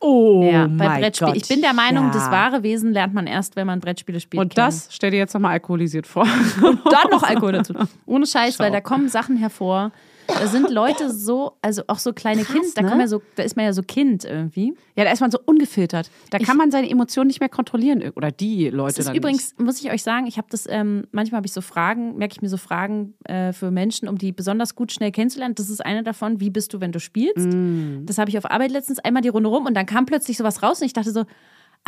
Oh, 0.00 0.48
Ja, 0.50 0.66
mein 0.68 0.78
bei 0.78 1.00
Brettspielen. 1.00 1.34
Gott. 1.34 1.42
Ich 1.42 1.48
bin 1.48 1.60
der 1.60 1.72
Meinung, 1.74 2.06
ja. 2.06 2.12
das 2.12 2.30
wahre 2.30 2.62
Wesen 2.62 2.92
lernt 2.92 3.14
man 3.14 3.26
erst, 3.26 3.56
wenn 3.56 3.66
man 3.66 3.80
Brettspiele 3.80 4.20
spielt. 4.20 4.40
Und 4.40 4.58
das, 4.58 4.88
stell 4.90 5.10
dir 5.10 5.18
jetzt 5.18 5.34
nochmal 5.34 5.52
alkoholisiert 5.52 6.06
vor. 6.06 6.26
dann 6.60 7.10
noch 7.10 7.22
Alkohol 7.22 7.52
dazu. 7.54 7.74
Ohne 8.06 8.26
Scheiß, 8.26 8.56
Schau. 8.56 8.64
weil 8.64 8.72
da 8.72 8.80
kommen 8.80 9.08
Sachen 9.08 9.36
hervor. 9.36 9.92
Da 10.28 10.46
sind 10.46 10.70
Leute 10.70 11.10
so, 11.10 11.56
also 11.62 11.82
auch 11.86 11.98
so 11.98 12.12
kleine 12.12 12.42
Krass, 12.42 12.54
Kinder, 12.54 12.88
da, 12.88 12.94
ne? 12.94 13.02
ja 13.02 13.08
so, 13.08 13.22
da 13.34 13.42
ist 13.42 13.56
man 13.56 13.64
ja 13.64 13.72
so 13.72 13.82
Kind 13.82 14.24
irgendwie. 14.24 14.74
Ja, 14.94 15.04
da 15.04 15.10
ist 15.10 15.20
man 15.20 15.30
so 15.30 15.38
ungefiltert. 15.44 16.10
Da 16.30 16.38
kann 16.38 16.56
man 16.56 16.70
seine 16.70 16.88
Emotionen 16.88 17.28
nicht 17.28 17.40
mehr 17.40 17.48
kontrollieren. 17.48 18.02
Oder 18.14 18.30
die 18.30 18.68
Leute 18.68 18.96
Das 18.96 19.06
ist 19.06 19.14
übrigens, 19.14 19.54
muss 19.58 19.80
ich 19.80 19.90
euch 19.90 20.02
sagen, 20.02 20.26
ich 20.26 20.36
habe 20.36 20.48
das, 20.50 20.66
ähm, 20.68 21.06
manchmal 21.12 21.38
habe 21.38 21.46
ich 21.46 21.52
so 21.52 21.62
Fragen, 21.62 22.18
merke 22.18 22.34
ich 22.34 22.42
mir 22.42 22.48
so 22.48 22.58
Fragen 22.58 23.14
äh, 23.24 23.52
für 23.52 23.70
Menschen, 23.70 24.06
um 24.06 24.18
die 24.18 24.32
besonders 24.32 24.74
gut 24.74 24.92
schnell 24.92 25.12
kennenzulernen. 25.12 25.54
Das 25.54 25.70
ist 25.70 25.84
eine 25.84 26.02
davon, 26.02 26.40
wie 26.40 26.50
bist 26.50 26.74
du, 26.74 26.80
wenn 26.80 26.92
du 26.92 27.00
spielst? 27.00 27.48
Mm. 27.48 28.04
Das 28.04 28.18
habe 28.18 28.28
ich 28.28 28.36
auf 28.36 28.50
Arbeit 28.50 28.70
letztens 28.70 28.98
einmal 28.98 29.22
die 29.22 29.28
Runde 29.28 29.48
rum 29.48 29.66
und 29.66 29.74
dann 29.74 29.86
kam 29.86 30.04
plötzlich 30.04 30.36
sowas 30.36 30.62
raus 30.62 30.80
und 30.80 30.86
ich 30.86 30.92
dachte 30.92 31.10
so, 31.10 31.24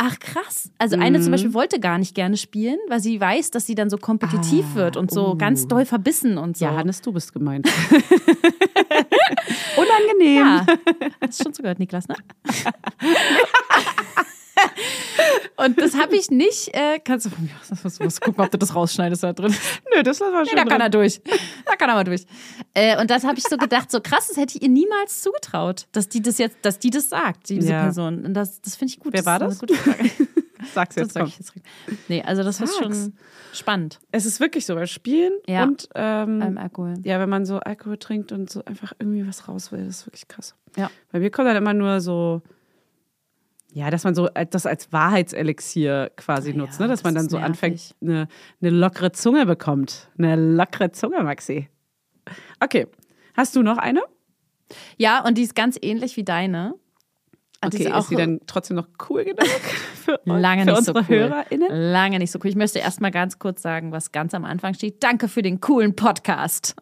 ach 0.03 0.17
krass. 0.19 0.71
Also 0.79 0.97
eine 0.97 1.19
Mm. 1.19 1.21
zum 1.21 1.31
Beispiel 1.31 1.53
wollte 1.53 1.79
gar 1.79 1.97
nicht 1.99 2.15
gerne 2.15 2.35
spielen, 2.37 2.79
weil 2.89 2.99
sie 2.99 3.21
weiß, 3.21 3.51
dass 3.51 3.67
sie 3.67 3.75
dann 3.75 3.89
so 3.91 3.97
kompetitiv 3.97 4.65
Ah, 4.73 4.75
wird 4.75 4.97
und 4.97 5.11
so 5.11 5.27
oh. 5.29 5.35
ganz 5.35 5.67
doll 5.67 5.85
verbissen 5.85 6.37
und 6.39 6.57
so. 6.57 6.65
Ja, 6.65 6.75
Hannes, 6.75 7.01
du 7.01 7.11
bist 7.11 7.31
gemeint. 7.33 7.67
Unangenehm. 9.77 10.37
Ja, 10.45 10.65
hast 11.21 11.39
du 11.39 11.43
schon 11.43 11.53
zugehört, 11.53 11.77
Niklas, 11.79 12.07
ne? 12.07 12.15
Und 15.57 15.79
das 15.79 15.95
habe 15.95 16.15
ich 16.15 16.31
nicht. 16.31 16.69
Äh, 16.73 16.99
kannst 17.03 17.25
du 17.25 17.29
von 17.29 17.43
mir 17.43 17.51
aus 17.83 17.99
was 17.99 18.19
gucken, 18.21 18.43
ob 18.43 18.51
du 18.51 18.57
das 18.57 18.73
rausschneidest 18.75 19.23
da 19.23 19.33
drin? 19.33 19.53
Nö, 19.95 20.03
das 20.03 20.19
lassen 20.19 20.33
wir 20.33 20.41
Nee, 20.41 20.47
schon 20.49 20.55
da 20.57 20.61
kann 20.63 20.69
drin. 20.69 20.81
er 20.81 20.89
durch. 20.89 21.21
Da 21.65 21.75
kann 21.75 21.89
er 21.89 21.95
mal 21.95 22.03
durch. 22.03 22.25
Äh, 22.73 22.99
und 22.99 23.09
das 23.11 23.23
habe 23.23 23.37
ich 23.37 23.43
so 23.43 23.57
gedacht, 23.57 23.91
so 23.91 24.01
krass, 24.01 24.27
das 24.27 24.37
hätte 24.37 24.57
ich 24.57 24.63
ihr 24.63 24.69
niemals 24.69 25.21
zugetraut, 25.21 25.87
dass 25.91 26.09
die 26.09 26.21
das 26.21 26.37
jetzt, 26.37 26.57
dass 26.63 26.79
die 26.79 26.89
das 26.89 27.09
sagt, 27.09 27.49
diese 27.49 27.71
Ja. 27.71 27.83
Person. 27.83 28.25
Und 28.25 28.33
das, 28.33 28.61
das 28.61 28.75
finde 28.75 28.93
ich 28.93 28.99
gut. 28.99 29.13
Wer 29.13 29.25
war 29.25 29.39
das? 29.39 29.59
das? 29.59 29.59
Gute 29.59 29.75
Frage. 29.75 30.09
Sag's 30.73 30.93
Das 30.95 31.01
jetzt. 31.05 31.13
sag 31.13 31.21
Komm. 31.21 31.29
ich 31.29 31.37
jetzt. 31.39 31.53
Nee, 32.07 32.21
also 32.23 32.43
das 32.43 32.61
ist 32.61 32.77
schon 32.77 33.13
spannend 33.51 33.99
Es 34.11 34.25
ist 34.27 34.39
wirklich 34.39 34.65
so, 34.67 34.75
bei 34.75 34.85
Spielen 34.85 35.33
Ja. 35.47 35.63
und 35.63 35.89
ähm, 35.95 36.39
beim 36.39 36.57
Alkohol. 36.59 36.93
ja, 37.03 37.19
wenn 37.19 37.29
man 37.29 37.45
so 37.45 37.57
Alkohol 37.57 37.97
trinkt 37.97 38.31
und 38.31 38.49
so 38.49 38.63
einfach 38.65 38.93
irgendwie 38.99 39.27
was 39.27 39.47
raus 39.47 39.71
will, 39.71 39.85
das 39.85 39.97
ist 40.01 40.05
wirklich 40.07 40.27
krass. 40.27 40.53
Ja. 40.77 40.91
Bei 41.11 41.19
mir 41.19 41.31
kommt 41.31 41.47
dann 41.47 41.57
immer 41.57 41.73
nur 41.73 41.99
so, 41.99 42.43
ja, 43.73 43.89
dass 43.89 44.03
man 44.03 44.15
so 44.15 44.27
das 44.49 44.65
als 44.65 44.91
Wahrheitselixier 44.91 46.11
quasi 46.17 46.51
Ja, 46.51 46.57
nutzt, 46.57 46.79
ne? 46.79 46.87
dass 46.87 46.99
das 46.99 47.03
man 47.03 47.15
dann 47.15 47.29
so 47.29 47.37
nervig. 47.37 47.49
anfängt, 47.51 47.95
eine, 48.01 48.27
eine 48.61 48.69
lockere 48.69 49.11
Zunge 49.13 49.45
bekommt. 49.45 50.09
Eine 50.17 50.35
lockere 50.35 50.91
Zunge, 50.91 51.23
Maxi. 51.23 51.69
Okay. 52.59 52.87
Hast 53.33 53.55
du 53.55 53.63
noch 53.63 53.77
eine? 53.77 54.01
Ja, 54.97 55.23
und 55.25 55.37
die 55.37 55.43
ist 55.43 55.55
ganz 55.55 55.77
ähnlich 55.81 56.17
wie 56.17 56.23
deine. 56.23 56.75
Und 57.63 57.73
die 57.73 57.77
Okay, 57.77 57.87
ist 57.89 57.93
auch 57.93 57.99
ist 57.99 58.07
sie 58.09 58.15
dann 58.15 58.39
trotzdem 58.47 58.75
noch 58.75 58.87
cool 59.09 59.23
genug 59.23 59.39
für, 60.03 60.19
lange 60.25 60.63
für 60.63 60.71
nicht 60.71 60.83
so 60.85 60.91
unsere 60.93 60.99
cool. 61.09 61.29
HörerInnen? 61.29 61.67
Lange 61.91 62.17
nicht 62.19 62.31
so 62.31 62.39
cool. 62.43 62.49
Ich 62.49 62.55
möchte 62.55 62.79
erst 62.79 62.99
mal 63.01 63.11
ganz 63.11 63.37
kurz 63.39 63.61
sagen, 63.61 63.91
was 63.91 64.11
ganz 64.11 64.33
am 64.33 64.45
Anfang 64.45 64.73
steht. 64.73 65.03
Danke 65.03 65.27
für 65.27 65.41
den 65.43 65.61
coolen 65.61 65.95
Podcast. 65.95 66.75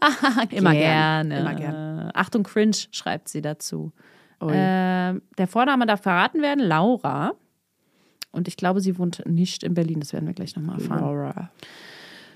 Ah, 0.00 0.42
Immer 0.50 0.72
gerne. 0.72 1.34
gern. 1.34 1.40
Immer 1.40 1.54
gern. 1.54 2.10
Achtung, 2.14 2.42
cringe, 2.44 2.76
schreibt 2.92 3.28
sie 3.28 3.42
dazu. 3.42 3.92
Ähm, 4.48 5.22
der 5.38 5.46
Vorname 5.46 5.86
darf 5.86 6.02
verraten 6.02 6.40
werden, 6.42 6.64
Laura. 6.64 7.32
Und 8.32 8.48
ich 8.48 8.56
glaube, 8.56 8.80
sie 8.80 8.98
wohnt 8.98 9.22
nicht 9.26 9.62
in 9.64 9.74
Berlin. 9.74 10.00
Das 10.00 10.12
werden 10.12 10.26
wir 10.26 10.34
gleich 10.34 10.56
nochmal 10.56 10.80
erfahren. 10.80 11.00
Laura. 11.00 11.50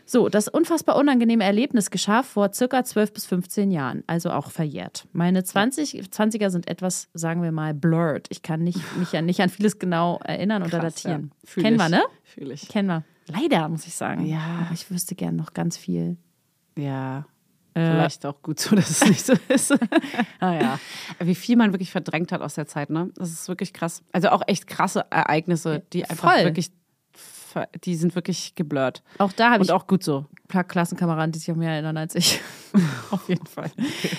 So, 0.06 0.28
das 0.28 0.48
unfassbar 0.48 0.96
unangenehme 0.96 1.44
Erlebnis 1.44 1.90
geschah 1.90 2.22
vor 2.22 2.52
circa 2.52 2.84
12 2.84 3.12
bis 3.14 3.26
15 3.26 3.70
Jahren, 3.70 4.04
also 4.06 4.30
auch 4.30 4.50
verjährt. 4.50 5.06
Meine 5.12 5.44
20, 5.44 6.02
20er 6.02 6.50
sind 6.50 6.68
etwas, 6.68 7.08
sagen 7.14 7.42
wir 7.42 7.52
mal, 7.52 7.72
blurred. 7.72 8.26
Ich 8.28 8.42
kann 8.42 8.62
nicht, 8.62 8.78
mich 8.98 9.12
ja 9.12 9.22
nicht 9.22 9.40
an 9.40 9.48
vieles 9.48 9.78
genau 9.78 10.20
erinnern 10.22 10.62
oder 10.62 10.80
Krass, 10.80 10.96
datieren. 10.96 11.30
ja. 11.56 11.62
Kennen 11.62 11.78
wir, 11.78 11.88
ne? 11.88 12.02
Fühl 12.22 12.50
ich. 12.50 12.68
Kennen 12.68 12.88
wir. 12.88 13.04
Leider, 13.28 13.66
muss 13.70 13.86
ich 13.86 13.94
sagen. 13.94 14.26
Ja. 14.26 14.64
Aber 14.66 14.74
ich 14.74 14.90
wüsste 14.90 15.14
gern 15.14 15.36
noch 15.36 15.54
ganz 15.54 15.78
viel. 15.78 16.18
Ja. 16.76 17.24
Äh. 17.74 17.90
Vielleicht 17.90 18.24
auch 18.24 18.40
gut 18.42 18.60
so, 18.60 18.74
dass 18.76 18.90
es 18.90 19.04
nicht 19.04 19.24
so 19.24 19.34
ist. 19.48 19.74
Ah 20.40 20.54
ja. 20.54 20.80
Wie 21.20 21.34
viel 21.34 21.56
man 21.56 21.72
wirklich 21.72 21.90
verdrängt 21.90 22.30
hat 22.30 22.40
aus 22.40 22.54
der 22.54 22.66
Zeit, 22.66 22.90
ne? 22.90 23.10
Das 23.16 23.30
ist 23.30 23.48
wirklich 23.48 23.72
krass. 23.72 24.02
Also 24.12 24.28
auch 24.28 24.42
echt 24.46 24.66
krasse 24.66 25.06
Ereignisse, 25.10 25.82
die 25.92 26.04
einfach 26.04 26.32
Voll. 26.32 26.44
wirklich, 26.44 26.70
die 27.84 27.96
sind 27.96 28.14
wirklich 28.14 28.54
geblurrt. 28.54 29.02
Auch 29.18 29.32
da 29.32 29.50
habe 29.50 29.60
Und 29.60 29.66
ich 29.66 29.72
auch 29.72 29.87
gut 29.87 30.02
so. 30.02 30.26
Klassenkameraden, 30.48 31.32
die 31.32 31.38
sich 31.38 31.50
auch 31.50 31.56
mehr 31.56 31.72
erinnern 31.72 31.96
als 31.96 32.14
ich. 32.14 32.40
Auf 33.10 33.28
jeden 33.28 33.46
Fall. 33.46 33.70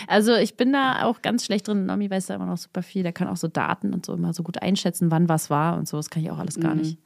Also 0.07 0.33
ich 0.33 0.57
bin 0.57 0.73
da 0.73 1.03
auch 1.03 1.21
ganz 1.21 1.45
schlecht 1.45 1.67
drin. 1.67 1.85
Nomi 1.85 2.09
weiß 2.09 2.25
da 2.25 2.35
immer 2.35 2.47
noch 2.47 2.57
super 2.57 2.81
viel. 2.81 3.03
Der 3.03 3.13
kann 3.13 3.27
auch 3.27 3.37
so 3.37 3.47
Daten 3.47 3.93
und 3.93 4.05
so 4.05 4.13
immer 4.13 4.33
so 4.33 4.43
gut 4.43 4.61
einschätzen, 4.61 5.11
wann 5.11 5.29
was 5.29 5.49
war 5.49 5.77
und 5.77 5.87
so. 5.87 5.97
Das 5.97 6.09
kann 6.09 6.23
ich 6.23 6.31
auch 6.31 6.39
alles 6.39 6.59
gar 6.59 6.75
nicht. 6.75 6.97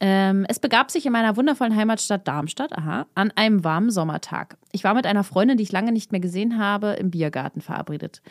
Ähm, 0.00 0.46
es 0.48 0.58
begab 0.58 0.90
sich 0.90 1.04
in 1.04 1.12
meiner 1.12 1.36
wundervollen 1.36 1.76
Heimatstadt 1.76 2.26
Darmstadt, 2.26 2.76
aha, 2.76 3.06
an 3.14 3.32
einem 3.36 3.64
warmen 3.64 3.90
Sommertag. 3.90 4.56
Ich 4.72 4.82
war 4.82 4.94
mit 4.94 5.06
einer 5.06 5.24
Freundin, 5.24 5.58
die 5.58 5.62
ich 5.62 5.72
lange 5.72 5.92
nicht 5.92 6.10
mehr 6.10 6.20
gesehen 6.20 6.58
habe, 6.58 6.92
im 6.92 7.10
Biergarten 7.10 7.60
verabredet. 7.60 8.22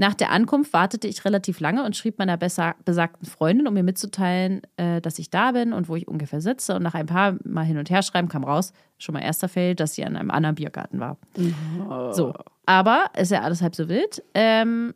Nach 0.00 0.14
der 0.14 0.30
Ankunft 0.30 0.72
wartete 0.72 1.08
ich 1.08 1.24
relativ 1.24 1.58
lange 1.58 1.82
und 1.82 1.96
schrieb 1.96 2.18
meiner 2.20 2.36
besa- 2.36 2.76
besagten 2.84 3.26
Freundin, 3.26 3.66
um 3.66 3.74
mir 3.74 3.82
mitzuteilen, 3.82 4.62
äh, 4.76 5.00
dass 5.00 5.18
ich 5.18 5.28
da 5.30 5.50
bin 5.50 5.72
und 5.72 5.88
wo 5.88 5.96
ich 5.96 6.06
ungefähr 6.06 6.40
sitze. 6.40 6.76
Und 6.76 6.84
nach 6.84 6.94
ein 6.94 7.06
paar 7.06 7.36
Mal 7.42 7.64
hin 7.64 7.78
und 7.78 7.90
her 7.90 8.02
schreiben 8.02 8.28
kam 8.28 8.44
raus, 8.44 8.72
schon 8.98 9.14
mal 9.14 9.22
erster 9.22 9.48
Fail, 9.48 9.74
dass 9.74 9.94
sie 9.94 10.04
an 10.04 10.14
einem 10.16 10.30
anderen 10.30 10.54
Biergarten 10.54 11.00
war. 11.00 11.16
So, 12.12 12.32
aber 12.64 13.06
ist 13.16 13.32
ja 13.32 13.40
alles 13.40 13.60
halb 13.60 13.74
so 13.74 13.88
wild. 13.88 14.22
Ähm, 14.34 14.94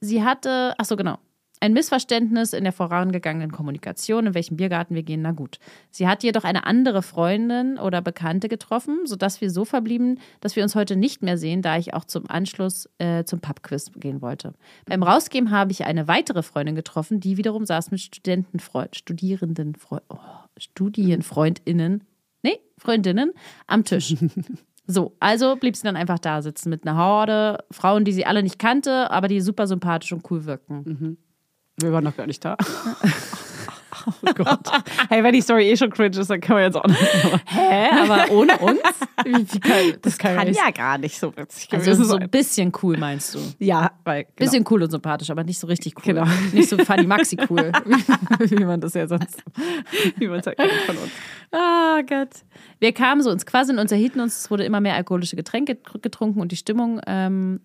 sie 0.00 0.22
hatte, 0.22 0.74
ach 0.78 0.84
so 0.84 0.94
genau, 0.94 1.18
ein 1.60 1.72
Missverständnis 1.72 2.52
in 2.52 2.64
der 2.64 2.72
vorangegangenen 2.72 3.50
Kommunikation, 3.50 4.26
in 4.26 4.34
welchem 4.34 4.56
Biergarten 4.56 4.94
wir 4.94 5.02
gehen, 5.02 5.22
na 5.22 5.32
gut. 5.32 5.58
Sie 5.90 6.06
hat 6.06 6.22
jedoch 6.22 6.44
eine 6.44 6.66
andere 6.66 7.02
Freundin 7.02 7.78
oder 7.78 8.02
Bekannte 8.02 8.48
getroffen, 8.48 9.00
sodass 9.04 9.40
wir 9.40 9.50
so 9.50 9.64
verblieben, 9.64 10.20
dass 10.40 10.56
wir 10.56 10.62
uns 10.62 10.74
heute 10.74 10.96
nicht 10.96 11.22
mehr 11.22 11.38
sehen, 11.38 11.62
da 11.62 11.78
ich 11.78 11.94
auch 11.94 12.04
zum 12.04 12.28
Anschluss 12.28 12.88
äh, 12.98 13.24
zum 13.24 13.40
Pubquiz 13.40 13.90
gehen 13.96 14.20
wollte. 14.20 14.52
Beim 14.84 15.02
Rausgehen 15.02 15.50
habe 15.50 15.72
ich 15.72 15.84
eine 15.84 16.08
weitere 16.08 16.42
Freundin 16.42 16.74
getroffen, 16.74 17.20
die 17.20 17.36
wiederum 17.36 17.64
saß 17.64 17.90
mit 17.90 18.00
Studentenfreund, 18.00 18.96
Studierenden, 18.96 19.76
oh, 19.90 19.98
Studienfreundinnen, 20.58 22.04
nee, 22.42 22.58
Freundinnen 22.78 23.32
am 23.66 23.84
Tisch. 23.84 24.14
So, 24.88 25.16
also 25.18 25.56
blieb 25.56 25.74
sie 25.74 25.82
dann 25.82 25.96
einfach 25.96 26.20
da 26.20 26.42
sitzen 26.42 26.70
mit 26.70 26.86
einer 26.86 26.96
Horde 26.96 27.64
Frauen, 27.72 28.04
die 28.04 28.12
sie 28.12 28.24
alle 28.24 28.44
nicht 28.44 28.60
kannte, 28.60 29.10
aber 29.10 29.26
die 29.26 29.40
super 29.40 29.66
sympathisch 29.66 30.12
und 30.12 30.30
cool 30.30 30.44
wirkten. 30.44 31.18
Wir 31.78 31.92
waren 31.92 32.04
noch 32.04 32.16
gar 32.16 32.26
nicht 32.26 32.44
da. 32.44 32.56
Oh 34.22 34.32
Gott. 34.34 34.60
Hey, 35.08 35.24
wenn 35.24 35.32
die 35.32 35.40
Story 35.40 35.68
eh 35.70 35.76
schon 35.76 35.90
cringe 35.90 36.18
ist, 36.18 36.28
dann 36.30 36.40
können 36.40 36.58
wir 36.58 36.64
jetzt 36.66 36.76
auch 36.76 36.84
noch. 36.86 36.94
Hä? 37.46 37.88
Aber 38.02 38.30
ohne 38.30 38.56
uns? 38.58 38.78
Wie, 39.24 39.32
wie 39.52 39.58
kann, 39.60 39.94
das 40.02 40.18
kann, 40.18 40.36
Kann 40.36 40.52
ja 40.52 40.66
nicht. 40.66 40.76
gar 40.76 40.98
nicht 40.98 41.18
so 41.18 41.36
witzig 41.36 41.72
Also 41.72 41.84
gewesen 41.86 42.04
so 42.04 42.10
sein. 42.12 42.22
ein 42.22 42.30
bisschen 42.30 42.72
cool 42.82 42.98
meinst 42.98 43.34
du? 43.34 43.38
Ja, 43.58 43.92
weil. 44.04 44.24
Genau. 44.24 44.34
Bisschen 44.36 44.64
cool 44.70 44.82
und 44.84 44.90
sympathisch, 44.90 45.30
aber 45.30 45.42
nicht 45.44 45.58
so 45.58 45.66
richtig 45.66 45.94
cool. 45.96 46.02
Genau. 46.14 46.26
Nicht 46.52 46.68
so 46.68 46.76
funny 46.78 47.06
maxi 47.06 47.36
cool, 47.50 47.72
wie 48.38 48.64
man 48.64 48.80
das 48.80 48.94
ja 48.94 49.08
sonst. 49.08 49.42
wie 50.18 50.28
man 50.28 50.40
es 50.40 50.46
halt 50.46 50.58
kennt 50.58 50.72
von 50.86 50.96
uns. 50.98 51.10
Ah 51.50 52.02
Gott. 52.06 52.30
Wir 52.78 52.92
kamen 52.92 53.22
so 53.22 53.30
ins 53.30 53.46
Quasseln, 53.46 53.78
unterhielten 53.78 54.20
uns, 54.20 54.38
es 54.40 54.50
wurde 54.50 54.64
immer 54.64 54.80
mehr 54.80 54.94
alkoholische 54.94 55.36
Getränke 55.36 55.76
getrunken 56.00 56.40
und 56.40 56.52
die 56.52 56.56
Stimmung 56.56 57.00
ähm, 57.06 57.60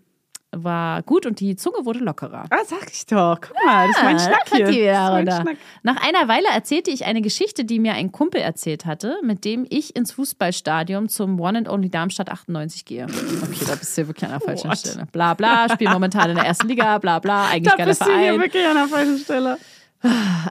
war 0.53 1.01
gut 1.03 1.25
und 1.25 1.39
die 1.39 1.55
Zunge 1.55 1.85
wurde 1.85 1.99
lockerer. 1.99 2.43
Ah, 2.49 2.57
sag 2.65 2.91
ich 2.91 3.05
doch. 3.05 3.39
Guck 3.41 3.55
mal, 3.65 3.87
das 3.87 3.97
ist 3.97 4.03
mein 4.03 4.15
Ah, 4.15 4.19
Schnack 4.19 4.49
hier. 4.53 4.65
die 4.67 4.79
wieder 4.81 5.23
das 5.23 5.39
ist 5.39 5.45
mein. 5.45 5.55
Schnack. 5.55 5.57
Nach 5.83 5.95
einer 6.07 6.27
Weile 6.27 6.47
erzählte 6.53 6.91
ich 6.91 7.05
eine 7.05 7.21
Geschichte, 7.21 7.63
die 7.63 7.79
mir 7.79 7.93
ein 7.93 8.11
Kumpel 8.11 8.41
erzählt 8.41 8.85
hatte, 8.85 9.15
mit 9.23 9.45
dem 9.45 9.65
ich 9.69 9.95
ins 9.95 10.11
Fußballstadion 10.11 11.07
zum 11.09 11.39
One 11.39 11.57
and 11.59 11.69
Only 11.69 11.89
Darmstadt 11.89 12.29
98 12.29 12.83
gehe. 12.85 13.05
Okay, 13.05 13.65
da 13.67 13.75
bist 13.75 13.97
du 13.97 14.01
ja 14.01 14.07
wirklich 14.07 14.25
an 14.25 14.31
der 14.31 14.41
falschen 14.41 14.69
What? 14.69 14.77
Stelle. 14.77 15.07
Bla 15.11 15.33
bla, 15.35 15.69
spiel 15.69 15.89
momentan 15.89 16.29
in 16.31 16.35
der 16.35 16.45
ersten 16.45 16.67
Liga, 16.67 16.97
bla 16.97 17.19
bla, 17.19 17.47
eigentlich 17.47 17.69
Da 17.71 17.77
geiler 17.77 17.89
bist 17.89 18.01
du 18.01 18.05
hier 18.07 18.13
Verein. 18.15 18.39
wirklich 18.41 18.65
an 18.67 18.75
der 18.75 18.87
falschen 18.87 19.17
Stelle. 19.19 19.57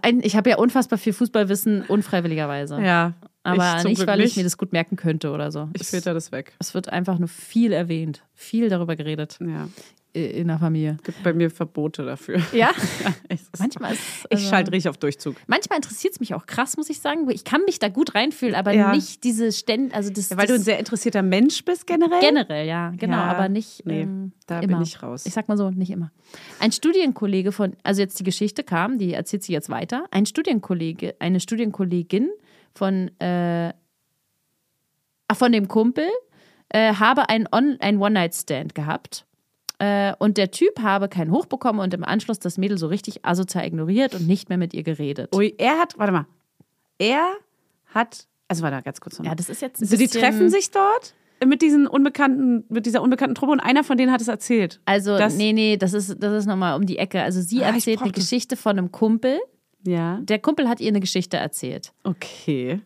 Ein, 0.03 0.21
ich 0.23 0.37
habe 0.37 0.49
ja 0.51 0.57
unfassbar 0.59 0.99
viel 0.99 1.13
Fußballwissen, 1.13 1.83
unfreiwilligerweise. 1.87 2.81
Ja. 2.81 3.13
Aber 3.43 3.77
ich 3.79 3.85
nicht, 3.85 3.97
Glück 3.97 4.09
weil 4.09 4.21
ich 4.21 4.37
mir 4.37 4.45
das 4.45 4.59
gut 4.59 4.73
merken 4.73 4.97
könnte 4.97 5.31
oder 5.31 5.51
so. 5.51 5.69
Ich 5.75 5.83
es, 5.83 5.91
filter 5.91 6.13
das 6.15 6.31
weg. 6.33 6.53
es 6.59 6.75
wird 6.75 6.89
einfach 6.91 7.19
nur 7.19 7.29
viel 7.29 7.73
erwähnt, 7.73 8.23
viel 8.35 8.69
darüber 8.69 8.97
geredet 8.97 9.39
Ja. 9.41 9.69
in 10.13 10.49
der 10.49 10.59
Familie. 10.59 10.99
Gibt 11.05 11.23
bei 11.23 11.33
mir 11.33 11.51
Verbote 11.51 12.05
dafür. 12.05 12.39
Ja, 12.53 12.71
Es 13.29 13.41
ist- 13.43 13.59
manchmal 13.59 13.93
ist. 13.95 14.01
Ich 14.29 14.37
also- 14.39 14.49
schalte 14.51 14.73
richtig 14.73 14.91
auf 14.91 14.99
Durchzug. 14.99 15.37
Manchmal 15.47 15.77
interessiert 15.77 16.13
es 16.15 16.21
mich 16.21 16.35
auch 16.35 16.45
krass, 16.45 16.77
muss 16.77 16.91
ich 16.91 17.01
sagen. 17.01 17.31
Ich 17.31 17.45
kann 17.45 17.63
mich 17.65 17.79
da 17.79 17.89
gut 17.89 18.15
reinfühlen, 18.15 18.55
aber 18.55 18.73
Ja. 18.73 18.93
nicht 18.93 19.25
diese 19.25 19.53
Stände, 19.53 19.95
also 19.95 20.11
das, 20.11 20.37
Weil 20.37 20.47
du 20.47 20.53
ein 20.53 20.59
das 20.59 20.65
sehr 20.67 20.79
interessierter 20.79 21.23
Mensch 21.23 21.65
bist 21.65 21.87
generell. 21.87 22.21
generell, 22.21 22.67
ja, 22.67 22.91
genau, 22.97 23.17
Ja, 23.17 23.25
aber 23.25 23.49
nicht 23.49 23.87
nee, 23.87 24.03
ähm, 24.03 24.33
da 24.47 24.59
immer. 24.61 24.75
bin 24.79 24.83
ich 24.83 25.03
raus. 25.03 25.25
Ich 25.25 25.33
sag 25.33 25.49
mal 25.49 25.57
so, 25.57 25.71
nicht 25.71 25.91
immer. 25.91 26.11
Ein 26.59 26.73
Studienkollege 26.73 27.53
von, 27.53 27.75
also 27.85 28.03
jetzt 28.03 28.19
die 28.21 28.25
Geschichte 28.25 28.65
kam, 28.65 28.99
die 28.99 29.15
erzählt 29.15 29.45
sie 29.45 29.53
jetzt 29.55 29.71
weiter. 29.71 30.05
Ein 30.11 30.27
Studienkollege, 30.27 31.15
eine 31.21 31.41
Studienkollegin 31.41 32.29
von, 32.75 33.11
äh, 33.21 33.73
ach, 35.29 35.37
von 35.37 35.53
dem 35.53 35.69
Kumpel 35.69 36.09
äh, 36.69 36.95
habe 36.95 37.29
einen, 37.29 37.47
On 37.53 37.77
einen 37.81 38.01
One-Night-Stand 38.01 38.75
gehabt. 38.75 39.27
Äh, 39.79 40.13
und 40.19 40.37
der 40.37 40.51
Typ 40.51 40.81
habe 40.83 41.09
keinen 41.09 41.31
Hoch 41.33 41.47
bekommen 41.47 41.81
und 41.81 41.95
im 41.95 42.05
Anschluss 42.05 42.39
das 42.39 42.59
Mädel 42.59 42.77
so 42.79 42.87
richtig 42.87 43.25
asozial 43.25 43.65
ignoriert 43.67 44.15
und 44.15 44.27
nicht 44.27 44.49
mehr 44.51 44.59
mit 44.59 44.75
ihr 44.75 44.83
geredet. 44.83 45.35
Ui, 45.35 45.55
er 45.57 45.79
hat, 45.79 45.99
warte 45.99 46.13
mal. 46.13 46.27
Er 46.99 47.27
hat, 47.87 48.27
also 48.47 48.63
warte 48.63 48.77
mal 48.77 48.83
ganz 48.83 49.01
kurz 49.01 49.19
noch. 49.19 49.25
Ja, 49.25 49.35
das 49.35 49.49
ist 49.49 49.63
jetzt 49.63 49.81
ein 49.81 49.85
also 49.85 49.97
die 49.97 50.07
treffen 50.07 50.51
sich 50.51 50.71
dort 50.71 51.15
mit 51.43 51.63
diesen 51.63 51.87
unbekannten, 51.87 52.65
mit 52.69 52.85
dieser 52.85 53.01
unbekannten 53.01 53.35
Truppe 53.35 53.53
und 53.53 53.61
einer 53.61 53.83
von 53.83 53.97
denen 53.97 54.13
hat 54.13 54.21
es 54.21 54.29
erzählt. 54.29 54.83
Also, 54.85 55.17
nee, 55.37 55.55
nee, 55.55 55.79
das 55.79 55.95
ist, 55.95 56.23
das 56.23 56.35
ist 56.35 56.47
nochmal 56.47 56.77
um 56.77 56.85
die 56.85 56.99
Ecke. 56.99 57.23
Also, 57.23 57.41
sie 57.41 57.65
Ah, 57.65 57.73
erzählt 57.73 58.03
eine. 58.03 58.13
Geschichte 58.13 58.57
von 58.57 58.77
einem 58.79 58.93
Kumpel. 58.93 59.39
Ja. 59.87 60.19
Der 60.23 60.39
Kumpel 60.39 60.69
hat 60.69 60.81
ihr 60.81 60.89
eine 60.89 61.01
Geschichte 61.01 61.37
erzählt. 61.37 61.93
Okay. 62.05 62.81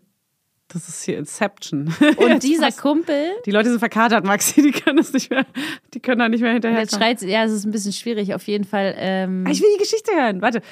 Das 0.69 0.89
ist 0.89 1.05
hier 1.05 1.19
Inception. 1.19 1.95
Und 2.17 2.43
dieser 2.43 2.73
Kumpel, 2.73 3.33
Die 3.45 3.51
Leute 3.51 3.69
sind 3.69 3.79
verkatert, 3.79 4.25
Maxi, 4.25 4.63
die 4.63 4.73
können 4.73 4.97
das 4.97 5.13
nicht 5.13 5.31
mehr, 5.31 5.45
die 5.93 6.01
können 6.01 6.19
da 6.19 6.29
nicht 6.29 6.41
mehr 6.41 6.53
hinterher. 6.53 6.81
jetzt 6.81 6.97
schreit 6.97 7.21
ja, 7.23 7.45
es 7.45 7.53
ist 7.53 7.65
ein 7.67 7.71
bisschen 7.71 7.93
schwierig, 7.93 8.35
auf 8.35 8.47
jeden 8.47 8.65
Fall. 8.65 8.95
Ähm, 8.97 9.47
Ich 9.47 9.61
will 9.61 9.69
die 9.77 9.83
Geschichte 9.83 10.13
hören. 10.13 10.41
Warte. 10.41 10.63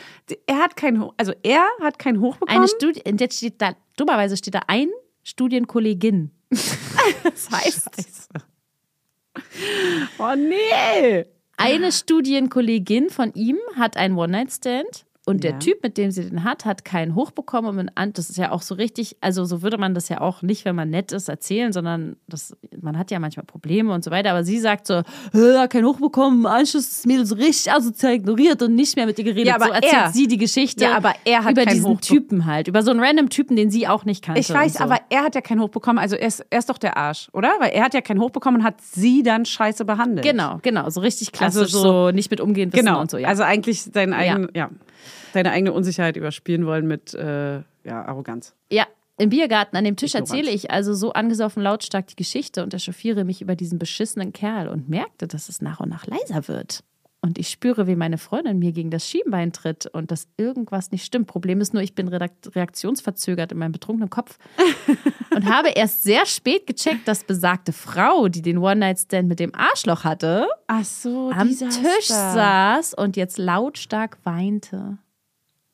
Er 0.47 0.57
hat 0.59 0.77
kein 0.77 1.01
Hoch, 1.01 1.13
also 1.19 1.33
er 1.43 1.67
hat 1.81 1.99
kein 1.99 2.21
Hoch 2.21 2.37
bekommen. 2.37 2.59
eine 2.59 2.69
Studie, 2.69 3.03
und 3.07 3.21
jetzt 3.21 3.37
steht 3.37 3.61
da, 3.61 3.75
dummerweise 3.97 4.37
steht 4.37 4.55
da 4.55 4.63
ein 4.67 4.89
Studienkollegin. 5.25 6.31
das 6.51 7.51
heißt, 7.51 7.95
Scheiße. 7.95 8.29
Oh 10.19 10.35
nee. 10.37 11.25
eine 11.57 11.93
Studienkollegin 11.93 13.11
von 13.11 13.33
ihm 13.35 13.59
hat 13.77 13.97
einen 13.97 14.17
One-Night-Stand. 14.17 15.05
Und 15.25 15.45
der 15.45 15.53
Ja. 15.53 15.59
Typ, 15.59 15.85
mit 15.85 15.99
dem 15.99 16.11
sie 16.11 16.29
den 16.29 16.43
hat, 16.43 16.65
hat 16.65 16.85
keinen 16.85 17.15
Hoch 17.15 17.31
bekommen. 17.31 17.79
Und 17.95 18.19
das 18.19 18.29
ist 18.29 18.37
ja 18.39 18.51
auch 18.51 18.61
so 18.61 18.75
richtig, 18.75 19.17
also 19.21 19.45
so 19.45 19.63
würde 19.63 19.79
man 19.79 19.95
das 19.95 20.09
ja 20.09 20.21
auch 20.21 20.43
nicht, 20.43 20.65
wenn 20.65 20.75
man 20.75 20.91
nett 20.91 21.13
ist, 21.13 21.29
erzählen, 21.29 21.73
sondern 21.73 22.17
das, 22.27 22.57
man 22.81 22.99
hat 22.99 23.13
ja 23.13 23.21
manchmal 23.21 23.47
Probleme 23.47 23.93
und 23.95 24.03
so 24.03 24.11
weiter. 24.11 24.31
Aber 24.33 24.43
sie 24.43 24.59
sagt 24.59 24.89
so, 24.89 25.03
"Hä, 25.33 25.69
kein 25.69 25.85
Hoch 25.85 26.01
bekommen, 26.01 26.45
Anschluss 26.45 26.89
ist 26.91 27.07
Mädel 27.07 27.25
so 27.25 27.37
richtig 27.37 27.73
asozial 27.73 28.15
ignoriert 28.15 28.63
und 28.63 28.75
nicht 28.75 28.97
mehr 28.97 29.07
mit 29.07 29.17
ihr 29.17 29.25
geredet. 29.25 29.47
Ja, 29.47 29.55
aber 29.55 29.67
so 29.67 29.73
erzählt 29.75 29.93
er- 29.95 30.11
sie 30.11 30.27
die 30.27 30.39
Geschichte 30.39 30.83
Ja, 30.83 30.97
aber 30.97 31.13
er 31.25 31.45
hat 31.45 31.53
über 31.53 31.65
keinen 31.67 31.75
diesen 31.75 31.89
Hoch 31.91 32.01
Typen 32.01 32.47
halt, 32.47 32.67
über 32.67 32.83
so 32.83 32.91
einen 32.91 32.99
random 32.99 33.29
Typen, 33.29 33.55
den 33.55 33.71
sie 33.71 33.87
auch 33.87 34.05
nicht 34.05 34.25
kannte. 34.25 34.41
Ich 34.41 34.53
weiß, 34.53 34.75
so. 34.75 34.83
aber 34.85 34.99
er 35.09 35.23
hat 35.23 35.37
ja 35.37 35.41
kein 35.41 35.61
Hoch 35.61 35.69
bekommen. 35.69 36.01
Also 36.01 36.17
er 36.17 36.27
ist, 36.27 36.45
er 36.51 36.59
ist 36.59 36.69
doch 36.69 36.79
der 36.79 36.97
Arsch, 36.97 37.29
oder? 37.33 37.53
Weil 37.61 37.71
er 37.71 37.85
hat 37.85 37.95
ja 37.95 38.01
kein 38.01 38.19
Hoch 38.19 38.31
bekommen 38.31 38.57
und 38.57 38.65
hat 38.65 38.81
sie 38.81 39.23
dann 39.23 39.45
scheiße 39.45 39.85
behandelt. 39.85 40.27
Genau, 40.27 40.59
genau, 40.63 40.91
so 40.91 41.01
richtig 41.01 41.31
klassisch, 41.31 41.63
Also 41.63 41.79
so, 41.79 41.83
so- 42.09 42.11
nicht 42.11 42.29
mit 42.33 42.41
umgehen 42.41 42.73
wissen 42.73 42.87
Genau. 42.87 43.01
und 43.01 43.09
so. 43.09 43.19
Ja. 43.19 43.29
Also 43.29 43.45
eigentlich 43.45 43.85
deine 43.93 44.17
eigene, 44.17 44.49
ja. 44.55 44.69
Deine 45.33 45.51
eigene 45.51 45.73
Unsicherheit 45.73 46.17
überspielen 46.17 46.67
wollen 46.67 46.87
mit 46.87 47.15
äh, 47.15 47.63
ja, 47.85 48.05
Arroganz. 48.05 48.55
Ja, 48.71 48.87
im 49.19 49.29
Biergarten 49.29 49.77
an 49.77 49.85
dem 49.85 49.97
Tisch 49.97 50.15
erzähle 50.15 50.51
ich 50.51 50.71
also 50.71 50.95
so 50.95 51.13
angesoffen 51.13 51.63
lautstark 51.63 52.07
die 52.07 52.17
Geschichte 52.17 52.63
und 52.63 52.75
echauffiere 52.75 53.25
mich 53.25 53.43
über 53.43 53.55
diesen 53.55 53.79
beschissenen 53.79 54.33
Kerl 54.33 54.69
und 54.69 54.89
merkte, 54.89 55.29
dass 55.29 55.49
es 55.49 55.61
nach 55.61 55.81
und 55.81 55.91
nach 55.91 56.07
leiser 56.07 56.49
wird. 56.49 56.83
und 57.21 57.39
ich 57.39 57.49
spüre, 57.51 57.87
wie 57.87 57.95
meine 57.95 58.19
Freundin 58.19 58.59
mir 58.59 58.73
gegen 58.73 58.91
das 58.91 59.07
Schienbein 59.09 59.53
tritt 59.53 59.87
und 59.87 60.11
dass 60.11 60.27
irgendwas 60.39 60.91
nicht 60.91 61.05
stimmt. 61.05 61.29
Problem 61.29 61.61
ist 61.61 61.73
nur, 61.73 61.83
ich 61.83 61.95
bin 61.95 62.09
reaktionsverzögert 62.09 63.53
in 63.53 63.59
meinem 63.59 63.71
betrunkenen 63.71 64.11
Kopf 64.11 64.39
und 65.35 65.47
habe 65.47 65.69
erst 65.69 66.03
sehr 66.03 66.27
spät 66.27 66.67
gecheckt, 66.67 67.07
dass 67.07 67.23
besagte 67.23 67.73
Frau, 67.73 68.27
die 68.27 68.43
den 68.43 68.59
One-Night-Stand 68.59 69.29
mit 69.29 69.39
dem 69.39 69.55
Arschloch 69.55 70.03
hatte, 70.03 70.49
Ach 70.67 70.85
so, 70.85 71.31
am 71.31 71.49
Tisch 71.49 72.09
saß 72.09 72.95
und 72.95 73.17
jetzt 73.17 73.39
lautstark 73.39 74.19
weinte. 74.25 74.99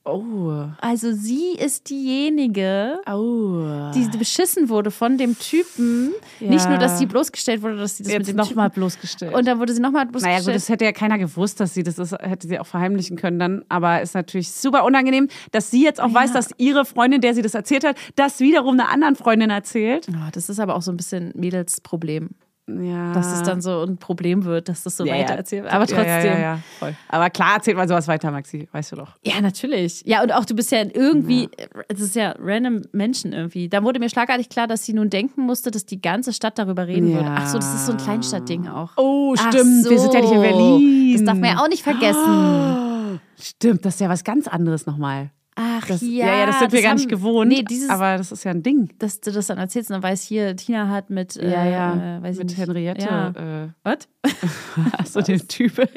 Oh. 0.09 0.65
Also 0.81 1.13
sie 1.13 1.53
ist 1.59 1.91
diejenige, 1.91 2.99
Oh. 3.07 3.91
die 3.95 4.09
beschissen 4.17 4.69
wurde 4.69 4.91
von 4.91 5.19
dem 5.19 5.39
Typen. 5.39 6.13
Ja. 6.41 6.49
Nicht 6.51 6.69
nur, 6.69 6.79
dass 6.79 6.99
sie 6.99 7.07
bloßgestellt 7.07 7.63
wurde, 7.63 7.77
dass 7.77 7.97
sie 7.97 8.05
das 8.05 8.13
Jetzt 8.13 8.27
mit 8.27 8.29
dem 8.29 8.37
nochmal 8.37 8.71
bloßgestellt. 8.71 9.35
Und 9.35 9.47
dann 9.47 9.59
wurde 9.59 9.73
sie 9.75 9.81
nochmal 9.81 10.05
naja, 10.05 10.11
bloßgestellt. 10.13 10.45
gut, 10.47 10.55
das 10.55 10.69
hätte 10.69 10.85
ja 10.85 10.93
keiner 10.93 11.19
gewusst, 11.19 11.61
dass 11.61 11.75
sie 11.75 11.83
das 11.83 11.99
ist, 11.99 12.13
hätte 12.13 12.49
sie 12.49 12.59
auch 12.59 12.67
verheimlichen 12.67 13.17
können 13.17 13.39
dann. 13.39 13.65
Aber 13.69 14.01
ist 14.01 14.15
natürlich 14.15 14.51
super 14.51 14.85
unangenehm, 14.85 15.29
dass 15.53 15.71
sie 15.71 15.85
jetzt 15.85 16.01
auch 16.01 16.13
weiß, 16.13 16.33
dass 16.33 16.51
ihre 16.59 16.85
Freundin, 16.85 17.21
der 17.21 17.35
sie 17.35 17.43
das 17.43 17.55
erzählt 17.55 17.85
hat, 17.85 17.97
das 18.17 18.41
wiederum 18.41 18.79
einer 18.81 18.89
anderen 18.91 19.17
Freundin 19.17 19.51
erzählt. 19.51 20.07
Oh, 20.11 20.29
das 20.33 20.49
ist 20.49 20.59
aber 20.61 20.75
auch 20.77 20.83
so 20.83 20.91
ein 20.91 20.97
bisschen 20.97 21.33
Mädelsproblem, 21.35 22.31
Ja. 22.69 23.13
dass 23.15 23.33
es 23.33 23.43
dann 23.43 23.63
so 23.63 23.83
ein 23.83 23.97
Problem 23.97 24.45
wird, 24.45 24.69
dass 24.69 24.83
das 24.83 24.97
so 24.97 25.07
ja, 25.07 25.15
weiter 25.15 25.35
erzählt 25.35 25.65
wird. 25.65 25.73
Aber 25.73 25.87
trotzdem. 25.87 26.07
Ja, 26.07 26.39
ja, 26.39 26.59
voll. 26.79 26.95
Aber 27.09 27.31
klar, 27.31 27.55
erzählt 27.57 27.77
mal 27.79 27.89
sowas 27.89 28.07
weiter, 28.09 28.31
Maxi. 28.31 28.69
Weißt 28.73 28.93
du 28.93 28.97
doch. 28.97 29.17
Ja, 29.23 29.41
natürlich. 29.41 30.03
Ja, 30.05 30.23
und 30.23 30.33
auch 30.33 30.45
du 30.45 30.55
bist 30.55 30.71
ja 30.71 30.83
irgendwie, 30.83 31.49
es 31.89 32.01
ist 32.01 32.15
ja 32.15 32.35
random 32.39 32.83
Menschen 32.93 33.33
irgendwie. 33.33 33.69
Da 33.69 33.83
wurde 33.83 33.99
mir 34.01 34.11
schlagartig 34.11 34.51
klar, 34.51 34.67
dass 34.67 34.85
sie 34.85 34.93
nun 34.93 35.09
denken 35.09 35.43
musste, 35.43 35.71
dass 35.71 35.87
die 35.87 36.01
ganze 36.03 36.33
Stadt 36.33 36.59
darüber 36.59 36.87
reden 36.87 37.15
würde. 37.15 37.29
Ach 37.31 37.47
so, 37.47 37.59
das 37.59 37.75
ist 37.75 37.87
so 37.87 37.93
ein 37.93 37.99
Kleinstadtding 37.99 38.69
auch. 38.69 38.93
Oh, 38.97 39.35
stimmt. 39.35 39.89
Wir 39.89 39.99
sind 39.99 40.13
ja 40.13 40.21
nicht 40.21 40.33
in 40.33 40.37
so. 40.37 40.43
Berlin. 40.43 41.13
Das 41.15 41.25
darf 41.25 41.39
man 41.39 41.51
ja 41.51 41.63
auch 41.63 41.69
nicht 41.69 41.83
vergessen. 41.83 43.21
Stimmt, 43.41 43.85
das 43.85 43.95
ist 43.95 44.01
ja 44.01 44.09
was 44.09 44.25
ganz 44.25 44.47
anderes 44.49 44.85
nochmal. 44.87 45.31
Ach 45.61 45.85
Das, 45.89 46.01
ja. 46.03 46.27
ja, 46.27 46.39
ja, 46.39 46.47
das 46.47 46.61
sind 46.61 46.71
wir 46.73 46.83
gar 46.83 46.91
haben- 46.91 46.97
nicht 46.99 47.09
gewohnt. 47.09 47.49
Nee, 47.49 47.63
dieses, 47.65 47.91
aber 47.91 48.17
das 48.17 48.31
ist 48.31 48.45
ja 48.45 48.53
ein 48.53 48.63
Ding. 48.63 48.91
dass 49.01 49.21
du 49.21 49.33
das 49.33 49.49
dann 49.49 49.59
erzählst 49.59 49.91
und 49.91 49.95
dann 49.95 50.03
weiß 50.05 50.23
hier, 50.23 50.55
Tina 50.55 50.89
hat 50.89 51.11
mit, 51.11 51.37
äh, 51.37 51.51
äh, 51.51 52.23
weiß 52.23 52.35
ich 52.35 52.39
mit 52.39 52.49
nicht. 52.51 52.59
Henriette. 52.59 53.05
Ja. 53.05 53.65
Äh, 53.65 53.69
Was? 53.83 53.99
Achso, 54.99 55.21
den 55.33 55.49
Typ. 55.49 55.77
Was 55.79 55.89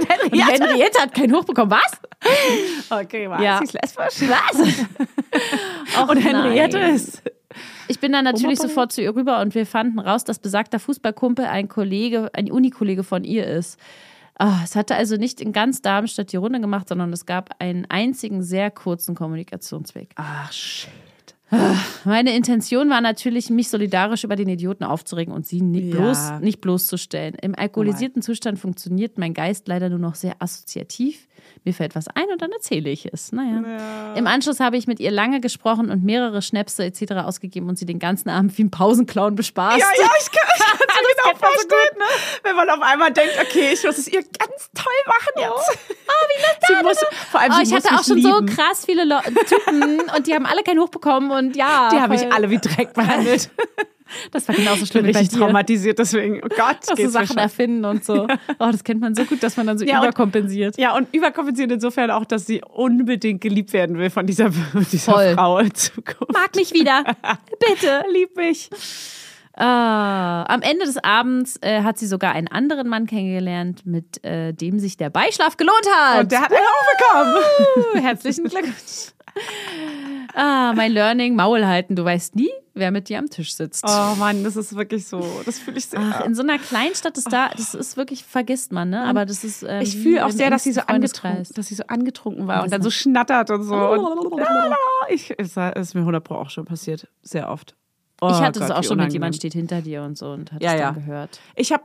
mit 0.00 0.32
Und 0.32 0.40
Henriette 0.48 1.00
hat 1.00 1.14
keinen 1.14 1.34
Hoch 1.34 1.44
bekommen. 1.44 1.70
Was? 1.70 2.00
Okay, 2.90 3.28
was? 3.30 3.40
Ja. 3.42 3.58
Sie 3.58 3.64
ist 3.64 3.72
lesbisch? 3.74 4.28
Was? 4.28 4.86
Och, 6.02 6.08
Und 6.10 6.18
Henriette 6.18 6.78
nein. 6.78 6.94
ist. 6.96 7.22
Ich 7.88 7.98
bin 7.98 8.12
dann 8.12 8.24
natürlich 8.24 8.58
Oma- 8.60 8.68
sofort 8.68 8.92
zu 8.92 9.02
ihr 9.02 9.14
rüber 9.14 9.40
und 9.40 9.54
wir 9.54 9.66
fanden 9.66 9.98
raus, 9.98 10.24
dass 10.24 10.38
besagter 10.38 10.78
Fußballkumpel 10.78 11.44
ein 11.44 11.68
Kollege, 11.68 12.30
ein 12.32 12.50
Unikollege 12.50 13.02
von 13.02 13.24
ihr 13.24 13.46
ist. 13.46 13.78
Ah, 14.42 14.62
es 14.64 14.74
hatte 14.74 14.94
also 14.96 15.16
nicht 15.16 15.42
in 15.42 15.52
ganz 15.52 15.82
Darmstadt 15.82 16.32
die 16.32 16.38
Runde 16.38 16.60
gemacht, 16.60 16.88
sondern 16.88 17.12
es 17.12 17.26
gab 17.26 17.50
einen 17.58 17.84
einzigen 17.90 18.42
sehr 18.42 18.70
kurzen 18.70 19.14
Kommunikationsweg. 19.14 20.12
Ach, 20.16 20.50
shit. 20.50 20.90
Meine 22.04 22.34
Intention 22.34 22.88
war 22.88 23.02
natürlich, 23.02 23.50
mich 23.50 23.68
solidarisch 23.68 24.24
über 24.24 24.36
den 24.36 24.48
Idioten 24.48 24.84
aufzuregen 24.84 25.34
und 25.34 25.46
sie 25.46 25.60
nicht, 25.60 25.92
Ja. 25.92 26.00
bloß, 26.00 26.40
nicht 26.40 26.60
bloßzustellen. 26.62 27.34
Im 27.34 27.54
alkoholisierten 27.54 28.22
Zustand 28.22 28.58
funktioniert 28.58 29.18
mein 29.18 29.34
Geist 29.34 29.68
leider 29.68 29.90
nur 29.90 29.98
noch 29.98 30.14
sehr 30.14 30.36
assoziativ. 30.40 31.26
Mir 31.64 31.74
fällt 31.74 31.94
was 31.94 32.08
ein 32.08 32.24
und 32.32 32.40
dann 32.40 32.50
erzähle 32.52 32.88
ich 32.88 33.12
es. 33.12 33.32
Naja. 33.32 34.14
Im 34.14 34.26
Anschluss 34.26 34.60
habe 34.60 34.76
ich 34.78 34.86
mit 34.86 34.98
ihr 34.98 35.10
lange 35.10 35.40
gesprochen 35.40 35.90
und 35.90 36.02
mehrere 36.02 36.40
Schnäpse 36.40 36.84
etc. 36.84 37.12
ausgegeben 37.24 37.68
und 37.68 37.76
sie 37.78 37.84
den 37.84 37.98
ganzen 37.98 38.30
Abend 38.30 38.56
wie 38.56 38.64
ein 38.64 38.70
Pausenclown 38.70 39.34
bespaßt. 39.34 39.78
Ja, 39.78 39.86
ja, 39.96 40.08
ich 40.20 40.30
kann, 40.30 40.48
ich 40.56 40.64
kann 40.86 41.04
es 41.04 41.22
genau 41.38 41.46
vorstellen. 41.48 42.08
Wenn 42.44 42.56
man 42.56 42.70
auf 42.70 42.80
einmal 42.80 43.12
denkt, 43.12 43.34
okay, 43.40 43.72
ich 43.74 43.84
muss 43.84 43.98
es 43.98 44.08
ihr 44.08 44.22
ganz 44.22 44.70
toll 44.74 44.92
machen 45.06 45.32
jetzt. 45.36 45.78
Ah, 46.08 46.26
wie 46.28 46.40
nett 46.40 46.58
sie 46.66 46.82
muss, 46.84 47.04
Vor 47.30 47.40
allem, 47.40 47.52
Oh, 47.58 47.62
ich 47.62 47.72
hatte 47.74 47.88
auch 47.88 48.04
schon 48.04 48.22
so 48.22 48.38
lieben. 48.40 48.46
krass 48.46 48.86
viele 48.86 49.04
Le 49.04 49.20
Typen 49.46 50.00
und 50.16 50.26
die 50.26 50.34
haben 50.34 50.46
alle 50.46 50.62
keinen 50.62 50.80
Hoch 50.80 50.88
bekommen 50.88 51.30
und 51.30 51.56
ja. 51.56 51.90
Die 51.92 52.00
habe 52.00 52.14
ich 52.14 52.32
alle 52.32 52.48
wie 52.50 52.58
Dreck 52.58 52.94
behandelt. 52.94 53.50
Das 54.32 54.46
war 54.48 54.54
genauso 54.54 54.86
schlimm 54.86 55.06
wie 55.06 55.12
bei 55.12 55.22
dir. 55.22 55.38
traumatisiert, 55.38 55.98
deswegen, 55.98 56.40
oh 56.44 56.48
Gott, 56.48 56.78
Dass 56.88 56.98
so 56.98 57.08
Sachen 57.08 57.38
erfinden 57.38 57.84
und 57.84 58.04
so. 58.04 58.26
Oh, 58.58 58.68
das 58.70 58.84
kennt 58.84 59.00
man 59.00 59.14
so 59.14 59.24
gut, 59.24 59.42
dass 59.42 59.56
man 59.56 59.66
dann 59.66 59.78
so 59.78 59.84
Ja, 59.84 59.98
und- 60.00 60.04
überkompensiert. 60.06 60.76
Ja, 60.78 60.94
und 60.96 61.12
überkompensiert 61.14 61.70
insofern 61.72 62.10
auch, 62.10 62.24
dass 62.24 62.46
sie 62.46 62.60
unbedingt 62.68 63.40
geliebt 63.40 63.72
werden 63.72 63.96
will 63.98 64.10
von 64.10 64.26
dieser, 64.26 64.50
dieser 64.92 65.12
Voll. 65.12 65.34
Frau 65.34 65.58
in 65.58 65.74
Zukunft. 65.74 66.32
Mag 66.32 66.54
mich 66.56 66.72
wieder. 66.74 67.04
Bitte. 67.58 68.04
Lieb 68.12 68.36
mich. 68.36 68.68
Ah, 69.56 70.44
am 70.44 70.62
Ende 70.62 70.84
des 70.86 70.96
Abends 71.02 71.58
äh, 71.60 71.82
hat 71.82 71.98
sie 71.98 72.06
sogar 72.06 72.32
einen 72.32 72.48
anderen 72.48 72.88
Mann 72.88 73.06
kennengelernt, 73.06 73.84
mit 73.84 74.22
äh, 74.24 74.52
dem 74.54 74.78
sich 74.78 74.96
der 74.96 75.10
Beischlaf 75.10 75.56
gelohnt 75.56 75.86
hat. 75.94 76.20
Und 76.22 76.32
der 76.32 76.40
hat 76.42 76.50
einen 76.52 76.60
auch 76.64 77.32
bekommen. 77.34 78.02
Herzlichen 78.04 78.44
Glückwunsch. 78.44 79.12
ah, 80.34 80.72
mein 80.74 80.92
Learning, 80.92 81.34
Maul 81.36 81.66
halten. 81.66 81.96
Du 81.96 82.04
weißt 82.04 82.36
nie, 82.36 82.50
wer 82.74 82.90
mit 82.90 83.08
dir 83.08 83.18
am 83.18 83.28
Tisch 83.28 83.54
sitzt. 83.54 83.84
Oh 83.86 84.14
Mann, 84.16 84.44
das 84.44 84.56
ist 84.56 84.74
wirklich 84.76 85.06
so. 85.06 85.20
Das 85.44 85.58
fühle 85.58 85.78
ich 85.78 85.86
sehr. 85.86 86.00
Ach, 86.00 86.24
in 86.24 86.34
so 86.34 86.42
einer 86.42 86.58
Kleinstadt 86.58 87.16
ist 87.18 87.32
da, 87.32 87.50
das 87.50 87.74
ist 87.74 87.96
wirklich, 87.96 88.24
vergisst 88.24 88.72
man, 88.72 88.90
ne? 88.90 89.02
Aber 89.04 89.26
das 89.26 89.44
ist. 89.44 89.62
ähm, 89.62 89.82
ich 89.82 89.96
fühle 89.96 90.24
auch 90.26 90.30
sehr, 90.30 90.50
dass 90.50 90.64
sie 90.64 90.72
so 90.72 90.82
angetrunken, 90.82 91.46
dass 91.54 91.66
sie 91.66 91.74
so 91.74 91.84
angetrunken 91.86 92.46
war 92.46 92.56
das 92.56 92.64
und 92.64 92.72
dann 92.72 92.82
so 92.82 92.90
schnattert 92.90 93.50
und 93.50 93.62
so. 93.62 93.74
Und, 93.74 94.42
ich, 95.08 95.34
es 95.38 95.56
ist 95.56 95.94
mir 95.94 96.00
100 96.00 96.22
Pro 96.22 96.34
auch 96.36 96.50
schon 96.50 96.64
passiert. 96.64 97.08
Sehr 97.22 97.50
oft. 97.50 97.76
Oh 98.20 98.28
Ich 98.30 98.40
hatte 98.40 98.62
es 98.62 98.70
auch 98.70 98.84
schon 98.84 98.98
mit 98.98 99.12
jemand 99.12 99.36
steht 99.36 99.54
hinter 99.54 99.80
dir 99.80 100.02
und 100.02 100.18
so 100.18 100.32
und 100.32 100.52
hat 100.52 100.62
Ja, 100.62 100.74
es 100.74 100.80
ja. 100.80 100.92
dann 100.92 101.06
gehört. 101.06 101.40
Ich 101.56 101.72
habe 101.72 101.84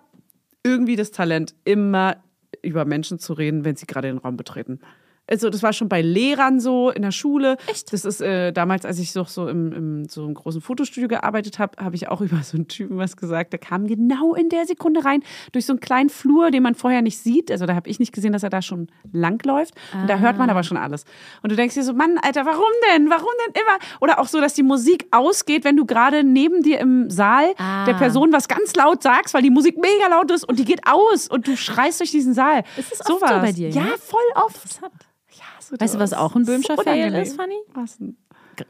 irgendwie 0.64 0.96
das 0.96 1.12
Talent, 1.12 1.56
immer 1.64 2.18
über 2.62 2.86
Menschen 2.86 3.20
zu 3.20 3.34
reden, 3.34 3.64
wenn 3.64 3.76
sie 3.76 3.86
gerade 3.86 4.08
den 4.08 4.18
Raum 4.18 4.36
betreten. 4.36 4.80
Also 5.28 5.50
das 5.50 5.64
war 5.64 5.74
schon 5.74 5.90
bei 5.90 6.02
Lehrern 6.02 6.60
so 6.60 6.90
in 6.92 7.02
der 7.02 7.12
Schule. 7.12 7.58
Echt? 7.68 7.92
Das 7.94 8.06
ist 8.06 8.22
äh, 8.22 8.52
damals, 8.52 8.86
als 8.86 9.00
ich 9.00 9.12
so, 9.12 9.24
so 9.24 9.48
im, 9.48 9.72
im 9.74 10.06
so 10.10 10.24
einem 10.24 10.34
großen 10.36 10.62
Fotostudio 10.62 11.08
gearbeitet 11.08 11.58
habe, 11.60 11.84
habe 11.84 11.96
ich 11.96 12.08
auch 12.10 12.22
über 12.22 12.42
so 12.44 12.58
einen 12.58 12.68
Typen 12.68 12.98
was 12.98 13.18
gesagt. 13.18 13.54
Der 13.54 13.60
kam 13.60 13.88
genau 13.88 14.36
in 14.36 14.50
der 14.50 14.66
Sekunde 14.66 15.04
rein 15.06 15.24
durch 15.52 15.66
so 15.66 15.74
einen 15.74 15.80
kleinen 15.80 16.10
Flur, 16.10 16.52
den 16.52 16.64
man 16.64 16.76
vorher 16.76 17.02
nicht 17.02 17.18
sieht. 17.18 17.50
Also 17.52 17.66
da 17.66 17.76
habe 17.76 17.90
ich 17.90 18.00
nicht 18.00 18.14
gesehen, 18.14 18.34
dass 18.34 18.44
er 18.44 18.50
da 18.50 18.62
schon 18.62 18.88
lang 19.12 19.44
läuft. 19.46 19.74
Und 19.94 20.08
da 20.10 20.20
hört 20.20 20.38
man 20.38 20.50
aber 20.50 20.64
schon 20.64 20.78
alles. 20.78 21.06
Und 21.42 21.52
du 21.52 21.56
denkst 21.56 21.74
dir 21.76 21.84
so, 21.84 21.94
Mann, 21.94 22.18
Alter, 22.22 22.46
warum 22.46 22.64
denn? 22.94 23.10
Warum 23.10 23.30
denn 23.48 23.62
immer? 23.62 23.80
Oder 24.02 24.20
auch 24.20 24.28
so, 24.28 24.40
dass 24.42 24.54
die 24.54 24.64
Musik 24.64 25.08
ausgeht, 25.12 25.64
wenn 25.64 25.76
du 25.78 25.86
gerade 25.86 26.24
neben 26.24 26.62
dir 26.62 26.80
im 26.80 27.10
Saal 27.10 27.46
Ah. 27.58 27.86
der 27.86 27.94
Person 27.94 28.32
was 28.34 28.48
ganz 28.48 28.76
laut 28.76 29.02
sagst, 29.04 29.34
weil 29.34 29.42
die 29.42 29.50
Musik 29.50 29.78
mega 29.78 30.08
laut 30.10 30.30
ist 30.32 30.44
und 30.48 30.60
die 30.60 30.66
geht 30.66 30.82
aus 30.86 31.28
und 31.28 31.48
du 31.48 31.56
schreist 31.56 32.00
durch 32.00 32.12
diesen 32.12 32.34
Saal. 32.34 32.64
Ist 32.78 32.92
das 32.92 33.10
oft 33.10 33.20
so 33.28 33.36
bei 33.40 33.52
dir, 33.52 33.70
Ja, 33.70 33.82
ja? 33.82 33.88
voll 34.00 34.20
oft. 34.36 34.56
Interessant. 34.58 34.94
Ja, 35.38 35.46
so 35.60 35.76
Weißt 35.80 35.96
du, 35.96 36.00
was 36.00 36.12
das 36.12 36.20
auch 36.20 36.36
ein 36.36 36.46
Böhmischer 36.46 36.76
so 36.76 36.84
Fail 36.84 37.14
ist, 37.16 37.36
Fanny? 37.36 37.58
Was 37.74 37.98
denn? 37.98 38.18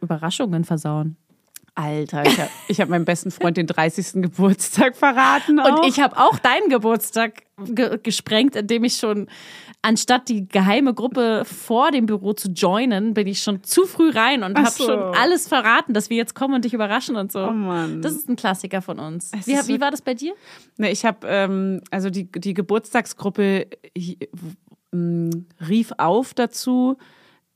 Überraschungen 0.02 0.64
versauen. 0.64 1.18
Alter, 1.78 2.26
ich 2.26 2.40
habe 2.40 2.50
ich 2.70 2.82
hab 2.82 2.88
meinem 2.88 3.04
besten 3.04 3.32
Freund 3.32 3.58
den 3.58 3.68
30. 3.68 4.14
Geburtstag 4.22 4.96
verraten. 4.96 5.60
Auch. 5.60 5.82
Und 5.82 5.90
ich 5.90 6.00
habe 6.00 6.18
auch 6.18 6.40
deinen 6.40 6.70
Geburtstag 6.70 7.44
ge 7.66 8.00
gesprengt, 8.02 8.56
indem 8.56 8.86
ich 8.86 8.96
schon, 8.96 9.28
anstatt 9.82 10.30
die 10.30 10.48
geheime 10.48 10.94
Gruppe 10.94 11.44
vor 11.44 11.92
dem 11.92 12.06
Büro 12.06 12.32
zu 12.32 12.50
joinen, 12.50 13.14
bin 13.14 13.28
ich 13.28 13.42
schon 13.42 13.62
zu 13.64 13.86
früh 13.86 14.10
rein 14.10 14.44
und 14.44 14.58
habe 14.58 14.70
so. 14.70 14.86
schon 14.86 15.00
alles 15.00 15.50
verraten, 15.50 15.94
dass 15.94 16.10
wir 16.10 16.16
jetzt 16.16 16.34
kommen 16.34 16.54
und 16.54 16.64
dich 16.64 16.74
überraschen 16.74 17.18
und 17.18 17.34
so. 17.34 17.46
Oh 17.46 17.52
Mann. 17.52 18.02
Das 18.02 18.14
ist 18.14 18.30
ein 18.30 18.38
Klassiker 18.38 18.82
von 18.82 18.98
uns. 18.98 19.34
Wie, 19.46 19.58
wie 19.68 19.82
war 19.82 19.92
das 19.92 20.02
bei 20.02 20.14
dir? 20.14 20.34
Ne, 20.78 20.92
ich 20.92 21.04
habe, 21.04 21.28
ähm, 21.28 21.82
also 21.92 22.10
die, 22.10 22.32
die 22.32 22.54
Geburtstagsgruppe 22.54 23.68
hi- 24.96 25.30
m, 25.30 25.46
rief 25.68 25.92
auf 25.98 26.34
dazu, 26.34 26.98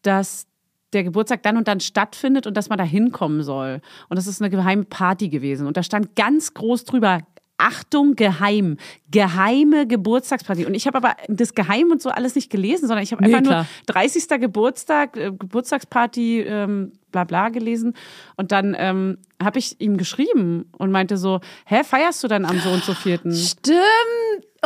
dass 0.02 0.46
der 0.94 1.04
Geburtstag 1.04 1.44
dann 1.44 1.58
und 1.58 1.68
dann 1.68 1.80
stattfindet 1.80 2.48
und 2.48 2.56
dass 2.58 2.70
man 2.70 2.78
da 2.78 2.84
hinkommen 2.84 3.44
soll. 3.44 3.82
Und 4.10 4.18
das 4.18 4.26
ist 4.28 4.42
eine 4.42 4.50
geheime 4.50 4.86
Party 4.86 5.30
gewesen. 5.30 5.68
Und 5.68 5.78
da 5.78 5.84
stand 5.84 6.16
ganz 6.16 6.54
groß 6.54 6.84
drüber, 6.86 7.20
Achtung, 7.62 8.16
geheim. 8.16 8.78
Geheime 9.12 9.86
Geburtstagsparty. 9.86 10.66
Und 10.66 10.74
ich 10.74 10.88
habe 10.88 10.98
aber 10.98 11.16
das 11.28 11.54
Geheim 11.54 11.92
und 11.92 12.02
so 12.02 12.10
alles 12.10 12.34
nicht 12.36 12.50
gelesen, 12.50 12.88
sondern 12.88 13.04
ich 13.04 13.12
habe 13.12 13.22
Nee, 13.24 13.36
einfach 13.36 13.48
klar. 13.52 13.64
nur 13.64 13.94
30. 13.94 14.40
Geburtstag, 14.40 15.18
äh, 15.18 15.32
Geburtstagsparty, 15.38 16.40
ähm, 16.42 16.94
bla 17.12 17.26
bla 17.26 17.50
gelesen. 17.50 17.94
Und 18.38 18.52
dann 18.54 18.76
ähm, 18.80 19.18
habe 19.44 19.60
ich 19.60 19.80
ihm 19.82 19.98
geschrieben 19.98 20.70
und 20.78 20.90
meinte 20.92 21.18
so, 21.18 21.42
hä, 21.66 21.84
feierst 21.84 22.24
du 22.24 22.28
dann 22.30 22.46
am 22.46 22.60
so 22.60 22.70
und 22.72 22.84
so 22.84 22.94
vierten? 22.94 23.32
Stimmt. 23.36 23.78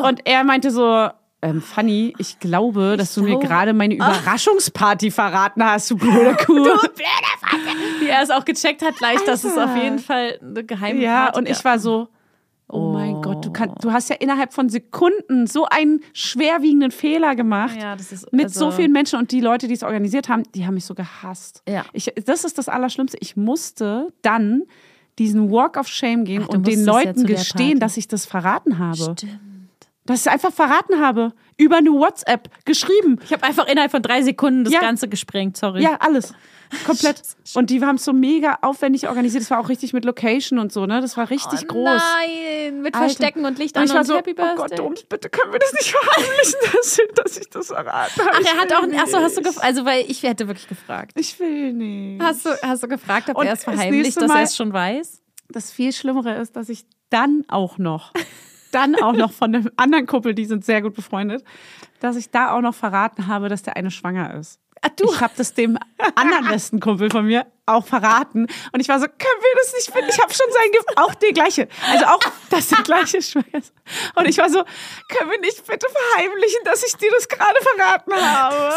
Und 0.01 0.21
er 0.26 0.43
meinte 0.43 0.69
so, 0.71 1.09
ähm, 1.43 1.61
Fanny, 1.61 2.13
ich 2.17 2.39
glaube, 2.39 2.95
dass 2.97 3.13
du 3.13 3.23
mir 3.23 3.37
gerade 3.37 3.73
meine 3.73 3.95
Überraschungsparty 3.95 5.11
verraten 5.11 5.63
hast, 5.63 5.91
du 5.91 5.97
blöde 5.97 6.35
Kuh. 6.45 6.65
Wie 7.99 8.07
er 8.07 8.23
es 8.23 8.29
auch 8.29 8.45
gecheckt 8.45 8.81
hat, 8.81 8.95
gleich, 8.95 9.23
dass 9.25 9.43
es 9.43 9.57
auf 9.57 9.75
jeden 9.75 9.99
Fall 9.99 10.39
eine 10.41 10.63
geheime 10.63 11.01
ja, 11.01 11.25
Party 11.25 11.39
und 11.39 11.49
ich 11.49 11.63
war 11.65 11.79
so, 11.79 12.07
oh, 12.69 12.93
mein 12.93 13.21
Gott, 13.21 13.45
du, 13.45 13.51
kann, 13.51 13.73
du 13.81 13.91
hast 13.91 14.09
ja 14.09 14.15
innerhalb 14.15 14.53
von 14.53 14.69
Sekunden 14.69 15.45
so 15.45 15.65
einen 15.65 15.99
schwerwiegenden 16.13 16.91
Fehler 16.91 17.35
gemacht. 17.35 17.75
Ja, 17.79 17.95
das 17.95 18.11
ist- 18.11 18.31
mit 18.31 18.45
also- 18.45 18.59
so 18.59 18.71
vielen 18.71 18.93
Menschen 18.93 19.19
und 19.19 19.31
die 19.31 19.41
Leute, 19.41 19.67
die 19.67 19.73
es 19.73 19.83
organisiert 19.83 20.29
haben, 20.29 20.43
die 20.55 20.65
haben 20.65 20.75
mich 20.75 20.85
so 20.85 20.95
gehasst. 20.95 21.61
Ja. 21.67 21.83
Ich, 21.91 22.11
das 22.25 22.45
ist 22.45 22.57
das 22.57 22.69
Allerschlimmste. 22.69 23.17
Ich 23.19 23.35
musste 23.35 24.13
dann 24.21 24.63
diesen 25.19 25.51
Walk 25.51 25.77
of 25.77 25.87
Shame 25.87 26.23
gehen 26.23 26.43
Ach, 26.45 26.47
du 26.47 26.57
und 26.57 26.67
den 26.67 26.79
ja 26.79 26.85
Leuten 26.85 27.25
der 27.27 27.35
gestehen, 27.35 27.79
dass 27.79 27.97
ich 27.97 28.07
das 28.07 28.25
verraten 28.25 28.79
habe. 28.79 28.97
Stimmt. 28.97 29.53
Dass 30.06 30.22
ich 30.22 30.26
es 30.28 30.32
einfach 30.32 30.51
verraten 30.51 30.99
habe. 30.99 31.34
Über 31.58 31.78
eine 31.78 31.91
WhatsApp 31.91 32.49
geschrieben. 32.66 33.20
Ich 33.24 33.32
habe 33.32 33.43
einfach 33.43 33.68
innerhalb 33.68 33.91
von 33.91 34.01
drei 34.01 34.24
Sekunden 34.24 34.64
das 34.64 34.74
Ja. 34.74 34.82
Ganze 34.82 35.08
gesprengt, 35.08 35.56
sorry. 35.56 35.84
Ja, 35.84 35.97
alles. 35.99 36.34
Komplett. 36.86 37.22
Und 37.54 37.70
die 37.70 37.82
haben 37.82 37.95
es 37.95 38.06
so 38.06 38.14
mega 38.14 38.58
aufwendig 38.62 39.08
organisiert. 39.08 39.43
Das 39.43 39.51
war 39.51 39.60
auch 39.60 39.70
richtig 39.70 39.93
mit 39.93 40.06
Location 40.06 40.58
und 40.58 40.72
so, 40.72 40.86
ne? 40.88 41.01
Das 41.01 41.16
war 41.18 41.30
richtig 41.30 41.62
oh, 41.64 41.68
groß. 41.68 42.01
Nein, 42.01 42.82
mit 42.82 42.95
Alter. 42.95 43.10
Verstecken 43.10 43.45
und 43.45 43.60
Licht 43.60 43.76
Und 43.76 43.82
an 43.82 43.86
ich 43.86 43.91
und, 43.91 43.97
war 43.97 44.06
so, 44.06 44.18
Happy 44.18 44.32
oh 44.32 44.36
Birthday. 44.36 44.56
Gott, 44.56 44.80
Doms, 44.80 45.04
bitte 45.04 45.30
können 45.30 45.54
wir 45.54 45.60
das 45.60 45.72
nicht 45.74 45.91
verheimlichen, 45.91 46.60
dass, 46.74 47.01
dass 47.16 47.38
ich 47.38 47.49
das 47.49 47.68
verraten 47.68 48.22
habe. 48.26 48.32
Ach, 48.34 48.54
er 48.56 48.60
hat 48.60 48.74
auch, 48.74 48.88
ach 48.97 49.08
so, 49.08 49.18
hast 49.20 49.38
du 49.38 49.41
gefragt, 49.43 49.66
also 49.66 49.86
weil 49.86 50.06
ich 50.08 50.24
hätte 50.24 50.47
wirklich 50.47 50.68
gefragt. 50.68 51.12
Ich 51.16 51.39
will 51.39 51.74
nicht. 51.74 52.22
Hast 52.24 52.45
du, 52.45 52.49
hast 52.64 52.82
du 52.82 52.88
gefragt, 52.88 53.30
ob 53.30 53.38
Und 53.38 53.45
er 53.45 53.54
es 53.54 53.64
verheimlicht, 53.64 54.20
dass 54.20 54.32
er 54.32 54.41
es 54.41 54.56
schon 54.56 54.74
weiß? 54.74 55.22
Das 55.49 55.72
viel 55.72 55.93
Schlimmere 55.93 56.36
ist, 56.38 56.56
dass 56.56 56.70
ich 56.70 56.86
dann 57.10 57.43
auch 57.47 57.78
noch, 57.78 58.14
dann 58.74 58.95
auch 58.95 59.13
noch 59.13 59.32
von 59.32 59.55
einem 59.55 59.69
anderen 59.78 60.05
Kuppel, 60.05 60.34
die 60.34 60.45
sind 60.45 60.65
sehr 60.65 60.82
gut 60.82 60.93
befreundet, 60.93 61.43
dass 61.99 62.15
ich 62.15 62.32
da 62.32 62.51
auch 62.51 62.61
noch 62.61 62.76
verraten 62.76 63.28
habe, 63.28 63.49
dass 63.49 63.63
der 63.63 63.78
eine 63.78 63.91
schwanger 63.91 64.34
ist. 64.36 64.59
Ach, 64.82 64.89
du. 64.89 65.05
Ich 65.05 65.21
habe 65.21 65.34
das 65.38 65.53
dem 65.53 65.78
anderen 66.15 66.47
besten 66.47 66.80
Kumpel 66.80 67.09
von 67.09 67.26
mir 67.26 67.45
auch 67.66 67.86
verraten. 67.86 68.47
Und 68.72 68.80
ich 68.80 68.89
war 68.89 68.99
so, 68.99 69.05
können 69.05 69.41
wir 69.41 69.61
das 69.61 69.74
nicht 69.74 69.91
finden? 69.91 70.09
Ich 70.09 70.20
habe 70.22 70.34
schon 70.34 70.51
sein, 70.51 70.72
Ge 70.72 70.82
auch 70.97 71.16
der 71.16 71.32
gleiche. 71.32 71.68
Also 71.91 72.05
auch, 72.05 72.20
dass 72.49 72.68
der 72.68 72.84
gleiche 72.84 73.22
schwanger 73.22 73.45
ist. 73.53 73.74
Und 74.16 74.28
ich 74.28 74.38
war 74.38 74.49
so, 74.49 74.64
können 75.09 75.32
wir 75.32 75.39
nicht 75.39 75.66
bitte 75.66 75.88
verheimlichen, 75.89 76.59
dass 76.66 76.84
ich 76.84 76.95
dir 76.95 77.11
das 77.11 77.28
gerade 77.28 77.59
verraten 77.61 78.14
habe? 78.14 78.74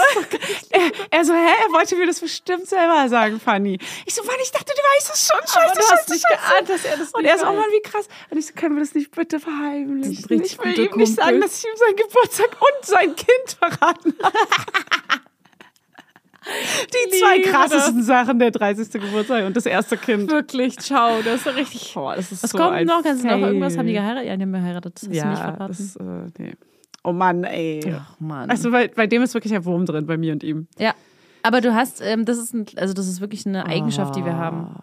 Er, 0.71 0.91
er 1.11 1.25
so, 1.25 1.33
hä, 1.33 1.55
er 1.67 1.73
wollte 1.73 1.97
mir 1.97 2.07
das 2.07 2.21
bestimmt 2.21 2.69
selber 2.69 3.09
sagen, 3.09 3.41
Fanny. 3.41 3.79
Ich 4.05 4.15
so, 4.15 4.23
Fanny, 4.23 4.43
ich 4.43 4.53
dachte, 4.53 4.73
du 4.75 4.83
weißt 4.97 5.15
es 5.15 5.29
schon. 5.29 5.41
Scheiße, 5.41 5.75
du 5.75 5.91
hast 5.91 6.09
nicht 6.09 6.25
geahnt, 6.29 6.69
dass 6.69 6.85
er 6.85 6.97
das 6.97 7.13
Und 7.13 7.23
nicht 7.23 7.31
er 7.31 7.37
ist, 7.37 7.43
oh. 7.43 7.53
Mann, 7.53 7.71
wie 7.71 7.83
krass. 7.83 8.07
Und 8.31 8.39
ich 8.39 8.47
so, 8.47 8.53
können 8.55 8.77
wir 8.77 8.85
das 8.85 8.95
nicht 8.95 9.11
bitte 9.11 9.41
verheimlichen? 9.41 10.13
Das 10.13 10.21
Ich 10.21 10.59
will 10.59 10.79
ihm 10.79 10.97
nicht 10.97 11.15
sagen, 11.15 11.31
Kumpel. 11.31 11.41
dass 11.41 11.59
ich 11.59 11.65
ihm 11.65 11.77
seinen 11.77 11.97
Geburtstag 11.97 12.51
und 12.61 12.87
sein 12.87 13.17
Kind 13.17 13.57
verraten 13.59 14.15
habe. 14.23 14.39
Die 16.47 17.19
zwei 17.19 17.41
krassesten 17.41 18.03
Sachen, 18.03 18.39
der 18.39 18.51
30. 18.51 18.91
Geburtstag 18.93 19.45
und 19.47 19.57
das 19.57 19.67
erste 19.67 19.97
Kind. 19.97 20.31
Wirklich, 20.31 20.79
ciao, 20.79 21.21
das 21.23 21.45
ist 21.47 21.57
richtig. 21.57 21.93
Boah, 21.95 22.15
das 22.17 22.31
ist 22.33 22.43
Was 22.45 22.51
so 22.51 22.59
kommt 22.59 22.85
noch? 22.87 23.03
Kannst 23.03 23.25
du 23.25 23.29
noch 23.29 23.39
irgendwas? 23.39 23.77
Haben 23.77 23.87
die 23.89 23.93
geheiratet? 23.95 24.27
Ja, 24.29 24.37
die 24.37 24.43
haben 24.43 24.53
geheiratet. 24.53 24.95
Das 24.95 25.03
hast 25.03 25.07
du 25.09 25.11
nicht 25.11 25.19
Ja, 25.19 25.37
verraten. 25.37 25.67
das, 25.69 25.97
äh, 25.97 26.03
nee. 26.43 26.53
Oh 27.05 27.13
Mann, 27.13 27.45
ey. 27.45 27.95
Ach, 27.97 28.19
Mann. 28.21 28.51
Also 28.51 28.71
bei, 28.71 28.89
bei 28.89 29.07
dem 29.07 29.23
ist 29.23 29.35
wirklich 29.35 29.55
ein 29.55 29.65
Wurm 29.65 29.87
drin, 29.87 30.07
bei 30.07 30.17
mir 30.17 30.33
und 30.33 30.43
ihm. 30.43 30.67
ja. 30.79 30.95
Aber 31.43 31.61
du 31.61 31.73
hast, 31.77 32.01
ähm, 32.03 32.25
das 32.25 32.39
ist 32.39 32.53
ein, 32.55 32.67
also 32.75 32.93
das 32.93 33.07
ist 33.07 33.21
wirklich 33.21 33.47
eine 33.47 33.65
Eigenschaft, 33.67 34.17
die 34.17 34.25
wir 34.25 34.37
haben. 34.37 34.75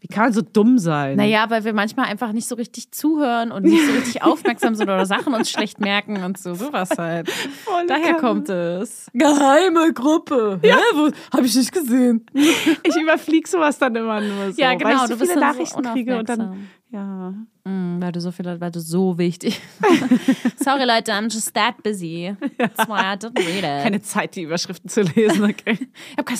Wie 0.00 0.08
kann 0.08 0.24
man 0.24 0.32
so 0.34 0.42
dumm 0.42 0.78
sein? 0.78 1.16
Naja, 1.16 1.46
weil 1.48 1.64
wir 1.64 1.72
manchmal 1.72 2.06
einfach 2.06 2.32
nicht 2.32 2.46
so 2.46 2.54
richtig 2.54 2.92
zuhören 2.92 3.50
und 3.50 3.64
nicht 3.64 3.84
so 3.86 3.92
richtig 3.92 4.22
aufmerksam 4.22 4.74
sind 4.74 4.88
oder 4.88 5.06
Sachen 5.06 5.32
uns 5.32 5.50
schlecht 5.50 5.80
merken 5.80 6.22
und 6.22 6.36
so, 6.36 6.54
sowas 6.54 6.90
halt. 6.98 7.30
Voll 7.30 7.86
Daher 7.86 8.12
kann- 8.12 8.20
kommt 8.20 8.48
es. 8.50 9.10
Geheime 9.14 9.92
Gruppe. 9.94 10.60
Ja, 10.62 10.78
wo, 10.94 11.10
hab 11.32 11.44
ich 11.44 11.54
nicht 11.54 11.72
gesehen. 11.72 12.26
Ich 12.82 12.94
überflieg 12.96 13.48
sowas 13.48 13.78
dann 13.78 13.96
immer 13.96 14.20
nur 14.20 14.52
so. 14.52 14.60
Ja, 14.60 14.68
weil 14.70 14.78
genau, 14.78 14.90
ich 14.92 15.00
so 15.00 15.06
du 15.14 15.18
bist 15.18 15.32
viele 15.32 15.34
so 15.34 15.40
Nachrichten 15.52 15.82
kriege 15.82 16.18
und 16.18 16.28
dann, 16.28 16.68
ja. 16.90 17.34
Mm, 17.64 18.00
weil 18.00 18.12
du 18.12 18.20
so 18.20 18.30
viel, 18.30 18.60
weil 18.60 18.70
du 18.70 18.80
so 18.80 19.18
wichtig. 19.18 19.60
Sorry, 20.56 20.84
Leute, 20.84 21.12
I'm 21.12 21.32
just 21.32 21.52
that 21.54 21.82
busy. 21.82 22.36
That's 22.58 22.86
why 22.88 23.00
I 23.00 23.16
didn't 23.16 23.38
read 23.38 23.64
it. 23.64 23.82
Keine 23.82 24.02
Zeit, 24.02 24.36
die 24.36 24.42
Überschriften 24.42 24.88
zu 24.88 25.02
lesen, 25.02 25.44
okay. 25.44 25.78
Ich 26.12 26.18
hab 26.18 26.26
keine 26.26 26.38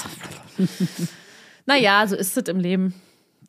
Naja, 1.67 2.07
so 2.07 2.15
ist 2.17 2.37
es 2.37 2.49
im 2.49 2.61
Leben. 2.61 2.95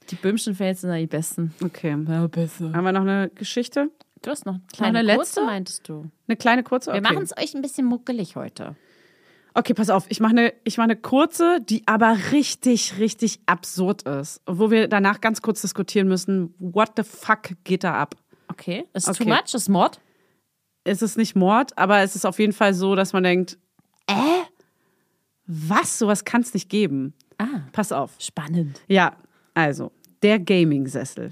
Die 0.09 0.15
Böhmischen 0.15 0.55
Fails 0.55 0.81
sind 0.81 0.89
ja 0.91 0.97
die 0.97 1.07
besten. 1.07 1.53
Okay. 1.63 1.95
Ja, 2.07 2.27
besser. 2.27 2.71
Haben 2.73 2.83
wir 2.85 2.91
noch 2.91 3.01
eine 3.01 3.29
Geschichte? 3.35 3.89
Du 4.21 4.31
hast 4.31 4.45
noch 4.45 4.55
eine 4.55 4.63
kleine 4.73 4.99
eine 4.99 5.15
kurze, 5.15 5.39
letzte? 5.39 5.45
meintest 5.45 5.89
du. 5.89 6.09
Eine 6.27 6.37
kleine 6.37 6.63
kurze? 6.63 6.91
Wir 6.91 6.99
Okay. 6.99 7.13
machen 7.13 7.23
es 7.23 7.37
euch 7.37 7.53
ein 7.55 7.61
bisschen 7.61 7.85
muckelig 7.85 8.35
heute. 8.35 8.75
Okay, 9.53 9.73
pass 9.73 9.89
auf. 9.89 10.05
Ich 10.09 10.19
mache 10.19 10.31
eine, 10.31 10.53
ich 10.63 10.77
mache 10.77 10.85
eine 10.85 10.95
kurze, 10.95 11.59
die 11.61 11.83
aber 11.87 12.15
richtig, 12.31 12.97
richtig 12.99 13.39
absurd 13.47 14.03
ist. 14.03 14.41
Wo 14.45 14.69
wir 14.71 14.87
danach 14.87 15.19
ganz 15.21 15.41
kurz 15.41 15.61
diskutieren 15.61 16.07
müssen, 16.07 16.53
what 16.59 16.91
the 16.95 17.03
fuck 17.03 17.49
geht 17.63 17.83
da 17.83 17.95
ab? 17.95 18.15
Okay. 18.49 18.85
Ist 18.93 19.07
Okay. 19.09 19.23
too 19.23 19.29
much? 19.29 19.53
Ist 19.53 19.67
Mord? 19.69 19.99
Es 20.83 21.01
ist 21.01 21.17
nicht 21.17 21.35
Mord, 21.35 21.77
aber 21.77 21.99
es 21.99 22.15
ist 22.15 22.25
auf 22.25 22.39
jeden 22.39 22.53
Fall 22.53 22.73
so, 22.73 22.95
dass 22.95 23.13
man 23.13 23.23
denkt, 23.23 23.57
äh, 24.07 24.13
was? 25.47 25.97
Sowas 25.99 26.23
kann 26.25 26.41
es 26.41 26.53
nicht 26.53 26.69
geben. 26.69 27.13
Ah, 27.37 27.61
Pass 27.71 27.91
auf. 27.91 28.15
spannend. 28.19 28.81
Ja, 28.87 29.15
also, 29.53 29.91
der 30.23 30.39
Gaming-Sessel. 30.39 31.31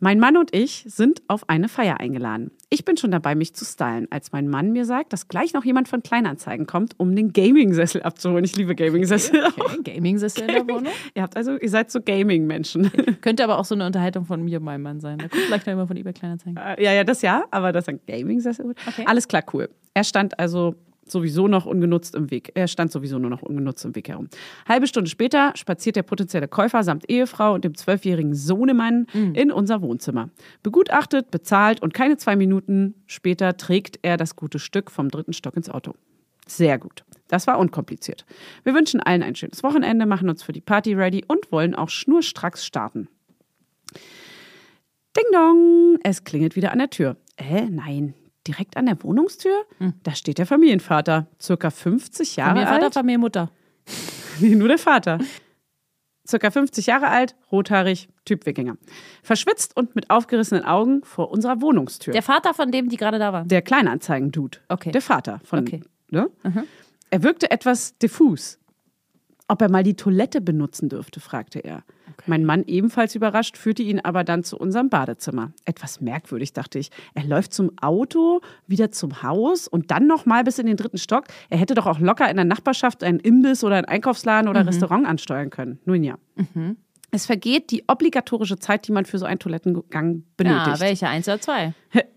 Mein 0.00 0.18
Mann 0.18 0.36
und 0.36 0.54
ich 0.54 0.84
sind 0.86 1.22
auf 1.28 1.48
eine 1.48 1.68
Feier 1.68 1.98
eingeladen. 1.98 2.50
Ich 2.68 2.84
bin 2.84 2.96
schon 2.96 3.10
dabei, 3.10 3.34
mich 3.34 3.54
zu 3.54 3.64
stylen, 3.64 4.06
als 4.10 4.32
mein 4.32 4.48
Mann 4.48 4.72
mir 4.72 4.84
sagt, 4.84 5.12
dass 5.12 5.28
gleich 5.28 5.54
noch 5.54 5.64
jemand 5.64 5.88
von 5.88 6.02
Kleinanzeigen 6.02 6.66
kommt, 6.66 6.92
um 6.98 7.14
den 7.16 7.32
Gaming-Sessel 7.32 8.02
abzuholen. 8.02 8.44
Ich 8.44 8.56
liebe 8.56 8.74
Gaming-Sessel. 8.74 9.44
Okay, 9.56 9.94
Gaming-Sessel 9.94 10.42
in 10.42 10.48
der 10.48 10.68
Wohnung. 10.68 10.92
Ihr 11.14 11.22
habt 11.22 11.36
also, 11.36 11.56
ihr 11.56 11.70
seid 11.70 11.90
so 11.90 12.00
Gaming-Menschen. 12.02 12.90
Könnte 13.22 13.44
aber 13.44 13.58
auch 13.58 13.64
so 13.64 13.74
eine 13.74 13.86
Unterhaltung 13.86 14.26
von 14.26 14.42
mir 14.42 14.58
und 14.58 14.64
meinem 14.64 14.82
Mann 14.82 15.00
sein. 15.00 15.18
Da 15.18 15.28
guckt 15.28 15.42
vielleicht 15.46 15.66
noch 15.66 15.72
immer 15.72 15.86
von 15.86 15.96
eBay 15.96 16.12
Kleinanzeigen. 16.12 16.56
Äh, 16.56 16.82
ja, 16.82 16.92
ja, 16.92 17.04
das 17.04 17.22
ja, 17.22 17.44
aber 17.50 17.72
das 17.72 17.84
ist 17.84 17.88
ein 17.88 18.00
Gaming-Sessel. 18.06 18.74
Okay. 18.86 19.04
Alles 19.06 19.28
klar, 19.28 19.44
cool. 19.52 19.70
Er 19.94 20.04
stand 20.04 20.38
also 20.38 20.74
sowieso 21.06 21.48
noch 21.48 21.66
ungenutzt 21.66 22.14
im 22.14 22.30
Weg. 22.30 22.52
Er 22.54 22.68
stand 22.68 22.92
sowieso 22.92 23.18
nur 23.18 23.30
noch 23.30 23.42
ungenutzt 23.42 23.84
im 23.84 23.94
Weg 23.94 24.08
herum. 24.08 24.28
Halbe 24.68 24.86
Stunde 24.86 25.10
später 25.10 25.52
spaziert 25.54 25.96
der 25.96 26.02
potenzielle 26.02 26.48
Käufer 26.48 26.82
samt 26.82 27.08
Ehefrau 27.10 27.54
und 27.54 27.64
dem 27.64 27.74
zwölfjährigen 27.74 28.34
Sohnemann 28.34 29.06
in 29.34 29.52
unser 29.52 29.82
Wohnzimmer. 29.82 30.30
Begutachtet, 30.62 31.30
bezahlt 31.30 31.82
und 31.82 31.94
keine 31.94 32.16
zwei 32.16 32.36
Minuten 32.36 32.94
später 33.06 33.56
trägt 33.56 33.98
er 34.02 34.16
das 34.16 34.36
gute 34.36 34.58
Stück 34.58 34.90
vom 34.90 35.08
dritten 35.08 35.32
Stock 35.32 35.56
ins 35.56 35.70
Auto. 35.70 35.94
Sehr 36.46 36.78
gut. 36.78 37.04
Das 37.28 37.46
war 37.46 37.58
unkompliziert. 37.58 38.26
Wir 38.64 38.74
wünschen 38.74 39.00
allen 39.00 39.22
ein 39.22 39.34
schönes 39.34 39.62
Wochenende, 39.62 40.06
machen 40.06 40.28
uns 40.28 40.42
für 40.42 40.52
die 40.52 40.60
Party 40.60 40.94
ready 40.94 41.24
und 41.26 41.50
wollen 41.50 41.74
auch 41.74 41.88
schnurstracks 41.88 42.66
starten. 42.66 43.08
Ding 45.16 45.24
dong, 45.32 45.98
es 46.02 46.24
klingelt 46.24 46.56
wieder 46.56 46.72
an 46.72 46.78
der 46.78 46.90
Tür. 46.90 47.16
Äh, 47.36 47.66
nein, 47.70 48.14
direkt 48.46 48.76
an 48.76 48.86
der 48.86 49.02
Wohnungstür? 49.02 49.64
Da 50.02 50.14
steht 50.14 50.38
der 50.38 50.46
Familienvater, 50.46 51.26
circa 51.40 51.70
50 51.70 52.36
Jahre 52.36 52.50
Familienvater, 52.50 52.84
alt. 52.84 52.94
Familienmutter. 52.94 53.50
Nee, 54.40 54.56
nur 54.56 54.66
der 54.66 54.78
Vater. 54.78 55.18
Circa 56.26 56.50
50 56.50 56.86
Jahre 56.86 57.06
alt, 57.08 57.36
rothaarig, 57.52 58.08
Typ 58.24 58.46
Wikinger. 58.46 58.76
Verschwitzt 59.22 59.76
und 59.76 59.94
mit 59.94 60.10
aufgerissenen 60.10 60.64
Augen 60.64 61.04
vor 61.04 61.30
unserer 61.30 61.60
Wohnungstür. 61.60 62.12
Der 62.12 62.22
Vater 62.22 62.52
von 62.52 62.72
dem, 62.72 62.88
die 62.88 62.96
gerade 62.96 63.20
da 63.20 63.32
war. 63.32 63.44
Der 63.44 63.62
Kleinanzeigen-Dude. 63.62 64.58
Okay. 64.68 64.90
Der 64.90 65.02
Vater 65.02 65.40
von. 65.44 65.60
Okay. 65.60 65.82
Ne? 66.10 66.30
Er 67.10 67.22
wirkte 67.22 67.50
etwas 67.50 67.96
diffus. 67.98 68.58
Ob 69.46 69.60
er 69.62 69.70
mal 69.70 69.82
die 69.82 69.94
Toilette 69.94 70.40
benutzen 70.40 70.88
dürfte, 70.88 71.20
fragte 71.20 71.60
er. 71.60 71.84
Mein 72.26 72.44
Mann, 72.44 72.64
ebenfalls 72.66 73.14
überrascht, 73.14 73.56
führte 73.56 73.82
ihn 73.82 74.00
aber 74.00 74.24
dann 74.24 74.44
zu 74.44 74.56
unserem 74.56 74.88
Badezimmer. 74.88 75.52
Etwas 75.64 76.00
merkwürdig, 76.00 76.52
dachte 76.52 76.78
ich. 76.78 76.90
Er 77.14 77.24
läuft 77.24 77.52
zum 77.52 77.72
Auto, 77.80 78.40
wieder 78.66 78.90
zum 78.90 79.22
Haus 79.22 79.68
und 79.68 79.90
dann 79.90 80.06
noch 80.06 80.26
mal 80.26 80.44
bis 80.44 80.58
in 80.58 80.66
den 80.66 80.76
dritten 80.76 80.98
Stock. 80.98 81.24
Er 81.50 81.58
hätte 81.58 81.74
doch 81.74 81.86
auch 81.86 81.98
locker 81.98 82.28
in 82.28 82.36
der 82.36 82.44
Nachbarschaft 82.44 83.04
einen 83.04 83.20
Imbiss 83.20 83.64
oder 83.64 83.76
einen 83.76 83.86
Einkaufsladen 83.86 84.48
oder 84.48 84.66
Restaurant 84.66 85.06
ansteuern 85.06 85.50
können. 85.50 85.78
Nun 85.84 86.02
ja. 86.02 86.16
Es 87.10 87.26
vergeht 87.26 87.70
die 87.70 87.84
obligatorische 87.86 88.58
Zeit, 88.58 88.88
die 88.88 88.92
man 88.92 89.04
für 89.04 89.18
so 89.18 89.24
einen 89.24 89.38
Toilettengang 89.38 90.24
benötigt. 90.36 90.66
Ja, 90.66 90.80
welche? 90.80 91.06
Eins 91.06 91.28
oder 91.28 91.40
zwei? 91.40 91.72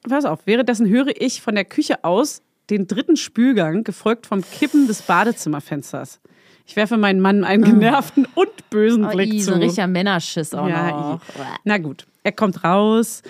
Pass 0.09 0.25
auf, 0.25 0.39
währenddessen 0.45 0.87
höre 0.89 1.09
ich 1.21 1.41
von 1.41 1.53
der 1.53 1.65
Küche 1.65 2.03
aus 2.03 2.41
den 2.71 2.87
dritten 2.87 3.15
Spülgang, 3.15 3.83
gefolgt 3.83 4.25
vom 4.25 4.41
Kippen 4.41 4.87
des 4.87 5.03
Badezimmerfensters. 5.03 6.19
Ich 6.67 6.75
werfe 6.75 6.97
meinen 6.97 7.21
Mann 7.21 7.43
einen 7.45 7.63
genervten 7.63 8.27
und 8.35 8.69
bösen 8.69 9.05
Oh, 9.05 9.09
Blick 9.09 9.33
i, 9.33 9.39
zu. 9.39 9.45
so 9.45 9.53
ein 9.53 9.61
richtiger 9.63 9.87
Männerschiss 9.87 10.53
auch 10.53 10.67
ja, 10.67 10.91
noch. 10.91 11.21
i. 11.21 11.41
Na 11.63 11.77
gut, 11.77 12.05
er 12.23 12.33
kommt 12.33 12.63
raus, 12.65 13.23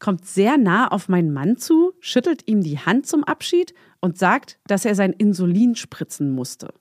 kommt 0.00 0.26
sehr 0.26 0.58
nah 0.58 0.88
auf 0.88 1.08
meinen 1.08 1.32
Mann 1.32 1.56
zu, 1.56 1.92
schüttelt 2.00 2.42
ihm 2.48 2.62
die 2.62 2.78
Hand 2.78 3.06
zum 3.06 3.22
Abschied 3.22 3.74
und 4.00 4.18
sagt, 4.18 4.58
dass 4.66 4.84
er 4.84 4.96
sein 4.96 5.12
Insulin 5.12 5.76
spritzen 5.76 6.32
musste. 6.32 6.74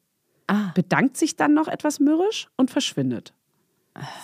Ah. 0.48 0.72
Bedankt 0.74 1.16
sich 1.16 1.36
dann 1.36 1.54
noch 1.54 1.68
etwas 1.68 2.00
mürrisch 2.00 2.48
und 2.58 2.72
verschwindet. 2.72 3.34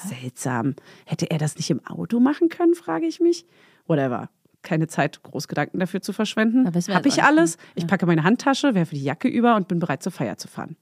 Seltsam. 0.07 0.75
Hätte 1.05 1.29
er 1.29 1.37
das 1.37 1.55
nicht 1.55 1.69
im 1.69 1.85
Auto 1.85 2.19
machen 2.19 2.49
können, 2.49 2.73
frage 2.73 3.05
ich 3.05 3.19
mich. 3.19 3.45
Whatever. 3.87 4.29
Keine 4.63 4.87
Zeit, 4.87 5.21
Großgedanken 5.21 5.79
dafür 5.79 6.01
zu 6.01 6.13
verschwenden. 6.13 6.65
Da 6.65 6.73
wissen 6.73 6.87
wir 6.89 6.95
Hab 6.95 7.05
jetzt 7.05 7.17
ich 7.17 7.23
alles. 7.23 7.57
Ich 7.75 7.85
packe 7.85 8.07
meine 8.07 8.23
Handtasche, 8.23 8.73
werfe 8.73 8.95
die 8.95 9.03
Jacke 9.03 9.27
über 9.27 9.55
und 9.55 9.67
bin 9.67 9.77
bereit 9.79 10.01
zur 10.01 10.11
Feier 10.11 10.37
zu 10.37 10.47
fahren. 10.47 10.75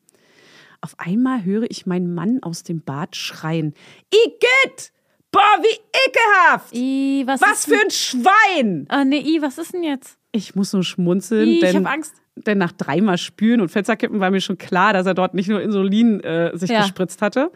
Auf 0.83 0.95
einmal 0.97 1.45
höre 1.45 1.63
ich 1.71 1.85
meinen 1.85 2.13
Mann 2.13 2.39
aus 2.43 2.63
dem 2.63 2.81
Bad 2.81 3.15
schreien. 3.15 3.73
Igitt! 4.13 4.91
Boah, 5.31 5.39
wie 5.61 5.79
ekelhaft! 6.07 6.75
I, 6.75 7.23
was, 7.25 7.41
Was 7.41 7.63
für 7.65 7.75
ein 7.81 7.89
Schwein! 7.89 8.85
Ah, 8.89 9.05
nee, 9.05 9.19
I, 9.19 9.41
was 9.41 9.57
ist 9.57 9.73
denn 9.73 9.83
jetzt? 9.83 10.17
Ich 10.33 10.55
muss 10.55 10.73
nur 10.73 10.83
schmunzeln, 10.83 11.47
I, 11.47 11.53
ich 11.53 11.59
denn, 11.61 11.85
hab 11.87 11.93
Angst. 11.93 12.15
denn 12.35 12.57
nach 12.57 12.73
dreimal 12.73 13.17
Spülen 13.17 13.61
und 13.61 13.69
Fensterkippen 13.69 14.19
war 14.19 14.29
mir 14.29 14.41
schon 14.41 14.57
klar, 14.57 14.91
dass 14.91 15.05
er 15.05 15.13
dort 15.13 15.33
nicht 15.35 15.47
nur 15.47 15.61
Insulin 15.61 16.19
äh, 16.19 16.51
sich 16.57 16.69
Ja. 16.69 16.81
gespritzt 16.81 17.21
hatte. 17.21 17.49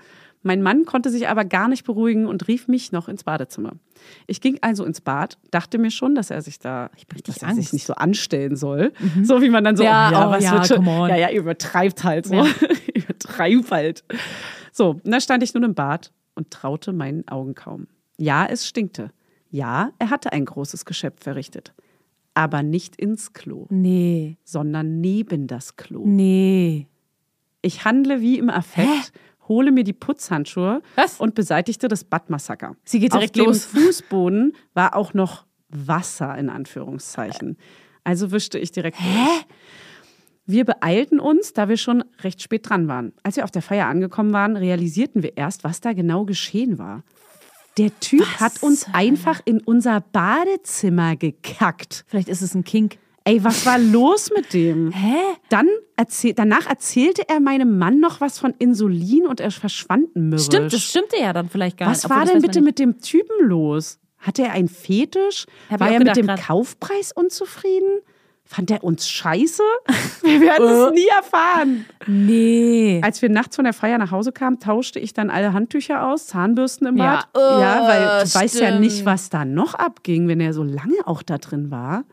Mein 0.43 0.61
Mann 0.61 0.85
konnte 0.85 1.09
sich 1.09 1.27
aber 1.27 1.43
gar 1.43 1.67
nicht 1.67 1.83
beruhigen 1.83 2.25
und 2.27 2.47
rief 2.47 2.67
mich 2.67 2.91
noch 2.91 3.09
ins 3.09 3.23
Badezimmer. 3.23 3.73
Ich 4.27 4.39
ging 4.39 4.59
also 4.61 4.85
ins 4.85 5.01
Bad, 5.01 5.37
dachte 5.51 5.77
mir 5.79 5.91
schon, 5.91 6.15
dass 6.15 6.29
er 6.29 6.41
sich 6.41 6.59
da, 6.59 6.89
dass 7.25 7.41
er 7.41 7.53
sich 7.55 7.73
nicht 7.73 7.85
so 7.85 7.93
anstellen 7.95 8.55
soll. 8.55 8.93
So 9.23 9.41
wie 9.41 9.49
man 9.49 9.63
dann 9.63 9.75
so, 9.75 9.83
Ja, 9.83 10.11
ja, 10.11 10.27
oh, 10.27 10.31
was 10.31 10.43
ja, 10.43 10.53
wird 10.53 10.67
schon, 10.67 10.85
ja, 10.85 11.15
ja, 11.17 11.31
übertreibt 11.31 12.03
halt 12.03 12.27
so. 12.27 12.35
übertreibt 12.93 13.16
halt. 13.39 14.03
So, 14.71 14.91
und 15.03 15.11
da 15.11 15.19
stand 15.19 15.43
ich 15.43 15.53
nun 15.53 15.63
im 15.63 15.73
Bad 15.75 16.11
und 16.35 16.51
traute 16.51 16.93
meinen 16.93 17.27
Augen 17.27 17.55
kaum. 17.55 17.87
Ja, 18.17 18.45
es 18.45 18.67
stinkte. 18.67 19.11
Ja, 19.49 19.91
er 19.99 20.09
hatte 20.09 20.33
ein 20.33 20.45
großes 20.45 20.85
Geschäft 20.85 21.23
verrichtet. 21.23 21.73
Aber 22.33 22.61
nicht 22.61 22.95
ins 22.97 23.33
Klo, 23.33 23.65
Nee. 23.69 24.37
sondern 24.43 25.01
neben 25.01 25.47
das 25.47 25.75
Klo. 25.75 26.03
Nee. 26.05 26.87
Ich 27.61 27.83
handle 27.85 28.21
wie 28.21 28.37
im 28.37 28.49
Affekt, 28.49 29.11
hole 29.47 29.71
mir 29.71 29.83
die 29.83 29.93
Putzhandschuhe 29.93 30.81
Was? 30.95 31.19
und 31.19 31.33
beseitigte 31.33 31.87
das 31.87 32.03
Badmassaker. 32.03 32.75
Sie 32.83 32.99
geht 32.99 33.13
direkt 33.13 33.39
Auf 33.39 33.43
dem 33.43 33.45
los. 33.47 33.65
Fußboden 33.65 34.53
war 34.73 34.95
auch 34.95 35.13
noch 35.15 35.45
Wasser 35.69 36.37
in 36.37 36.49
Anführungszeichen. 36.49 37.57
Also 38.03 38.31
wischte 38.31 38.59
ich 38.59 38.71
direkt 38.71 38.99
durch. 38.99 39.45
Wir 40.47 40.63
beeilten 40.63 41.19
uns, 41.19 41.51
da 41.51 41.67
wir 41.67 41.75
schon 41.75 42.05
recht 42.21 42.41
spät 42.41 42.69
dran 42.69 42.87
waren. 42.87 43.11
Als 43.21 43.35
wir 43.35 43.43
auf 43.43 43.51
der 43.51 43.61
Feier 43.61 43.87
angekommen 43.87 44.31
waren, 44.31 44.55
realisierten 44.55 45.21
wir 45.21 45.35
erst, 45.35 45.65
was 45.65 45.81
da 45.81 45.91
genau 45.91 46.23
geschehen 46.23 46.79
war. 46.79 47.03
Der 47.77 47.97
Typ 47.99 48.25
hat 48.39 48.63
uns 48.63 48.87
einfach 48.93 49.41
in 49.43 49.59
unser 49.59 49.99
Badezimmer 49.99 51.17
gekackt. 51.17 52.05
Vielleicht 52.07 52.29
ist 52.29 52.41
es 52.41 52.55
ein 52.55 52.63
Kink. 52.63 52.97
Ey, 53.25 53.43
was 53.43 53.65
war 53.65 53.77
los 53.77 54.31
mit 54.33 54.53
dem? 54.53 54.91
Hä? 54.93 55.17
Dann 55.49 55.67
erzähl, 55.97 56.33
danach 56.33 56.65
erzählte 56.65 57.27
er 57.27 57.41
meinem 57.41 57.77
Mann 57.77 57.99
noch 57.99 58.21
was 58.21 58.39
von 58.39 58.53
Insulin 58.57 59.27
und 59.27 59.41
er 59.41 59.51
verschwand 59.51 60.15
mürrisch. 60.15 60.45
Stimmt, 60.45 60.71
das 60.71 60.81
stimmte 60.81 61.17
ja 61.19 61.33
dann 61.33 61.49
vielleicht 61.49 61.77
gar 61.77 61.89
Was 61.89 61.97
nicht. 61.97 62.05
Obwohl, 62.05 62.17
war 62.17 62.25
denn 62.25 62.41
bitte 62.41 62.61
mit 62.61 62.79
dem 62.79 63.01
Typen 63.01 63.45
los? 63.45 63.99
Hatte 64.17 64.43
er 64.43 64.53
einen 64.53 64.69
Fetisch? 64.69 65.45
Hab 65.69 65.81
war 65.81 65.91
er 65.91 65.99
mit 65.99 66.15
dem. 66.15 66.27
Kaufpreis 66.27 67.11
unzufrieden? 67.11 67.99
Fand 68.49 68.71
er 68.71 68.81
uns 68.83 69.09
scheiße? 69.09 69.61
Wir 70.23 70.39
werden 70.39 70.67
es 70.69 70.91
nie 70.93 71.07
erfahren. 71.07 71.85
Nee. 72.07 73.01
Als 73.03 73.21
wir 73.21 73.29
nachts 73.29 73.57
von 73.57 73.65
der 73.65 73.73
Feier 73.73 73.97
nach 73.97 74.11
Hause 74.11 74.31
kamen, 74.31 74.59
tauschte 74.59 74.99
ich 74.99 75.13
dann 75.13 75.29
alle 75.29 75.51
Handtücher 75.51 76.07
aus, 76.07 76.27
Zahnbürsten 76.27 76.87
im 76.87 76.97
Ja. 76.97 77.25
Bad. 77.33 77.41
ja, 77.61 77.87
weil 77.87 78.21
Äh, 78.21 78.23
du 78.25 78.33
weißt 78.35 78.59
ja 78.61 78.79
nicht, 78.79 78.93
stimmt. 78.93 79.05
was 79.05 79.29
da 79.29 79.43
noch 79.43 79.73
abging, 79.75 80.27
wenn 80.29 80.39
er 80.39 80.53
so 80.53 80.63
lange 80.63 80.95
auch 81.05 81.23
da 81.23 81.37
drin 81.37 81.71
war. 81.71 82.05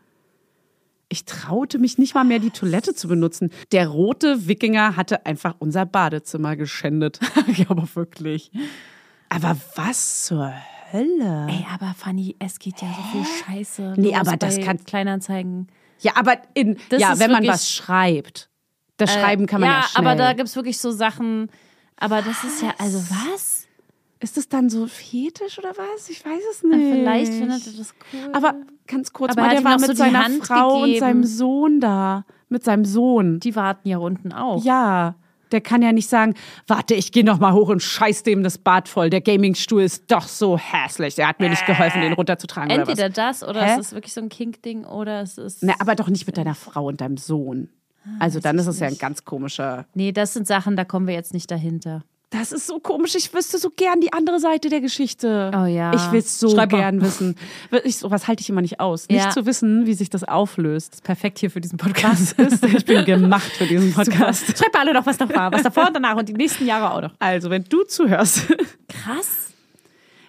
Ich 1.07 1.23
traute 1.23 1.77
mich 1.79 1.97
nicht 1.97 2.15
mal 2.15 2.23
mehr, 2.25 2.39
die 2.39 2.49
Toilette 2.51 2.93
zu 2.93 3.07
benutzen. 3.07 3.51
Der 3.71 3.87
rote 3.87 4.47
Wikinger 4.47 4.97
hatte 4.97 5.25
einfach 5.25 5.55
unser 5.59 5.85
Badezimmer 5.85 6.55
geschändet. 6.57 7.19
ja, 7.55 7.67
aber 7.69 7.87
wirklich. 7.93 8.51
Aber 9.29 9.55
was 9.75 10.23
zur 10.25 10.51
Hölle? 10.91 11.47
Ey, 11.49 11.65
aber 11.73 11.93
Fanny, 11.97 12.35
es 12.39 12.59
geht 12.59 12.81
ja 12.81 12.87
so 12.89 13.01
viel 13.17 13.25
Scheiße. 13.25 13.93
Nee, 13.97 14.09
los 14.09 14.27
aber 14.27 14.35
das 14.37 14.59
kann- 14.59 14.83
Kleinanzeigen. 14.83 15.67
Ja, 16.05 16.13
aber 16.15 16.37
in, 16.53 16.77
Das 16.89 17.01
ja, 17.01 17.19
wenn 17.19 17.31
man 17.31 17.47
was 17.47 17.69
schreibt. 17.69 18.49
Das 18.97 19.11
Schreiben 19.11 19.45
kann 19.45 19.59
man 19.59 19.69
ja, 19.69 19.79
ja, 19.81 19.87
schnell. 19.87 20.07
aber 20.07 20.15
da 20.15 20.33
gibt 20.33 20.47
es 20.47 20.55
wirklich 20.55 20.77
so 20.77 20.91
Sachen. 20.91 21.49
Aber 21.97 22.21
das 22.21 22.43
ist 22.43 22.61
ja, 22.61 22.73
also 22.77 22.99
was? 23.09 23.65
ist 24.19 24.37
es 24.37 24.47
dann 24.49 24.69
so 24.69 24.87
fetisch 24.87 25.59
oder 25.59 25.71
was? 25.77 26.09
Ich 26.09 26.25
weiß 26.25 26.41
es 26.51 26.63
nicht. 26.63 26.93
Vielleicht 26.93 27.33
findet 27.33 27.67
er 27.67 27.73
das 27.73 27.93
cool. 28.13 28.29
Aber 28.33 28.55
ganz 28.87 29.11
kurz 29.13 29.31
Aber 29.31 29.41
mal, 29.41 29.49
er 29.49 29.55
der 29.55 29.63
war 29.63 29.79
mit 29.79 29.87
so 29.87 29.93
seiner 29.93 30.23
Hand 30.25 30.45
Frau 30.45 30.75
und 30.77 30.81
gegeben. 30.85 30.99
seinem 30.99 31.23
Sohn 31.23 31.79
da. 31.79 32.25
Mit 32.49 32.63
seinem 32.63 32.85
Sohn. 32.85 33.39
die 33.39 33.55
warten 33.55 33.87
ja 33.89 33.97
unten 33.97 34.31
auch. 34.31 34.63
Ja. 34.63 35.15
Der 35.51 35.61
kann 35.61 35.81
ja 35.81 35.91
nicht 35.91 36.09
sagen, 36.09 36.33
warte, 36.67 36.95
ich 36.95 37.11
gehe 37.11 37.23
noch 37.23 37.39
mal 37.39 37.53
hoch 37.53 37.69
und 37.69 37.81
scheiß 37.81 38.23
dem 38.23 38.43
das 38.43 38.57
Bad 38.57 38.87
voll. 38.89 39.09
Der 39.09 39.21
Gamingstuhl 39.21 39.81
ist 39.83 40.11
doch 40.11 40.27
so 40.27 40.57
hässlich. 40.57 41.15
Der 41.15 41.27
hat 41.27 41.39
mir 41.39 41.49
nicht 41.49 41.65
geholfen, 41.65 42.01
den 42.01 42.13
runterzutragen 42.13 42.71
oder 42.71 42.81
Entweder 42.81 43.07
was. 43.09 43.13
das 43.39 43.43
oder 43.47 43.63
Hä? 43.65 43.73
es 43.73 43.87
ist 43.87 43.93
wirklich 43.93 44.13
so 44.13 44.21
ein 44.21 44.29
Kink-Ding 44.29 44.85
oder 44.85 45.21
es 45.21 45.37
ist. 45.37 45.63
Na, 45.63 45.73
aber 45.79 45.95
doch 45.95 46.09
nicht 46.09 46.25
mit 46.27 46.37
deiner 46.37 46.55
Frau 46.55 46.87
und 46.87 47.01
deinem 47.01 47.17
Sohn. 47.17 47.69
Ah, 48.05 48.09
Also 48.19 48.39
dann 48.39 48.57
ist 48.57 48.67
es 48.67 48.79
ja 48.79 48.87
ein 48.87 48.97
ganz 48.97 49.23
komischer. 49.25 49.85
nee, 49.93 50.11
das 50.11 50.33
sind 50.33 50.47
Sachen, 50.47 50.75
da 50.75 50.85
kommen 50.85 51.07
wir 51.07 51.13
jetzt 51.15 51.33
nicht 51.33 51.49
dahinter. 51.51 52.03
Das 52.31 52.51
ist 52.51 52.67
so 52.67 52.79
komisch. 52.79 53.15
Ich 53.15 53.33
wüsste 53.33 53.57
so 53.59 53.69
gern 53.69 54.01
die 54.01 54.11
andere 54.11 54.39
Seite 54.39 54.69
der 54.69 54.81
Geschichte. 54.81 55.51
Oh 55.55 55.65
ja. 55.65 55.93
Ich 55.93 56.11
will 56.11 56.19
es 56.19 56.39
so 56.39 56.49
Schreib 56.49 56.71
mal. 56.71 56.79
gern 56.79 57.01
wissen. 57.01 57.35
Ich, 57.83 57.97
sowas 57.97 58.27
halte 58.27 58.41
ich 58.41 58.49
immer 58.49 58.61
nicht 58.61 58.79
aus. 58.79 59.07
Nicht 59.07 59.23
Ja. 59.23 59.29
zu 59.29 59.45
wissen, 59.45 59.85
wie 59.85 59.93
sich 59.93 60.09
das 60.09 60.23
auflöst. 60.23 61.03
Perfekt 61.03 61.39
hier 61.39 61.49
für 61.51 61.61
diesen 61.61 61.77
Podcast. 61.77 62.37
Ist, 62.39 62.65
ich 62.65 62.83
bin 62.85 63.05
gemacht 63.05 63.51
für 63.51 63.65
diesen 63.67 63.93
Podcast. 63.93 64.57
Schreibt 64.57 64.73
mal 64.73 64.81
alle 64.81 64.93
noch, 64.93 65.05
was 65.05 65.17
da 65.17 65.29
war. 65.29 65.51
Was 65.53 65.63
davor 65.63 65.87
und 65.87 65.93
danach 65.95 66.17
und 66.17 66.27
die 66.27 66.33
nächsten 66.33 66.65
Jahre 66.65 66.91
auch 66.93 67.01
noch. 67.01 67.13
Also, 67.19 67.49
wenn 67.49 67.63
du 67.63 67.83
zuhörst, 67.83 68.47
Krass. 68.89 69.53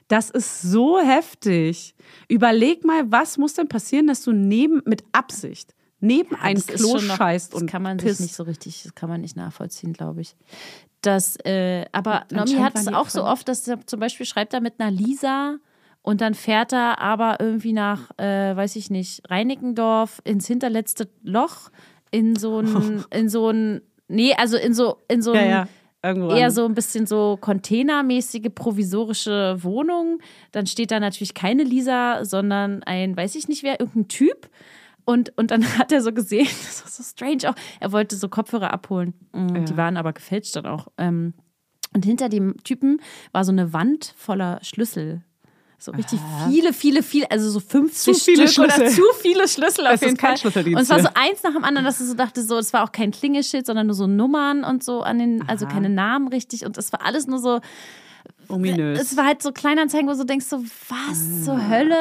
das 0.09 0.31
ist 0.31 0.63
so 0.63 1.01
heftig. 1.01 1.95
Überleg 2.29 2.85
mal, 2.85 3.11
was 3.11 3.39
muss 3.39 3.55
denn 3.55 3.69
passieren, 3.69 4.07
dass 4.07 4.23
du 4.23 4.33
neben, 4.33 4.83
mit 4.85 5.03
Absicht, 5.13 5.75
neben 6.01 6.37
ein 6.37 6.57
Das 6.57 6.67
ist 6.69 6.77
Klo 6.77 6.95
noch- 7.01 7.17
scheißt 7.17 7.55
das 7.55 7.61
und 7.63 7.69
kann 7.71 7.83
man 7.83 7.97
pisst. 7.97 8.19
sich 8.19 8.27
nicht 8.27 8.37
so 8.37 8.43
richtig, 8.45 8.83
das 8.85 8.95
kann 8.95 9.09
man 9.09 9.21
nicht 9.23 9.37
nachvollziehen, 9.37 9.93
glaube 9.93 10.21
ich. 10.21 10.37
Das, 11.07 11.37
äh, 11.45 11.85
aber 11.93 12.25
Nomi 12.33 12.51
hat 12.65 12.75
es 12.75 12.89
auch 12.89 13.09
so 13.09 13.25
oft, 13.25 13.49
dass 13.49 13.67
er 13.69 13.87
zum 13.87 14.01
Beispiel 14.01 14.27
schreibt 14.27 14.53
er 14.55 14.61
mit 14.61 14.75
einer 14.81 14.91
Lisa 14.91 15.57
und 16.03 16.21
dann 16.21 16.35
fährt 16.35 16.73
er 16.73 17.01
aber 17.01 17.39
irgendwie 17.41 17.73
nach, 17.73 18.11
äh, 18.19 18.57
weiß 18.57 18.77
ich 18.77 18.91
nicht, 18.91 19.23
Reinickendorf 19.31 20.21
ins 20.25 20.47
hinterletzte 20.47 21.09
Loch 21.23 21.71
in 22.11 22.37
so 22.37 22.61
ein, 22.61 23.05
in 23.11 23.29
so 23.29 23.51
ein, 23.51 23.83
nee, 24.09 24.35
also 24.37 24.57
in 24.57 24.75
so, 24.75 24.99
in 25.09 25.23
so 25.23 25.35
Ja, 25.35 25.41
ein, 25.41 25.51
ja. 25.51 25.69
Irgendwo 26.03 26.31
eher 26.31 26.47
an- 26.47 26.53
so 26.53 26.65
ein 26.67 26.75
bisschen 26.75 27.07
so 27.07 27.37
containermäßige 27.41 28.51
provisorische 28.55 29.57
Wohnung. 29.65 30.21
Dann 30.53 30.67
steht 30.67 30.93
da 30.93 31.01
natürlich 31.01 31.35
keine 31.35 31.65
Lisa, 31.65 32.25
sondern 32.25 32.83
ein, 32.85 33.17
weiß 33.17 33.35
ich 33.35 33.49
nicht 33.49 33.63
wer, 33.65 33.81
irgendein 33.81 34.07
Typ. 34.09 34.49
Und, 35.07 35.33
und 35.39 35.51
dann 35.51 35.65
hat 35.79 35.91
er 35.93 36.03
so 36.03 36.13
gesehen, 36.13 36.47
das 36.67 36.83
war 36.83 36.91
so 36.91 37.03
strange 37.03 37.49
auch, 37.49 37.55
er 37.81 37.93
wollte 37.93 38.17
so 38.17 38.29
Kopfhörer 38.29 38.73
abholen. 38.73 39.15
Mm, 39.33 39.65
Die 39.65 39.77
waren 39.79 39.97
aber 39.97 40.13
gefälscht 40.13 40.55
dann 40.57 40.67
auch. 40.67 40.89
Ähm, 40.99 41.33
Und 41.95 42.05
hinter 42.05 42.29
dem 42.29 42.63
Typen 42.65 43.01
war 43.33 43.45
so 43.45 43.53
eine 43.53 43.73
Wand 43.73 44.13
voller 44.19 44.59
Schlüssel. 44.63 45.23
So 45.79 45.93
richtig 45.93 46.19
viele, 46.49 46.73
viele, 46.73 47.03
viele, 47.03 47.31
also 47.31 47.51
so 47.51 47.61
50 47.61 48.15
Zu 48.15 48.25
viele 48.25 48.49
Stück 48.49 48.65
oder 48.65 48.75
Schlüssel. 48.75 48.97
zu 48.97 49.03
viele 49.21 49.47
Schlüssel 49.47 49.87
auf 49.87 50.01
jeden 50.01 50.17
Fall. 50.17 50.31
Und 50.75 50.79
es 50.81 50.89
war 50.89 51.01
so 51.03 51.09
eins 51.15 51.43
nach 51.43 51.53
dem 51.53 51.65
anderen, 51.65 51.85
dass 51.85 51.99
du 51.99 52.05
so 52.07 52.15
dachte, 52.15 52.43
so, 52.43 52.57
es 52.57 52.73
war 52.73 52.83
auch 52.83 52.93
kein 52.93 53.11
Klingelschild, 53.11 53.67
sondern 53.67 53.87
nur 53.87 53.95
so 53.95 54.07
Nummern 54.07 54.65
und 54.65 54.83
so 54.83 55.03
an 55.03 55.19
den, 55.19 55.47
also 55.49 55.67
keine 55.67 55.91
Namen 55.91 56.29
richtig. 56.29 56.65
Und 56.65 56.79
es 56.79 56.93
war 56.93 57.05
alles 57.05 57.27
nur 57.27 57.39
so, 57.41 57.61
Ominös. 58.49 59.01
es 59.01 59.17
war 59.17 59.25
halt 59.27 59.43
so 59.43 59.53
Kleinanzeigen, 59.53 60.09
wo 60.09 60.15
du 60.15 60.25
denkst 60.25 60.47
so, 60.47 60.63
was 60.89 61.45
zur 61.45 61.69
Hölle 61.69 61.95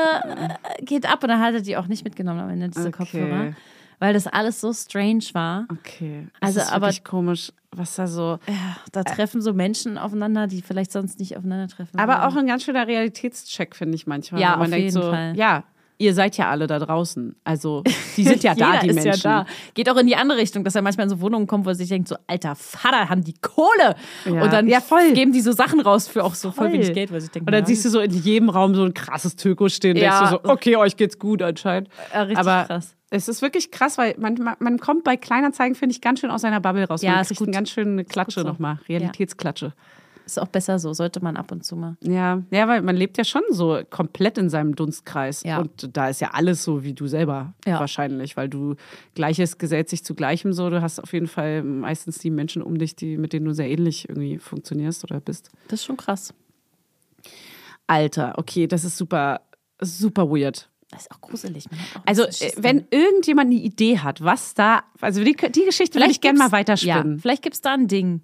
äh, 0.80 0.84
geht 0.84 1.06
ab? 1.06 1.24
Und 1.24 1.30
dann 1.30 1.40
hat 1.40 1.54
er 1.54 1.62
die 1.62 1.78
auch 1.78 1.88
nicht 1.88 2.04
mitgenommen 2.04 2.40
am 2.40 2.50
Ende, 2.50 2.70
diese 2.70 2.88
Okay. 2.90 2.98
Kopfhörer. 2.98 3.54
Weil 4.00 4.14
das 4.14 4.28
alles 4.28 4.60
so 4.60 4.74
strange 4.74 5.24
war. 5.34 5.66
okay. 5.72 6.28
Also, 6.42 6.60
Also, 6.60 6.70
ist 6.70 6.74
aber- 6.76 6.92
komisch, 7.04 7.52
was 7.72 7.96
da 7.96 8.08
so. 8.08 8.40
Ja, 8.48 8.76
da 8.92 9.04
treffen 9.04 9.42
so 9.42 9.54
Menschen 9.54 9.98
aufeinander, 9.98 10.48
die 10.48 10.62
vielleicht 10.62 10.92
sonst 10.92 11.20
nicht 11.20 11.38
aufeinandertreffen. 11.38 11.98
Aber 12.00 12.14
würden. 12.20 12.24
auch 12.24 12.36
ein 12.36 12.46
ganz 12.48 12.64
schöner 12.64 12.88
Realitätscheck, 12.88 13.76
finde 13.76 13.96
ich 13.96 14.06
manchmal. 14.06 14.42
Ja, 14.42 14.58
auf 14.60 14.68
jeden 14.68 14.92
so, 14.92 15.02
Fall. 15.02 15.36
Ja, 15.38 15.64
ihr 15.98 16.14
seid 16.14 16.38
ja 16.38 16.50
alle 16.50 16.68
da 16.68 16.80
draußen. 16.80 17.36
Also, 17.44 17.84
die 18.18 18.24
sind 18.24 18.44
ja 18.44 18.54
da, 18.56 18.80
die 18.80 18.88
Menschen. 18.94 19.06
ja 19.06 19.16
da. 19.18 19.46
Geht 19.74 19.90
auch 19.90 19.98
in 19.98 20.08
die 20.08 20.16
andere 20.16 20.38
Richtung, 20.38 20.64
dass 20.64 20.76
er 20.76 20.82
manchmal 20.82 21.06
in 21.06 21.10
so 21.10 21.22
Wohnungen 21.22 21.48
kommt, 21.48 21.66
wo 21.66 21.70
er 21.70 21.76
sich 21.76 21.90
denkt, 21.90 22.08
so, 22.08 22.16
alter 22.28 22.56
Vater, 22.56 23.10
haben 23.10 23.24
die 23.24 23.34
Kohle. 23.42 23.96
Ja. 24.26 24.44
Und 24.44 24.54
dann 24.54 24.68
Ja, 24.68 24.80
geben 25.14 25.32
die 25.32 25.42
so 25.42 25.52
Sachen 25.52 25.80
raus 25.80 26.08
für 26.08 26.24
auch 26.24 26.36
so 26.36 26.52
voll, 26.52 26.66
Voll. 26.70 26.74
wenig 26.74 26.94
Geld, 26.94 27.12
weil 27.12 27.22
ich 27.22 27.30
denke, 27.30 27.48
Und 27.48 27.52
dann 27.54 27.66
siehst 27.66 27.86
du 27.86 27.90
so 27.90 28.00
in 28.00 28.12
jedem 28.12 28.50
Raum 28.50 28.76
so 28.76 28.84
ein 28.84 28.94
krasses 28.94 29.36
Töko 29.36 29.70
stehen. 29.70 29.96
Ja. 29.98 30.20
Denkst 30.20 30.32
du 30.42 30.48
so, 30.48 30.52
okay, 30.54 30.76
euch 30.76 30.98
geht's 30.98 31.20
gut 31.20 31.42
anscheinend. 31.42 31.90
Ja, 32.14 32.22
richtig 32.24 32.40
Aber 32.40 32.66
krass. 32.66 32.96
es 33.10 33.28
ist 33.28 33.42
wirklich 33.42 33.72
krass, 33.72 33.98
weil 33.98 34.16
man, 34.18 34.36
man, 34.36 34.56
man 34.60 34.80
kommt 34.80 35.04
bei 35.04 35.18
Kleinanzeigen, 35.18 35.76
finde 35.76 35.94
ich, 35.94 36.02
ganz 36.02 36.20
schön 36.20 36.30
aus 36.32 36.42
seiner 36.42 36.60
Bubble 36.60 36.86
raus. 36.88 37.02
Ja, 37.02 37.12
man 37.14 37.22
ist 37.22 37.28
kriegt 37.30 37.42
eine 37.42 37.52
ganz 37.52 37.70
schöne 37.70 38.04
Klatsche 38.06 38.42
so. 38.42 38.48
nochmal. 38.48 38.80
Realitätsklatsche. 38.90 39.74
Ist 40.26 40.40
auch 40.40 40.48
besser 40.48 40.80
so, 40.80 40.94
sollte 40.94 41.22
man 41.24 41.38
ab 41.38 41.52
und 41.52 41.64
zu 41.64 41.76
mal. 41.76 41.98
Ja. 42.02 42.42
ja, 42.52 42.68
weil 42.68 42.82
man 42.82 42.96
lebt 42.96 43.18
ja 43.18 43.24
schon 43.24 43.44
so 43.52 43.80
komplett 43.90 44.38
in 44.38 44.50
seinem 44.50 44.76
Dunstkreis. 44.76 45.44
Ja. 45.44 45.60
Und 45.60 45.96
da 45.96 46.10
ist 46.10 46.22
ja 46.22 46.32
alles 46.34 46.64
so 46.64 46.84
wie 46.84 46.94
du 46.94 47.08
selber 47.08 47.54
Ja. 47.66 47.80
wahrscheinlich, 47.80 48.36
weil 48.36 48.50
du 48.50 48.76
Gleiches 49.14 49.58
gesellt 49.58 49.90
sich 49.90 50.04
zu 50.04 50.16
Gleichem 50.16 50.52
so. 50.54 50.70
Du 50.70 50.82
hast 50.82 51.00
auf 51.00 51.14
jeden 51.14 51.28
Fall 51.28 51.64
meistens 51.64 52.18
die 52.18 52.32
Menschen 52.32 52.62
um 52.62 52.78
dich, 52.78 52.96
die, 52.96 53.18
mit 53.18 53.34
denen 53.34 53.46
du 53.46 53.54
sehr 53.54 53.70
ähnlich 53.70 54.10
irgendwie 54.10 54.38
funktionierst 54.40 55.04
oder 55.04 55.20
bist. 55.20 55.52
Das 55.68 55.80
ist 55.82 55.86
schon 55.86 55.98
krass. 55.98 56.34
Alter, 57.88 58.34
okay, 58.38 58.68
das 58.68 58.84
ist 58.84 58.98
super, 58.98 59.42
super 59.80 60.30
weird. 60.30 60.70
Das 60.92 61.02
ist 61.04 61.12
auch 61.12 61.22
gruselig. 61.22 61.66
Auch 61.96 62.02
Also, 62.06 62.24
äh, 62.24 62.52
wenn 62.58 62.86
irgendjemand 62.90 63.52
eine 63.52 63.60
Idee 63.60 64.00
hat, 64.00 64.24
was 64.24 64.54
da, 64.54 64.84
also 65.02 65.24
die, 65.24 65.36
die 65.36 65.66
Geschichte 65.66 66.00
würde 66.00 66.12
ich 66.12 66.22
gerne 66.22 66.38
mal 66.40 66.52
weiterspinnen. 66.52 67.14
Ja, 67.16 67.22
vielleicht 67.22 67.44
gibt 67.44 67.56
es 67.56 67.62
da 67.62 67.74
ein 67.74 67.88
Ding. 67.88 68.22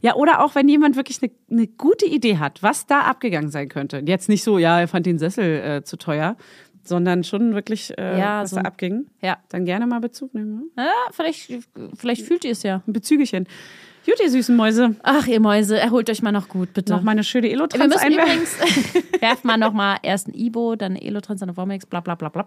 Ja. 0.00 0.14
oder 0.14 0.44
auch 0.44 0.54
wenn 0.54 0.68
jemand 0.68 0.96
wirklich 0.96 1.22
eine, 1.22 1.30
eine 1.50 1.66
gute 1.66 2.06
Idee 2.06 2.38
hat, 2.38 2.62
was 2.62 2.86
da 2.86 3.00
abgegangen 3.02 3.50
sein 3.50 3.68
könnte. 3.68 4.02
Jetzt 4.06 4.28
nicht 4.28 4.42
so, 4.44 4.58
ja, 4.58 4.80
er 4.80 4.88
fand 4.88 5.06
den 5.06 5.18
Sessel 5.18 5.44
äh, 5.78 5.84
zu 5.84 5.96
teuer, 5.96 6.36
sondern 6.84 7.24
schon 7.24 7.54
wirklich, 7.54 7.96
äh, 7.98 8.18
Ja, 8.18 8.42
was 8.42 8.50
so 8.50 8.56
da 8.56 8.62
abging. 8.62 9.06
Ja. 9.20 9.38
Dann 9.50 9.64
gerne 9.64 9.86
mal 9.86 10.00
Bezug 10.00 10.34
nehmen. 10.34 10.70
Ne? 10.76 10.84
Ja, 10.84 10.92
vielleicht, 11.12 11.52
vielleicht 11.96 12.22
fühlt 12.22 12.44
ihr 12.44 12.52
es 12.52 12.62
ja. 12.62 12.82
Ein 12.86 12.92
Bezügelchen. 12.92 13.46
Gut, 14.06 14.20
ihr 14.22 14.30
süßen 14.30 14.56
Mäuse. 14.56 14.96
Ach, 15.02 15.26
ihr 15.26 15.38
Mäuse, 15.38 15.78
erholt 15.78 16.08
euch 16.08 16.22
mal 16.22 16.32
noch 16.32 16.48
gut, 16.48 16.72
bitte. 16.72 16.94
Noch 16.94 17.02
meine 17.02 17.24
schöne 17.24 17.48
Wir 17.48 17.52
Elotrans 17.52 17.92
müssen 17.92 18.06
einwerfen. 18.06 18.32
übrigens, 18.32 18.58
werft 19.20 19.44
mal 19.44 19.58
nochmal 19.58 19.98
erst 20.02 20.28
ein 20.28 20.34
Ibo, 20.34 20.76
dann 20.76 20.92
eine 20.92 21.02
Elotrans, 21.04 21.40
dann 21.40 21.50
eine 21.50 21.54
Vormix, 21.54 21.84
bla 21.84 22.00
bla 22.00 22.14
bla 22.14 22.30
bla. 22.30 22.46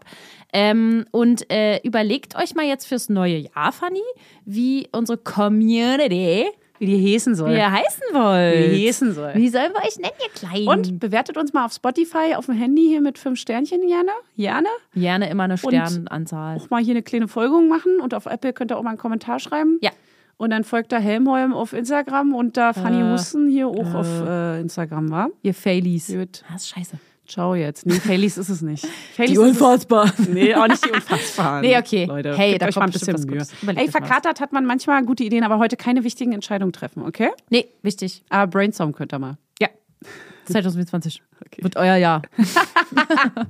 Ähm, 0.54 1.06
und 1.12 1.52
äh, 1.52 1.80
überlegt 1.84 2.36
euch 2.36 2.56
mal 2.56 2.66
jetzt 2.66 2.88
fürs 2.88 3.10
neue 3.10 3.38
Jahr, 3.38 3.72
Fanny, 3.72 4.02
wie 4.44 4.88
unsere 4.92 5.20
Community 5.20 6.46
Wie 6.82 6.88
die 6.88 7.14
heißen 7.14 7.36
soll. 7.36 7.52
wie 7.52 7.58
ihr 7.58 7.72
heißen 7.72 8.02
wollt. 8.12 8.72
Wie 8.72 8.76
die 8.76 8.88
heißen 8.88 9.14
soll. 9.14 9.32
Wie 9.36 9.50
sollen 9.50 9.72
wir 9.72 9.88
euch 9.88 9.98
nennen, 10.00 10.16
ihr 10.20 10.30
Kleinen? 10.34 10.68
Und 10.68 11.00
bewertet 11.00 11.38
uns 11.38 11.54
mal 11.54 11.66
auf 11.66 11.74
Spotify, 11.74 12.34
auf 12.36 12.48
dem 12.48 12.56
Handy 12.56 12.88
hier 12.88 13.02
mit 13.02 13.20
fünf 13.20 13.40
Sternchen 13.40 13.86
gerne. 13.86 14.10
Gerne. 14.36 14.68
Gerne 14.96 15.30
immer 15.30 15.44
eine 15.44 15.58
Sternenanzahl. 15.60 16.58
Auch 16.58 16.72
mal 16.72 16.82
hier 16.82 16.94
eine 16.94 17.04
kleine 17.04 17.28
Folgung 17.28 17.68
machen. 17.68 18.00
Und 18.02 18.16
auf 18.16 18.26
Apple 18.26 18.52
könnt 18.54 18.72
ihr 18.72 18.78
auch 18.80 18.84
mal 18.84 18.90
einen 18.90 18.98
Kommentar 18.98 19.40
schreiben. 19.40 19.78
Ja. 19.82 19.92
Und 20.38 20.50
dann 20.50 20.64
folgt 20.64 20.92
da 20.92 20.98
Helmholm 20.98 21.54
auf 21.54 21.72
Instagram 21.74 22.34
und 22.34 22.58
da 22.58 22.74
Fanny 22.74 23.00
Äh, 23.02 23.12
Husten 23.14 23.48
hier 23.48 23.68
auch 23.68 23.94
auf 23.94 24.08
äh, 24.26 24.60
Instagram, 24.60 25.12
war. 25.12 25.30
Ihr 25.44 25.54
Failies. 25.54 26.08
Gut. 26.08 26.44
Das 26.52 26.64
ist 26.64 26.70
scheiße. 26.70 26.98
Ciao 27.32 27.56
jetzt. 27.56 27.86
Nee, 27.86 27.94
Faileys 27.94 28.38
ist 28.38 28.50
es 28.50 28.62
nicht. 28.62 28.86
Faileys 29.16 29.32
Die 29.32 29.38
Unfassbar. 29.38 30.12
Es, 30.20 30.28
nee, 30.28 30.54
auch 30.54 30.68
nicht 30.68 30.84
die 30.86 30.90
Unfassbaren. 30.94 31.62
Nee, 31.62 31.78
okay. 31.78 32.04
Leute, 32.04 32.36
Hey, 32.36 32.58
da 32.58 32.68
euch 32.68 32.76
mal 32.76 32.82
ein 32.82 32.92
kommt 32.92 32.94
bestimmt 32.94 33.18
bisschen 33.22 33.30
Mühe. 33.32 33.46
Ey, 33.70 33.76
mal 33.76 33.86
was. 33.86 33.92
verkatert 33.92 34.42
hat 34.42 34.52
man 34.52 34.66
manchmal 34.66 35.02
gute 35.06 35.24
Ideen, 35.24 35.46
aber 35.46 35.58
heute 35.58 35.78
keine 35.78 36.04
wichtigen 36.04 36.34
Entscheidungen 36.34 36.74
treffen, 36.74 37.04
okay? 37.06 37.30
Nee, 37.50 37.70
wichtig. 37.84 38.24
Aber 38.30 38.48
Brainstorm 38.48 38.92
könnt 38.94 39.14
ihr 39.14 39.20
mal. 39.20 39.38
Ja. 39.62 39.70
2020 40.52 41.22
Okay. 41.44 41.64
wird 41.64 41.76
euer 41.76 41.96
Jahr. 41.96 42.22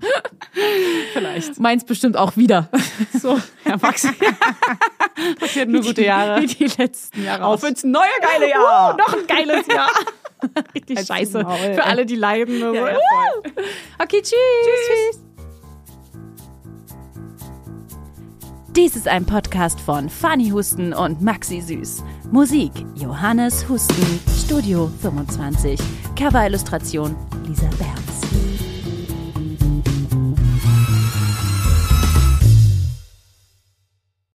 Vielleicht. 1.13 1.59
Meins 1.59 1.83
bestimmt 1.83 2.15
auch 2.17 2.37
wieder. 2.37 2.69
So, 3.19 3.37
Herr 3.63 3.77
Max. 3.81 4.07
Passiert 5.39 5.69
nur 5.69 5.81
gute 5.81 6.03
Jahre. 6.03 6.41
Wie 6.41 6.47
die 6.47 6.65
letzten 6.77 7.23
Jahre. 7.23 7.45
Auf 7.45 7.63
ins 7.63 7.83
neue 7.83 8.03
geile 8.21 8.49
Jahr. 8.49 8.95
noch 8.97 9.13
ein 9.13 9.27
geiles 9.27 9.67
Jahr. 9.67 9.89
Richtig 10.75 10.97
Halt's 10.97 11.07
scheiße. 11.07 11.43
Maul, 11.43 11.73
Für 11.73 11.83
alle, 11.83 12.05
die 12.05 12.15
leiden. 12.15 12.59
Ja, 12.59 12.69
so. 12.69 12.75
ja. 12.75 12.85
Okay, 14.03 14.21
tschüss. 14.21 14.31
tschüss. 15.13 15.21
Dies 18.75 18.95
ist 18.95 19.07
ein 19.07 19.25
Podcast 19.25 19.81
von 19.81 20.09
Fanny 20.09 20.49
Husten 20.49 20.93
und 20.93 21.21
Maxi 21.21 21.59
Süß. 21.59 22.03
Musik 22.31 22.71
Johannes 22.95 23.67
Husten, 23.67 24.19
Studio 24.45 24.89
25. 25.01 25.77
Coverillustration 26.15 27.15
Lisa 27.45 27.69
Berns. 27.77 28.50